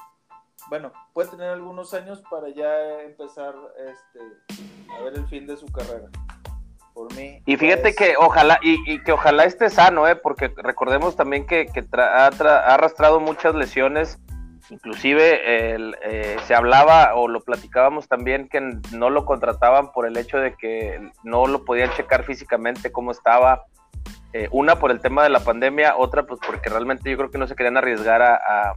bueno, 0.70 0.91
puede 1.14 1.30
tener 1.30 1.49
algunos 1.49 1.93
años 1.93 2.22
para 2.30 2.49
ya 2.49 3.01
empezar 3.01 3.53
este, 3.78 4.20
a 4.97 5.03
ver 5.03 5.14
el 5.16 5.28
fin 5.28 5.45
de 5.47 5.57
su 5.57 5.66
carrera. 5.68 6.09
Por 6.93 7.11
mí. 7.16 7.41
Y 7.47 7.57
fíjate 7.57 7.95
que 7.95 8.16
ojalá, 8.20 8.59
y, 8.61 9.01
que 9.03 9.11
ojalá 9.11 9.45
esté 9.45 9.70
sano, 9.72 10.07
¿eh? 10.07 10.16
porque 10.16 10.53
recordemos 10.57 11.16
también 11.16 11.47
que, 11.47 11.66
que 11.66 11.84
ha, 11.97 12.28
ha 12.28 12.74
arrastrado 12.76 13.20
muchas 13.20 13.55
lesiones 13.55 14.20
Inclusive 14.70 15.41
eh, 15.43 16.38
se 16.45 16.55
hablaba 16.55 17.16
o 17.16 17.28
lo 17.28 17.41
platicábamos 17.41 18.07
también 18.07 18.47
que 18.47 18.61
no 18.93 19.09
lo 19.09 19.26
contrataban 19.26 19.91
por 19.91 20.07
el 20.07 20.18
hecho 20.18 20.38
de 20.38 20.55
que 20.55 21.11
no 21.24 21.47
lo 21.47 21.66
podían 21.66 21.91
checar 21.91 22.24
físicamente 22.24 22.91
cómo 22.91 23.11
estaba. 23.11 23.66
Eh, 24.32 24.47
una 24.51 24.80
por 24.80 24.89
el 24.89 24.99
tema 24.99 25.24
de 25.24 25.30
la 25.30 25.41
pandemia, 25.41 25.95
otra 25.97 26.26
pues 26.26 26.39
porque 26.45 26.70
realmente 26.70 27.11
yo 27.11 27.18
creo 27.18 27.30
que 27.30 27.38
no 27.38 27.45
se 27.45 27.55
querían 27.55 27.78
arriesgar 27.78 28.22
a, 28.22 28.76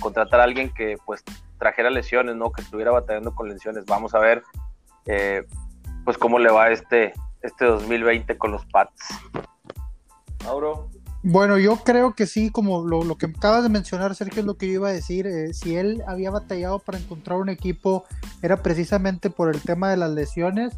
contratar 0.00 0.40
a 0.40 0.44
alguien 0.44 0.72
que 0.72 0.96
pues 1.04 1.22
trajera 1.58 1.90
lesiones, 1.90 2.36
¿no? 2.36 2.50
Que 2.50 2.62
estuviera 2.62 2.90
batallando 2.90 3.34
con 3.34 3.48
lesiones. 3.48 3.84
Vamos 3.86 4.14
a 4.14 4.18
ver 4.18 4.42
eh, 5.06 5.44
pues 6.04 6.18
cómo 6.18 6.38
le 6.38 6.50
va 6.50 6.70
este, 6.70 7.12
este 7.42 7.64
2020 7.64 8.36
con 8.38 8.50
los 8.52 8.64
Pats. 8.66 9.08
Mauro. 10.44 10.90
Bueno, 11.24 11.56
yo 11.56 11.76
creo 11.76 12.14
que 12.14 12.26
sí, 12.26 12.50
como 12.50 12.84
lo, 12.84 13.16
que 13.16 13.26
acabas 13.26 13.62
de 13.62 13.68
mencionar, 13.68 14.14
Sergio, 14.16 14.40
es 14.40 14.46
lo 14.46 14.56
que 14.56 14.66
yo 14.66 14.74
iba 14.74 14.88
a 14.88 14.92
decir. 14.92 15.26
Eh, 15.28 15.54
si 15.54 15.76
él 15.76 16.02
había 16.08 16.32
batallado 16.32 16.80
para 16.80 16.98
encontrar 16.98 17.38
un 17.38 17.48
equipo, 17.48 18.04
era 18.42 18.62
precisamente 18.62 19.30
por 19.30 19.54
el 19.54 19.60
tema 19.62 19.88
de 19.88 19.96
las 19.98 20.10
lesiones. 20.10 20.74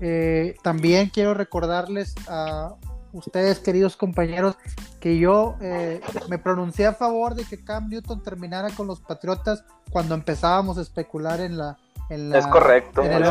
Eh, 0.00 0.56
también 0.64 1.10
quiero 1.10 1.32
recordarles 1.32 2.16
a 2.26 2.74
ustedes, 3.14 3.58
queridos 3.60 3.96
compañeros, 3.96 4.56
que 5.00 5.18
yo 5.18 5.56
eh, 5.60 6.00
me 6.28 6.38
pronuncié 6.38 6.86
a 6.86 6.92
favor 6.92 7.34
de 7.34 7.44
que 7.44 7.64
Cam 7.64 7.88
Newton 7.88 8.22
terminara 8.22 8.70
con 8.70 8.86
los 8.86 9.00
Patriotas 9.00 9.64
cuando 9.90 10.14
empezábamos 10.14 10.76
a 10.76 10.82
especular 10.82 11.40
en 11.40 11.56
la, 11.56 11.78
en 12.10 12.34
es 12.34 12.46
correcto. 12.46 13.02
En 13.02 13.12
el 13.12 13.24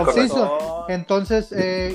Entonces, 0.87 1.49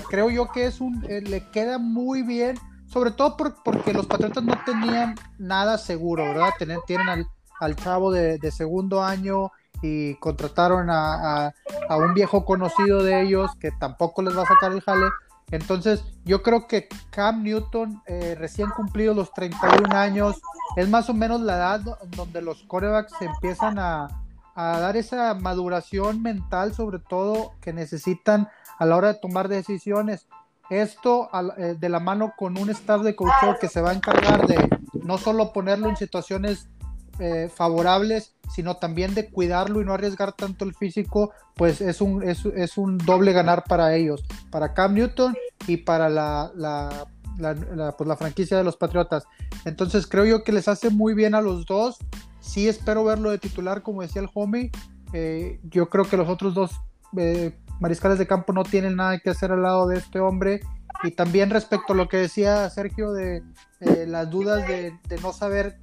creo 0.09 0.30
yo 0.30 0.53
que 0.53 0.66
es 0.66 0.80
un, 0.80 1.01
le 1.01 1.51
queda 1.51 1.78
muy 1.78 2.22
bien 2.22 2.57
sobre 2.89 3.11
todo 3.11 3.36
porque 3.36 3.93
los 3.93 4.07
Patriotas 4.07 4.43
no 4.43 4.59
tenían 4.64 5.14
nada 5.39 5.78
seguro, 5.78 6.24
¿verdad? 6.24 6.51
Tienen, 6.57 6.80
tienen 6.86 7.26
al, 7.61 7.76
chavo 7.76 8.11
de, 8.11 8.51
segundo 8.51 9.03
año 9.03 9.51
y 9.82 10.14
contrataron 10.16 10.89
a, 10.91 11.53
un 11.91 12.14
viejo 12.14 12.45
conocido 12.45 13.03
de 13.03 13.22
ellos 13.22 13.51
que 13.61 13.70
tampoco 13.72 14.22
les 14.22 14.36
va 14.36 14.43
a 14.43 14.47
sacar 14.47 14.72
el 14.72 14.80
jale. 14.80 15.07
Entonces, 15.51 16.05
yo 16.24 16.42
creo 16.42 16.66
que 16.66 16.88
Cam 17.11 17.42
Newton, 17.42 18.03
eh, 18.07 18.36
recién 18.38 18.68
cumplido 18.70 19.14
los 19.14 19.32
31 19.32 19.96
años, 19.96 20.40
es 20.76 20.88
más 20.88 21.09
o 21.09 21.14
menos 21.14 21.40
la 21.40 21.57
edad 21.57 21.80
donde 22.16 22.42
los 22.42 22.62
corebacks 22.64 23.14
empiezan 23.20 23.78
a, 23.78 24.09
dar 24.55 24.96
esa 24.96 25.34
maduración 25.34 26.20
mental, 26.20 26.74
sobre 26.74 26.99
todo, 26.99 27.53
que 27.61 27.72
necesitan 27.72 28.49
a 28.80 28.86
la 28.86 28.96
hora 28.96 29.12
de 29.12 29.20
tomar 29.20 29.46
decisiones. 29.46 30.26
Esto 30.68 31.30
eh, 31.59 31.76
de 31.78 31.88
la 31.88 32.01
mano 32.01 32.34
con 32.36 32.59
un 32.59 32.68
staff 32.70 33.03
de 33.03 33.14
coaching 33.14 33.55
que 33.61 33.68
se 33.68 33.80
va 33.80 33.90
a 33.90 33.94
encargar 33.94 34.49
de 34.49 34.68
no 35.05 35.16
solo 35.16 35.53
ponerlo 35.53 35.88
en 35.88 35.96
situaciones 35.96 36.68
eh, 37.18 37.50
favorables, 37.52 38.34
sino 38.50 38.76
también 38.76 39.14
de 39.14 39.28
cuidarlo 39.28 39.80
y 39.80 39.84
no 39.84 39.92
arriesgar 39.92 40.32
tanto 40.32 40.64
el 40.64 40.74
físico, 40.74 41.32
pues 41.54 41.80
es 41.80 42.00
un, 42.00 42.22
es, 42.22 42.78
un 42.78 42.98
doble 42.98 43.32
ganar 43.32 43.64
para 43.64 43.94
ellos, 43.94 44.22
para 44.50 44.72
Cam 44.72 44.94
Newton 44.94 45.36
y 45.66 45.78
para 45.78 46.08
la, 46.08 46.50
la, 46.54 47.08
pues 47.96 48.08
la, 48.08 48.16
franquicia 48.16 48.56
de 48.56 48.64
los 48.64 48.76
Patriotas. 48.76 49.24
Entonces 49.64 50.06
creo 50.06 50.24
yo 50.24 50.44
que 50.44 50.52
les 50.52 50.68
hace 50.68 50.90
muy 50.90 51.14
bien 51.14 51.34
a 51.34 51.40
los 51.40 51.66
dos. 51.66 51.98
Sí 52.40 52.68
espero 52.68 53.04
verlo 53.04 53.30
de 53.30 53.38
titular, 53.38 53.82
como 53.82 54.02
decía 54.02 54.22
el 54.22 54.30
homie. 54.34 54.70
Eh, 55.12 55.60
yo 55.64 55.88
creo 55.88 56.04
que 56.04 56.16
los 56.16 56.28
otros 56.28 56.54
dos 56.54 56.70
mariscales 57.80 58.18
de 58.18 58.26
campo 58.26 58.52
no 58.52 58.62
tienen 58.62 58.96
nada 58.96 59.18
que 59.18 59.30
hacer 59.30 59.52
al 59.52 59.62
lado 59.62 59.88
de 59.88 59.98
este 59.98 60.20
hombre. 60.20 60.60
Y 61.03 61.12
también 61.12 61.51
respecto 61.51 61.92
a 61.92 61.96
lo 61.96 62.09
que 62.09 62.16
decía 62.16 62.68
Sergio 62.70 63.12
de 63.12 63.42
las 64.07 64.30
dudas 64.30 64.66
de, 64.66 64.92
no 65.22 65.32
saber 65.32 65.78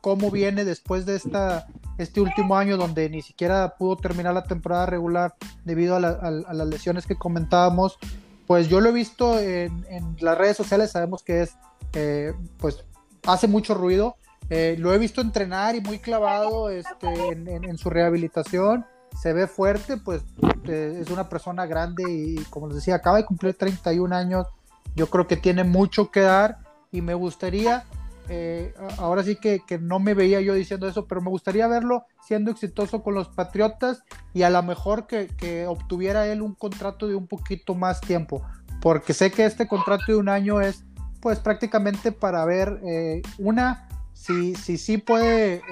cómo 0.00 0.30
viene 0.30 0.64
después 0.64 1.06
de 1.06 1.16
esta, 1.16 1.66
este 1.98 2.20
último 2.20 2.56
año 2.56 2.76
donde 2.76 3.08
ni 3.10 3.22
siquiera 3.22 3.74
pudo 3.76 3.96
terminar 3.96 4.34
la 4.34 4.44
temporada 4.44 4.86
regular 4.86 5.34
debido 5.64 5.96
a, 5.96 6.00
las 6.00 6.68
lesiones 6.68 7.06
que 7.06 7.16
comentábamos, 7.16 7.98
pues 8.46 8.68
yo 8.68 8.80
lo 8.80 8.90
he 8.90 8.92
visto 8.92 9.38
en, 9.38 9.84
las 10.20 10.38
redes 10.38 10.56
sociales, 10.56 10.92
sabemos 10.92 11.22
que 11.22 11.42
es, 11.42 11.56
eh, 11.94 12.32
pues 12.58 12.84
hace 13.26 13.48
mucho 13.48 13.74
ruido, 13.74 14.16
eh, 14.48 14.76
lo 14.78 14.94
he 14.94 14.98
visto 14.98 15.20
entrenar 15.20 15.74
y 15.74 15.80
muy 15.80 15.98
clavado 15.98 16.70
este, 16.70 17.08
en 17.32 17.78
su 17.78 17.90
rehabilitación 17.90 18.84
se 19.18 19.32
ve 19.32 19.46
fuerte, 19.46 19.96
pues 19.96 20.22
eh, 20.64 20.98
es 21.00 21.10
una 21.10 21.28
persona 21.28 21.66
grande 21.66 22.04
y 22.08 22.36
como 22.44 22.68
les 22.68 22.76
decía, 22.76 22.96
acaba 22.96 23.18
de 23.18 23.26
cumplir 23.26 23.54
31 23.54 24.14
años, 24.14 24.46
yo 24.94 25.08
creo 25.08 25.26
que 25.26 25.36
tiene 25.36 25.64
mucho 25.64 26.10
que 26.10 26.20
dar 26.20 26.58
y 26.92 27.00
me 27.00 27.14
gustaría, 27.14 27.84
eh, 28.28 28.74
ahora 28.98 29.22
sí 29.22 29.36
que, 29.36 29.62
no 29.80 29.98
me 29.98 30.14
veía 30.14 30.40
yo 30.40 30.54
diciendo 30.54 30.88
eso, 30.88 31.06
pero 31.06 31.20
me 31.20 31.30
gustaría 31.30 31.66
verlo 31.68 32.04
siendo 32.26 32.50
exitoso 32.50 33.02
con 33.02 33.14
los 33.14 33.28
Patriotas 33.28 34.02
y 34.34 34.42
a 34.42 34.50
lo 34.50 34.62
mejor 34.62 35.06
que, 35.06 35.66
obtuviera 35.68 36.26
él 36.26 36.42
un 36.42 36.54
contrato 36.54 37.08
de 37.08 37.14
un 37.14 37.26
poquito 37.26 37.74
más 37.74 38.00
tiempo, 38.00 38.42
porque 38.80 39.14
sé 39.14 39.30
que 39.30 39.44
este 39.44 39.66
contrato 39.66 40.04
de 40.08 40.16
un 40.16 40.28
año 40.28 40.60
es 40.60 40.84
pues 41.20 41.38
prácticamente 41.38 42.12
para 42.12 42.44
ver 42.46 42.80
eh, 42.82 43.20
una, 43.38 43.88
si 44.14 44.54
sí 44.54 44.78
si, 44.78 44.98
puede 44.98 45.62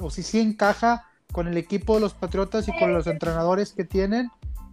o 0.00 0.10
si 0.10 0.22
sí 0.22 0.40
encaja 0.40 1.08
con 1.32 1.48
el 1.48 1.56
equipo 1.56 1.94
de 1.94 2.00
los 2.00 2.14
Patriotas 2.14 2.68
y 2.68 2.78
con 2.78 2.92
los 2.92 3.06
entrenadores 3.06 3.72
que 3.72 3.84
tienen. 3.84 4.30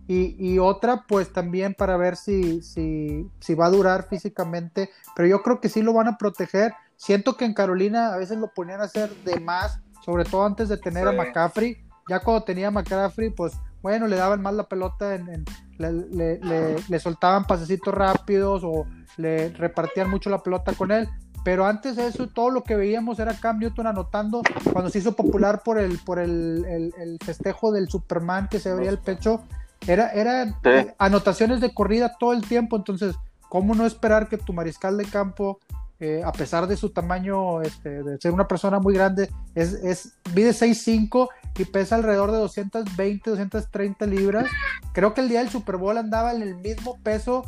Y, 0.07 0.59
otra, 0.59 1.05
pues 1.07 1.33
también 1.33 1.73
para 1.73 1.97
ver 1.97 2.15
si, 2.15 2.61
si, 2.61 3.27
si, 3.39 3.55
va 3.55 3.65
a 3.65 3.71
durar 3.71 4.07
físicamente. 4.07 4.91
Pero 5.15 5.27
yo 5.27 5.41
creo 5.41 5.59
que 5.59 5.69
sí 5.69 5.81
lo 5.81 5.93
van 5.93 6.07
a 6.07 6.17
proteger. 6.17 6.73
Siento 6.95 7.37
que 7.37 7.45
en 7.45 7.55
Carolina 7.55 8.13
a 8.13 8.17
veces 8.17 8.37
lo 8.37 8.53
ponían 8.53 8.81
a 8.81 8.85
hacer 8.85 9.09
de 9.23 9.39
más, 9.39 9.79
sobre 10.03 10.23
todo 10.23 10.45
antes 10.45 10.69
de 10.69 10.77
tener 10.77 11.07
a 11.07 11.11
McCaffrey. 11.11 11.77
Ya 12.07 12.19
cuando 12.19 12.43
tenía 12.43 12.67
a 12.67 12.71
McCaffrey, 12.71 13.31
pues 13.31 13.53
bueno, 13.81 14.07
le 14.07 14.15
daban 14.15 14.41
más 14.41 14.53
la 14.53 14.69
pelota, 14.69 15.15
en, 15.15 15.45
le, 15.77 16.39
le, 16.39 16.75
le, 16.87 16.99
soltaban 16.99 17.45
pasecitos 17.45 17.93
rápidos 17.93 18.63
o 18.63 18.85
le 19.17 19.49
repartían 19.49 20.09
mucho 20.09 20.29
la 20.29 20.43
pelota 20.43 20.73
con 20.73 20.91
él. 20.91 21.09
Pero 21.45 21.67
antes 21.67 21.95
de 21.95 22.07
eso, 22.07 22.27
todo 22.27 22.49
lo 22.49 22.63
que 22.63 22.75
veíamos 22.75 23.19
era 23.19 23.35
Cam 23.35 23.59
Newton 23.59 23.85
anotando 23.85 24.41
cuando 24.73 24.89
se 24.89 24.97
hizo 24.97 25.15
popular 25.15 25.61
por 25.63 25.77
el, 25.77 25.99
por 25.99 26.17
el, 26.17 27.19
festejo 27.23 27.71
del 27.71 27.87
Superman 27.87 28.47
que 28.49 28.59
se 28.59 28.71
abría 28.71 28.89
el 28.89 28.97
pecho. 28.97 29.43
Era, 29.87 30.09
era 30.11 30.59
anotaciones 30.97 31.61
de 31.61 31.73
corrida 31.73 32.15
todo 32.19 32.33
el 32.33 32.41
tiempo. 32.47 32.75
Entonces, 32.75 33.15
¿cómo 33.49 33.75
no 33.75 33.85
esperar 33.85 34.27
que 34.29 34.37
tu 34.37 34.51
mariscal 34.53 34.97
de 34.97 35.05
campo, 35.05 35.59
eh, 35.99 36.21
a 36.25 36.31
pesar 36.31 36.67
de 36.67 36.75
su 36.75 36.89
tamaño, 36.89 37.61
este, 37.61 38.03
de 38.03 38.17
ser 38.19 38.31
una 38.33 38.47
persona 38.47 38.79
muy 38.79 38.93
grande, 38.93 39.29
es, 39.53 39.73
es 39.73 40.13
mide 40.33 40.51
6'5 40.53 41.29
y 41.57 41.65
pesa 41.65 41.95
alrededor 41.95 42.31
de 42.31 42.37
220, 42.39 43.29
230 43.29 44.05
libras? 44.07 44.45
Creo 44.93 45.13
que 45.13 45.21
el 45.21 45.29
día 45.29 45.39
del 45.39 45.49
Super 45.49 45.77
Bowl 45.77 45.97
andaba 45.97 46.33
en 46.33 46.41
el 46.41 46.55
mismo 46.55 46.97
peso 47.03 47.43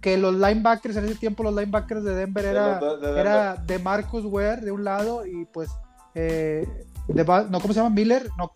que 0.00 0.18
los 0.18 0.34
linebackers, 0.34 0.96
en 0.96 1.06
ese 1.06 1.14
tiempo 1.14 1.42
los 1.42 1.54
linebackers 1.54 2.04
de 2.04 2.14
Denver 2.14 2.44
era 2.44 2.78
De 2.80 2.86
los 2.86 3.00
de- 3.00 3.12
de 3.14 3.20
era 3.20 3.54
de 3.56 3.78
Marcus 3.78 4.24
Ware 4.26 4.60
de 4.60 4.70
un 4.72 4.84
lado 4.84 5.24
y 5.26 5.46
pues 5.46 5.70
eh, 6.14 6.66
de 7.08 7.24
no, 7.24 7.60
¿cómo 7.60 7.72
se 7.74 7.80
llama? 7.80 7.90
Miller, 7.94 8.28
no, 8.38 8.52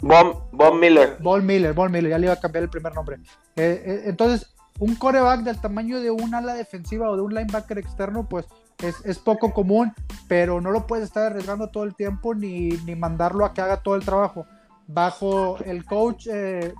Von, 0.00 0.34
Von 0.52 0.80
Miller. 0.80 1.18
Ball 1.20 1.42
Miller, 1.42 1.74
Ball 1.74 1.90
Miller, 1.90 2.10
ya 2.10 2.18
le 2.18 2.26
iba 2.26 2.34
a 2.34 2.40
cambiar 2.40 2.64
el 2.64 2.70
primer 2.70 2.94
nombre. 2.94 3.16
Eh, 3.56 3.82
eh, 3.84 4.02
entonces, 4.06 4.54
un 4.78 4.94
coreback 4.94 5.40
del 5.40 5.60
tamaño 5.60 6.00
de 6.00 6.10
un 6.10 6.34
ala 6.34 6.54
defensiva 6.54 7.10
o 7.10 7.16
de 7.16 7.22
un 7.22 7.34
linebacker 7.34 7.78
externo, 7.78 8.28
pues 8.28 8.46
es, 8.78 9.04
es 9.04 9.18
poco 9.18 9.52
común, 9.52 9.92
pero 10.26 10.60
no 10.60 10.70
lo 10.70 10.86
puedes 10.86 11.04
estar 11.04 11.24
arriesgando 11.24 11.68
todo 11.68 11.84
el 11.84 11.94
tiempo 11.94 12.34
ni, 12.34 12.70
ni 12.86 12.96
mandarlo 12.96 13.44
a 13.44 13.52
que 13.52 13.60
haga 13.60 13.82
todo 13.82 13.94
el 13.94 14.04
trabajo. 14.04 14.46
Bajo 14.86 15.58
el 15.58 15.84
coach, 15.84 16.28
eh, 16.32 16.74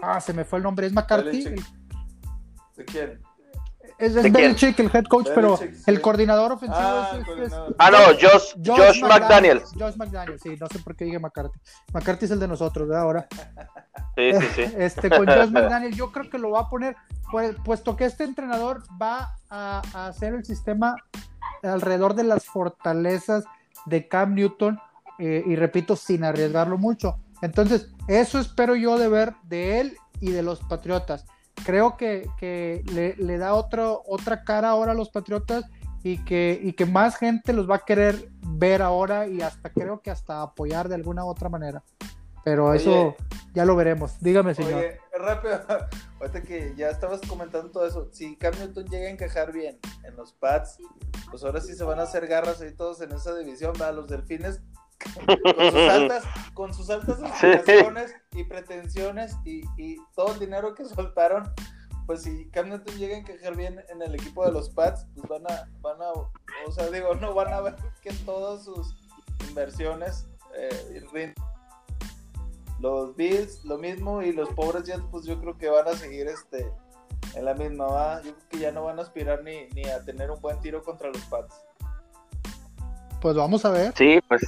ah, 0.00 0.20
se 0.20 0.32
me 0.32 0.44
fue 0.44 0.58
el 0.58 0.62
nombre, 0.62 0.86
es 0.86 0.92
McCarthy. 0.92 1.54
¿De 2.76 2.84
quién? 2.84 3.20
Es, 3.98 4.14
¿De 4.14 4.26
es? 4.26 4.32
Belichick 4.32 4.78
el 4.80 4.90
head 4.92 5.04
coach, 5.04 5.28
pero 5.34 5.56
sí. 5.56 5.66
el 5.86 6.00
coordinador 6.00 6.52
ofensivo 6.52 6.80
Ah, 6.80 7.10
es- 7.12 7.18
es- 7.18 7.20
es, 7.20 7.26
coordinador. 7.26 7.76
Ah, 7.78 7.90
no, 7.90 7.98
Josh, 8.20 8.54
Josh, 8.64 9.02
McDaniels. 9.02 9.70
Josh 9.78 9.96
McDaniels, 9.96 10.42
sí, 10.42 10.56
no 10.60 10.66
sé 10.66 10.78
por 10.80 10.96
qué 10.96 11.04
dije 11.04 11.18
McCarthy. 11.18 11.58
McCarthy 11.92 12.24
es 12.24 12.30
el 12.32 12.40
de 12.40 12.48
nosotros, 12.48 12.88
¿verdad? 12.88 13.04
Ahora. 13.04 13.28
Sí, 14.16 14.32
sí, 14.32 14.46
sí. 14.56 14.62
Este, 14.78 15.08
con 15.10 15.26
Josh 15.26 15.48
McDaniel, 15.52 15.94
yo 15.94 16.10
creo 16.10 16.28
que 16.28 16.38
lo 16.38 16.50
va 16.50 16.60
a 16.62 16.68
poner, 16.70 16.96
pues, 17.30 17.54
puesto 17.64 17.96
que 17.96 18.04
este 18.04 18.24
entrenador 18.24 18.82
va 19.00 19.36
a, 19.48 19.82
a 19.92 20.06
hacer 20.08 20.34
el 20.34 20.44
sistema 20.44 20.96
alrededor 21.62 22.14
de 22.14 22.24
las 22.24 22.44
fortalezas 22.46 23.44
de 23.86 24.08
Cam 24.08 24.34
Newton, 24.34 24.78
eh, 25.18 25.44
y 25.46 25.54
repito, 25.56 25.94
sin 25.94 26.24
arriesgarlo 26.24 26.78
mucho. 26.78 27.18
Entonces, 27.42 27.90
eso 28.08 28.38
espero 28.40 28.74
yo 28.74 28.98
de 28.98 29.08
ver 29.08 29.34
de 29.44 29.80
él 29.80 29.96
y 30.20 30.30
de 30.30 30.42
los 30.42 30.60
Patriotas. 30.60 31.26
Creo 31.64 31.96
que, 31.96 32.28
que 32.38 32.82
le, 32.92 33.16
le 33.16 33.38
da 33.38 33.54
otro, 33.54 34.02
otra 34.06 34.44
cara 34.44 34.70
ahora 34.70 34.92
a 34.92 34.94
los 34.94 35.10
Patriotas 35.10 35.64
y 36.02 36.18
que, 36.18 36.60
y 36.62 36.74
que 36.74 36.84
más 36.84 37.16
gente 37.16 37.52
los 37.54 37.68
va 37.68 37.76
a 37.76 37.84
querer 37.84 38.28
ver 38.46 38.82
ahora 38.82 39.26
y 39.26 39.40
hasta 39.40 39.70
creo 39.70 40.02
que 40.02 40.10
hasta 40.10 40.42
apoyar 40.42 40.88
de 40.88 40.96
alguna 40.96 41.24
u 41.24 41.28
otra 41.28 41.48
manera. 41.48 41.82
Pero 42.44 42.66
Oye. 42.66 42.76
eso 42.76 43.16
ya 43.54 43.64
lo 43.64 43.74
veremos. 43.74 44.20
Dígame, 44.20 44.54
señor. 44.54 44.74
Oye, 44.74 45.00
rápido, 45.18 45.60
ahorita 46.20 46.42
que 46.42 46.74
ya 46.76 46.90
estabas 46.90 47.22
comentando 47.26 47.70
todo 47.70 47.86
eso, 47.86 48.08
si 48.12 48.36
Cam 48.36 48.54
Newton 48.58 48.84
llega 48.86 49.06
a 49.06 49.10
encajar 49.10 49.50
bien 49.50 49.78
en 50.02 50.14
los 50.14 50.34
Pats, 50.34 50.76
pues 51.30 51.42
ahora 51.42 51.62
sí 51.62 51.74
se 51.74 51.84
van 51.84 51.98
a 51.98 52.02
hacer 52.02 52.26
garras 52.26 52.60
ahí 52.60 52.74
todos 52.74 53.00
en 53.00 53.12
esa 53.12 53.34
división, 53.34 53.72
va 53.80 53.90
los 53.90 54.06
delfines 54.06 54.60
con 54.98 55.70
sus 55.70 55.74
altas, 55.90 56.24
con 56.54 56.74
sus 56.74 56.90
altas 56.90 57.22
aspiraciones 57.22 58.14
y 58.32 58.44
pretensiones 58.44 59.36
y, 59.44 59.62
y 59.76 59.96
todo 60.14 60.32
el 60.34 60.40
dinero 60.40 60.74
que 60.74 60.84
soltaron, 60.84 61.52
pues 62.06 62.22
si 62.22 62.48
Cam 62.50 62.68
Newton 62.68 62.96
llega 62.98 63.16
a 63.16 63.18
encajar 63.18 63.56
bien 63.56 63.82
en 63.88 64.02
el 64.02 64.14
equipo 64.14 64.44
de 64.44 64.52
los 64.52 64.70
Pats, 64.70 65.06
pues 65.14 65.28
van 65.28 65.50
a, 65.50 65.68
van 65.80 66.00
a, 66.02 66.10
o 66.12 66.72
sea, 66.72 66.90
digo, 66.90 67.14
no 67.14 67.34
van 67.34 67.52
a 67.52 67.60
ver 67.60 67.76
que 68.02 68.12
todas 68.24 68.64
sus 68.64 68.94
inversiones 69.48 70.26
eh, 70.54 71.02
rinden. 71.12 71.34
Los 72.80 73.16
Bills, 73.16 73.64
lo 73.64 73.78
mismo, 73.78 74.20
y 74.20 74.32
los 74.32 74.48
pobres 74.50 74.84
Jets, 74.84 75.04
pues 75.10 75.24
yo 75.24 75.40
creo 75.40 75.56
que 75.56 75.70
van 75.70 75.88
a 75.88 75.94
seguir 75.94 76.26
este 76.26 76.70
en 77.34 77.44
la 77.44 77.54
misma, 77.54 77.86
¿va? 77.86 78.22
Yo 78.22 78.34
creo 78.34 78.48
que 78.50 78.58
ya 78.58 78.72
no 78.72 78.84
van 78.84 78.98
a 78.98 79.02
aspirar 79.02 79.42
ni, 79.42 79.68
ni 79.68 79.84
a 79.84 80.04
tener 80.04 80.30
un 80.30 80.40
buen 80.40 80.60
tiro 80.60 80.82
contra 80.82 81.08
los 81.08 81.22
Pats. 81.22 81.54
Pues 83.20 83.36
vamos 83.36 83.64
a 83.64 83.70
ver. 83.70 83.94
Sí, 83.96 84.20
pues 84.28 84.42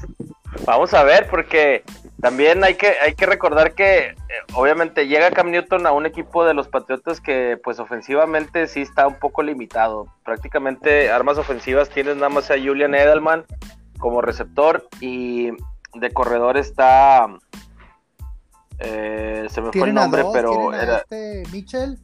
vamos 0.65 0.95
a 0.95 1.03
ver, 1.05 1.27
porque 1.29 1.83
también 2.21 2.65
hay 2.65 2.75
que, 2.75 2.95
hay 3.03 3.15
que 3.15 3.27
recordar 3.27 3.75
que 3.75 3.99
eh, 4.09 4.15
obviamente 4.55 5.07
llega 5.07 5.31
Cam 5.31 5.51
Newton 5.51 5.87
a 5.87 5.93
un 5.93 6.07
equipo 6.07 6.45
de 6.45 6.55
los 6.55 6.69
Patriotas 6.69 7.21
que 7.21 7.59
pues 7.63 7.79
ofensivamente 7.79 8.67
sí 8.67 8.83
está 8.83 9.07
un 9.07 9.19
poco 9.19 9.43
limitado. 9.43 10.07
Prácticamente 10.25 11.11
armas 11.11 11.39
ofensivas 11.39 11.91
tienes 11.91 12.17
nada 12.17 12.29
más 12.31 12.51
a 12.51 12.55
Julian 12.55 12.95
Edelman 12.95 13.45
como 13.99 14.23
receptor 14.23 14.87
y 15.01 15.51
de 15.95 16.13
corredor 16.13 16.57
está... 16.57 17.27
eh, 18.79 19.47
se 19.49 19.61
me 19.61 19.73
fue 19.73 19.89
el 19.89 19.97
a 19.97 20.01
nombre, 20.03 20.23
dos, 20.23 20.33
pero 20.35 20.71
a 20.71 20.83
era... 20.83 20.97
este 20.99 21.43
Mitchell 21.53 21.99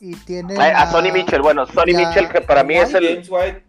y 0.00 0.14
tienen 0.16 0.60
Ay, 0.60 0.72
a 0.74 0.86
Sonny 0.90 1.10
Mitchell, 1.10 1.42
bueno, 1.42 1.66
Sonny 1.66 1.94
a- 1.94 1.98
Mitchell 1.98 2.28
que 2.28 2.40
para 2.40 2.62
mí 2.62 2.76
es 2.76 2.94
el... 2.94 3.06
James 3.06 3.28
White, 3.30 3.63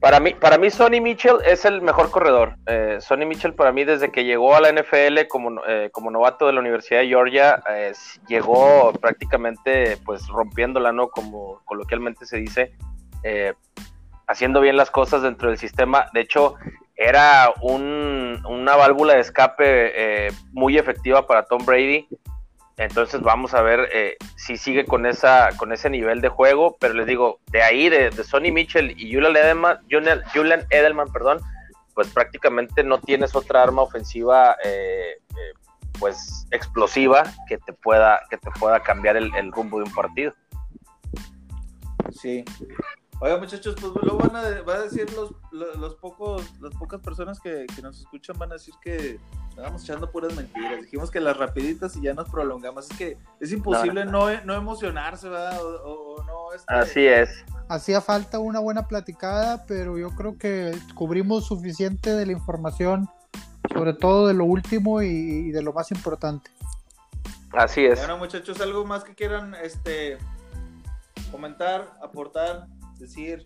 Para 0.00 0.20
mí, 0.20 0.34
para 0.34 0.56
mí 0.58 0.70
Sonny 0.70 1.00
Mitchell 1.00 1.36
es 1.44 1.64
el 1.64 1.82
mejor 1.82 2.10
corredor. 2.10 2.56
Eh, 2.66 2.98
Sonny 3.00 3.26
Mitchell 3.26 3.54
para 3.54 3.72
mí 3.72 3.84
desde 3.84 4.10
que 4.12 4.24
llegó 4.24 4.54
a 4.54 4.60
la 4.60 4.68
NFL 4.72 5.26
como, 5.28 5.60
eh, 5.66 5.90
como 5.92 6.10
novato 6.10 6.46
de 6.46 6.52
la 6.52 6.60
Universidad 6.60 7.00
de 7.00 7.08
Georgia, 7.08 7.62
eh, 7.70 7.92
llegó 8.28 8.92
prácticamente 9.00 9.96
pues 10.04 10.28
rompiéndola, 10.28 10.92
¿no? 10.92 11.08
Como 11.08 11.60
coloquialmente 11.64 12.24
se 12.26 12.36
dice, 12.38 12.72
eh, 13.24 13.54
haciendo 14.28 14.60
bien 14.60 14.76
las 14.76 14.90
cosas 14.90 15.22
dentro 15.22 15.48
del 15.48 15.58
sistema. 15.58 16.06
De 16.14 16.20
hecho, 16.20 16.54
era 16.94 17.52
un- 17.62 18.40
una 18.48 18.76
válvula 18.76 19.14
de 19.14 19.20
escape 19.20 19.64
eh, 19.66 20.30
muy 20.52 20.78
efectiva 20.78 21.26
para 21.26 21.44
Tom 21.44 21.64
Brady. 21.64 22.06
Entonces 22.78 23.20
vamos 23.20 23.54
a 23.54 23.62
ver 23.62 23.88
eh, 23.92 24.16
si 24.36 24.56
sigue 24.56 24.84
con 24.86 25.04
esa 25.06 25.50
con 25.56 25.72
ese 25.72 25.90
nivel 25.90 26.20
de 26.20 26.28
juego, 26.28 26.76
pero 26.80 26.94
les 26.94 27.06
digo, 27.06 27.40
de 27.50 27.62
ahí, 27.62 27.88
de, 27.88 28.10
de 28.10 28.24
Sonny 28.24 28.50
Mitchell 28.50 28.94
y 28.98 29.12
Julian 29.12 29.36
Edelman, 29.36 29.78
Julian, 29.90 30.66
Edelman, 30.70 31.12
perdón, 31.12 31.40
pues 31.94 32.08
prácticamente 32.08 32.82
no 32.82 32.98
tienes 33.00 33.34
otra 33.34 33.62
arma 33.62 33.82
ofensiva 33.82 34.56
eh, 34.64 35.18
eh, 35.30 35.52
pues 35.98 36.46
explosiva 36.50 37.24
que 37.46 37.58
te 37.58 37.72
pueda, 37.74 38.20
que 38.30 38.38
te 38.38 38.50
pueda 38.52 38.80
cambiar 38.80 39.16
el, 39.16 39.34
el 39.36 39.52
rumbo 39.52 39.78
de 39.78 39.84
un 39.84 39.92
partido. 39.92 40.32
Sí. 42.10 42.44
Oiga, 43.24 43.38
muchachos, 43.38 43.76
pues 43.80 43.92
luego 44.02 44.18
van 44.18 44.34
a, 44.34 44.62
va 44.62 44.74
a 44.74 44.80
decir 44.80 45.06
los, 45.14 45.30
los, 45.52 45.76
los 45.76 45.94
pocos, 45.94 46.42
las 46.60 46.74
pocas 46.74 47.00
personas 47.00 47.38
que, 47.38 47.66
que 47.72 47.80
nos 47.80 48.00
escuchan 48.00 48.36
van 48.36 48.50
a 48.50 48.54
decir 48.54 48.74
que 48.82 49.20
estábamos 49.50 49.84
echando 49.84 50.10
puras 50.10 50.34
mentiras. 50.34 50.82
Dijimos 50.82 51.08
que 51.08 51.20
las 51.20 51.36
rapiditas 51.36 51.94
y 51.94 52.02
ya 52.02 52.14
nos 52.14 52.28
prolongamos. 52.28 52.90
Es 52.90 52.98
que 52.98 53.18
es 53.38 53.52
imposible 53.52 54.04
no, 54.06 54.26
no, 54.44 54.54
emocionarse, 54.54 55.28
¿verdad? 55.28 55.62
O, 55.62 55.68
o- 55.68 56.14
o 56.16 56.24
no. 56.24 56.52
este, 56.52 56.74
Así 56.74 57.06
es. 57.06 57.44
Hacía 57.68 58.00
falta 58.00 58.40
una 58.40 58.58
buena 58.58 58.88
platicada, 58.88 59.66
pero 59.66 59.96
yo 59.98 60.10
creo 60.16 60.36
que 60.36 60.76
cubrimos 60.96 61.46
suficiente 61.46 62.10
de 62.16 62.26
la 62.26 62.32
información, 62.32 63.08
sobre 63.72 63.92
todo 63.92 64.26
de 64.26 64.34
lo 64.34 64.46
último 64.46 65.00
y, 65.00 65.06
y 65.06 65.50
de 65.52 65.62
lo 65.62 65.72
más 65.72 65.92
importante. 65.92 66.50
Así 67.52 67.84
es. 67.86 68.00
Bueno, 68.00 68.18
muchachos, 68.18 68.60
algo 68.60 68.84
más 68.84 69.04
que 69.04 69.14
quieran 69.14 69.54
este 69.54 70.18
comentar, 71.30 71.92
aportar, 72.02 72.66
decir, 73.02 73.44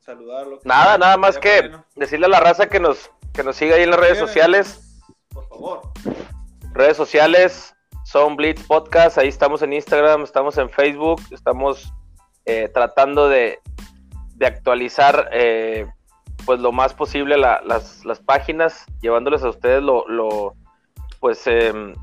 saludar. 0.00 0.46
Lo 0.46 0.58
que 0.60 0.68
Nada, 0.68 0.96
nada 0.98 1.16
más 1.16 1.38
que 1.38 1.60
bueno. 1.60 1.84
decirle 1.96 2.26
a 2.26 2.30
la 2.30 2.40
raza 2.40 2.68
que 2.68 2.80
nos, 2.80 3.10
que 3.32 3.42
nos 3.42 3.56
siga 3.56 3.76
ahí 3.76 3.82
en 3.82 3.90
las 3.90 4.00
redes 4.00 4.18
sociales. 4.18 5.00
Por 5.32 5.48
favor. 5.48 5.80
redes 6.72 6.96
sociales 6.96 7.74
son 8.04 8.36
Blitz 8.36 8.62
Podcast, 8.66 9.18
ahí 9.18 9.28
estamos 9.28 9.60
en 9.62 9.72
Instagram, 9.72 10.22
estamos 10.22 10.56
en 10.58 10.70
Facebook, 10.70 11.20
estamos 11.30 11.92
eh, 12.46 12.70
tratando 12.72 13.28
de, 13.28 13.60
de 14.36 14.46
actualizar 14.46 15.28
eh, 15.32 15.86
pues 16.46 16.60
lo 16.60 16.72
más 16.72 16.94
posible 16.94 17.36
la- 17.36 17.60
las, 17.66 18.04
las 18.06 18.20
páginas, 18.20 18.86
llevándoles 19.02 19.42
a 19.42 19.50
ustedes 19.50 19.82
lo, 19.82 20.06
lo 20.08 20.54
pues 21.20 21.46
em, 21.46 21.94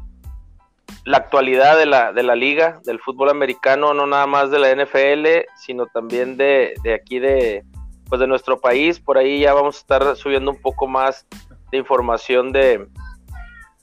la 1.06 1.18
actualidad 1.18 1.78
de 1.78 1.86
la, 1.86 2.12
de 2.14 2.24
la 2.24 2.36
liga, 2.36 2.80
del 2.84 3.00
fútbol 3.00 3.30
americano, 3.30 3.94
no 3.94 4.08
nada 4.08 4.26
más 4.28 4.50
de 4.52 4.60
la 4.60 4.72
NFL, 4.76 5.48
sino 5.56 5.86
también 5.88 6.36
de, 6.36 6.74
de 6.84 6.94
aquí 6.96 7.20
de 7.20 7.64
pues 8.10 8.20
de 8.22 8.28
nuestro 8.28 8.60
país, 8.60 9.00
por 9.00 9.18
ahí 9.18 9.40
ya 9.40 9.54
vamos 9.54 9.78
a 9.78 9.80
estar 9.80 10.16
subiendo 10.16 10.52
un 10.52 10.62
poco 10.62 10.88
más 10.88 11.26
de 11.72 11.78
información 11.80 12.52
de, 12.52 12.88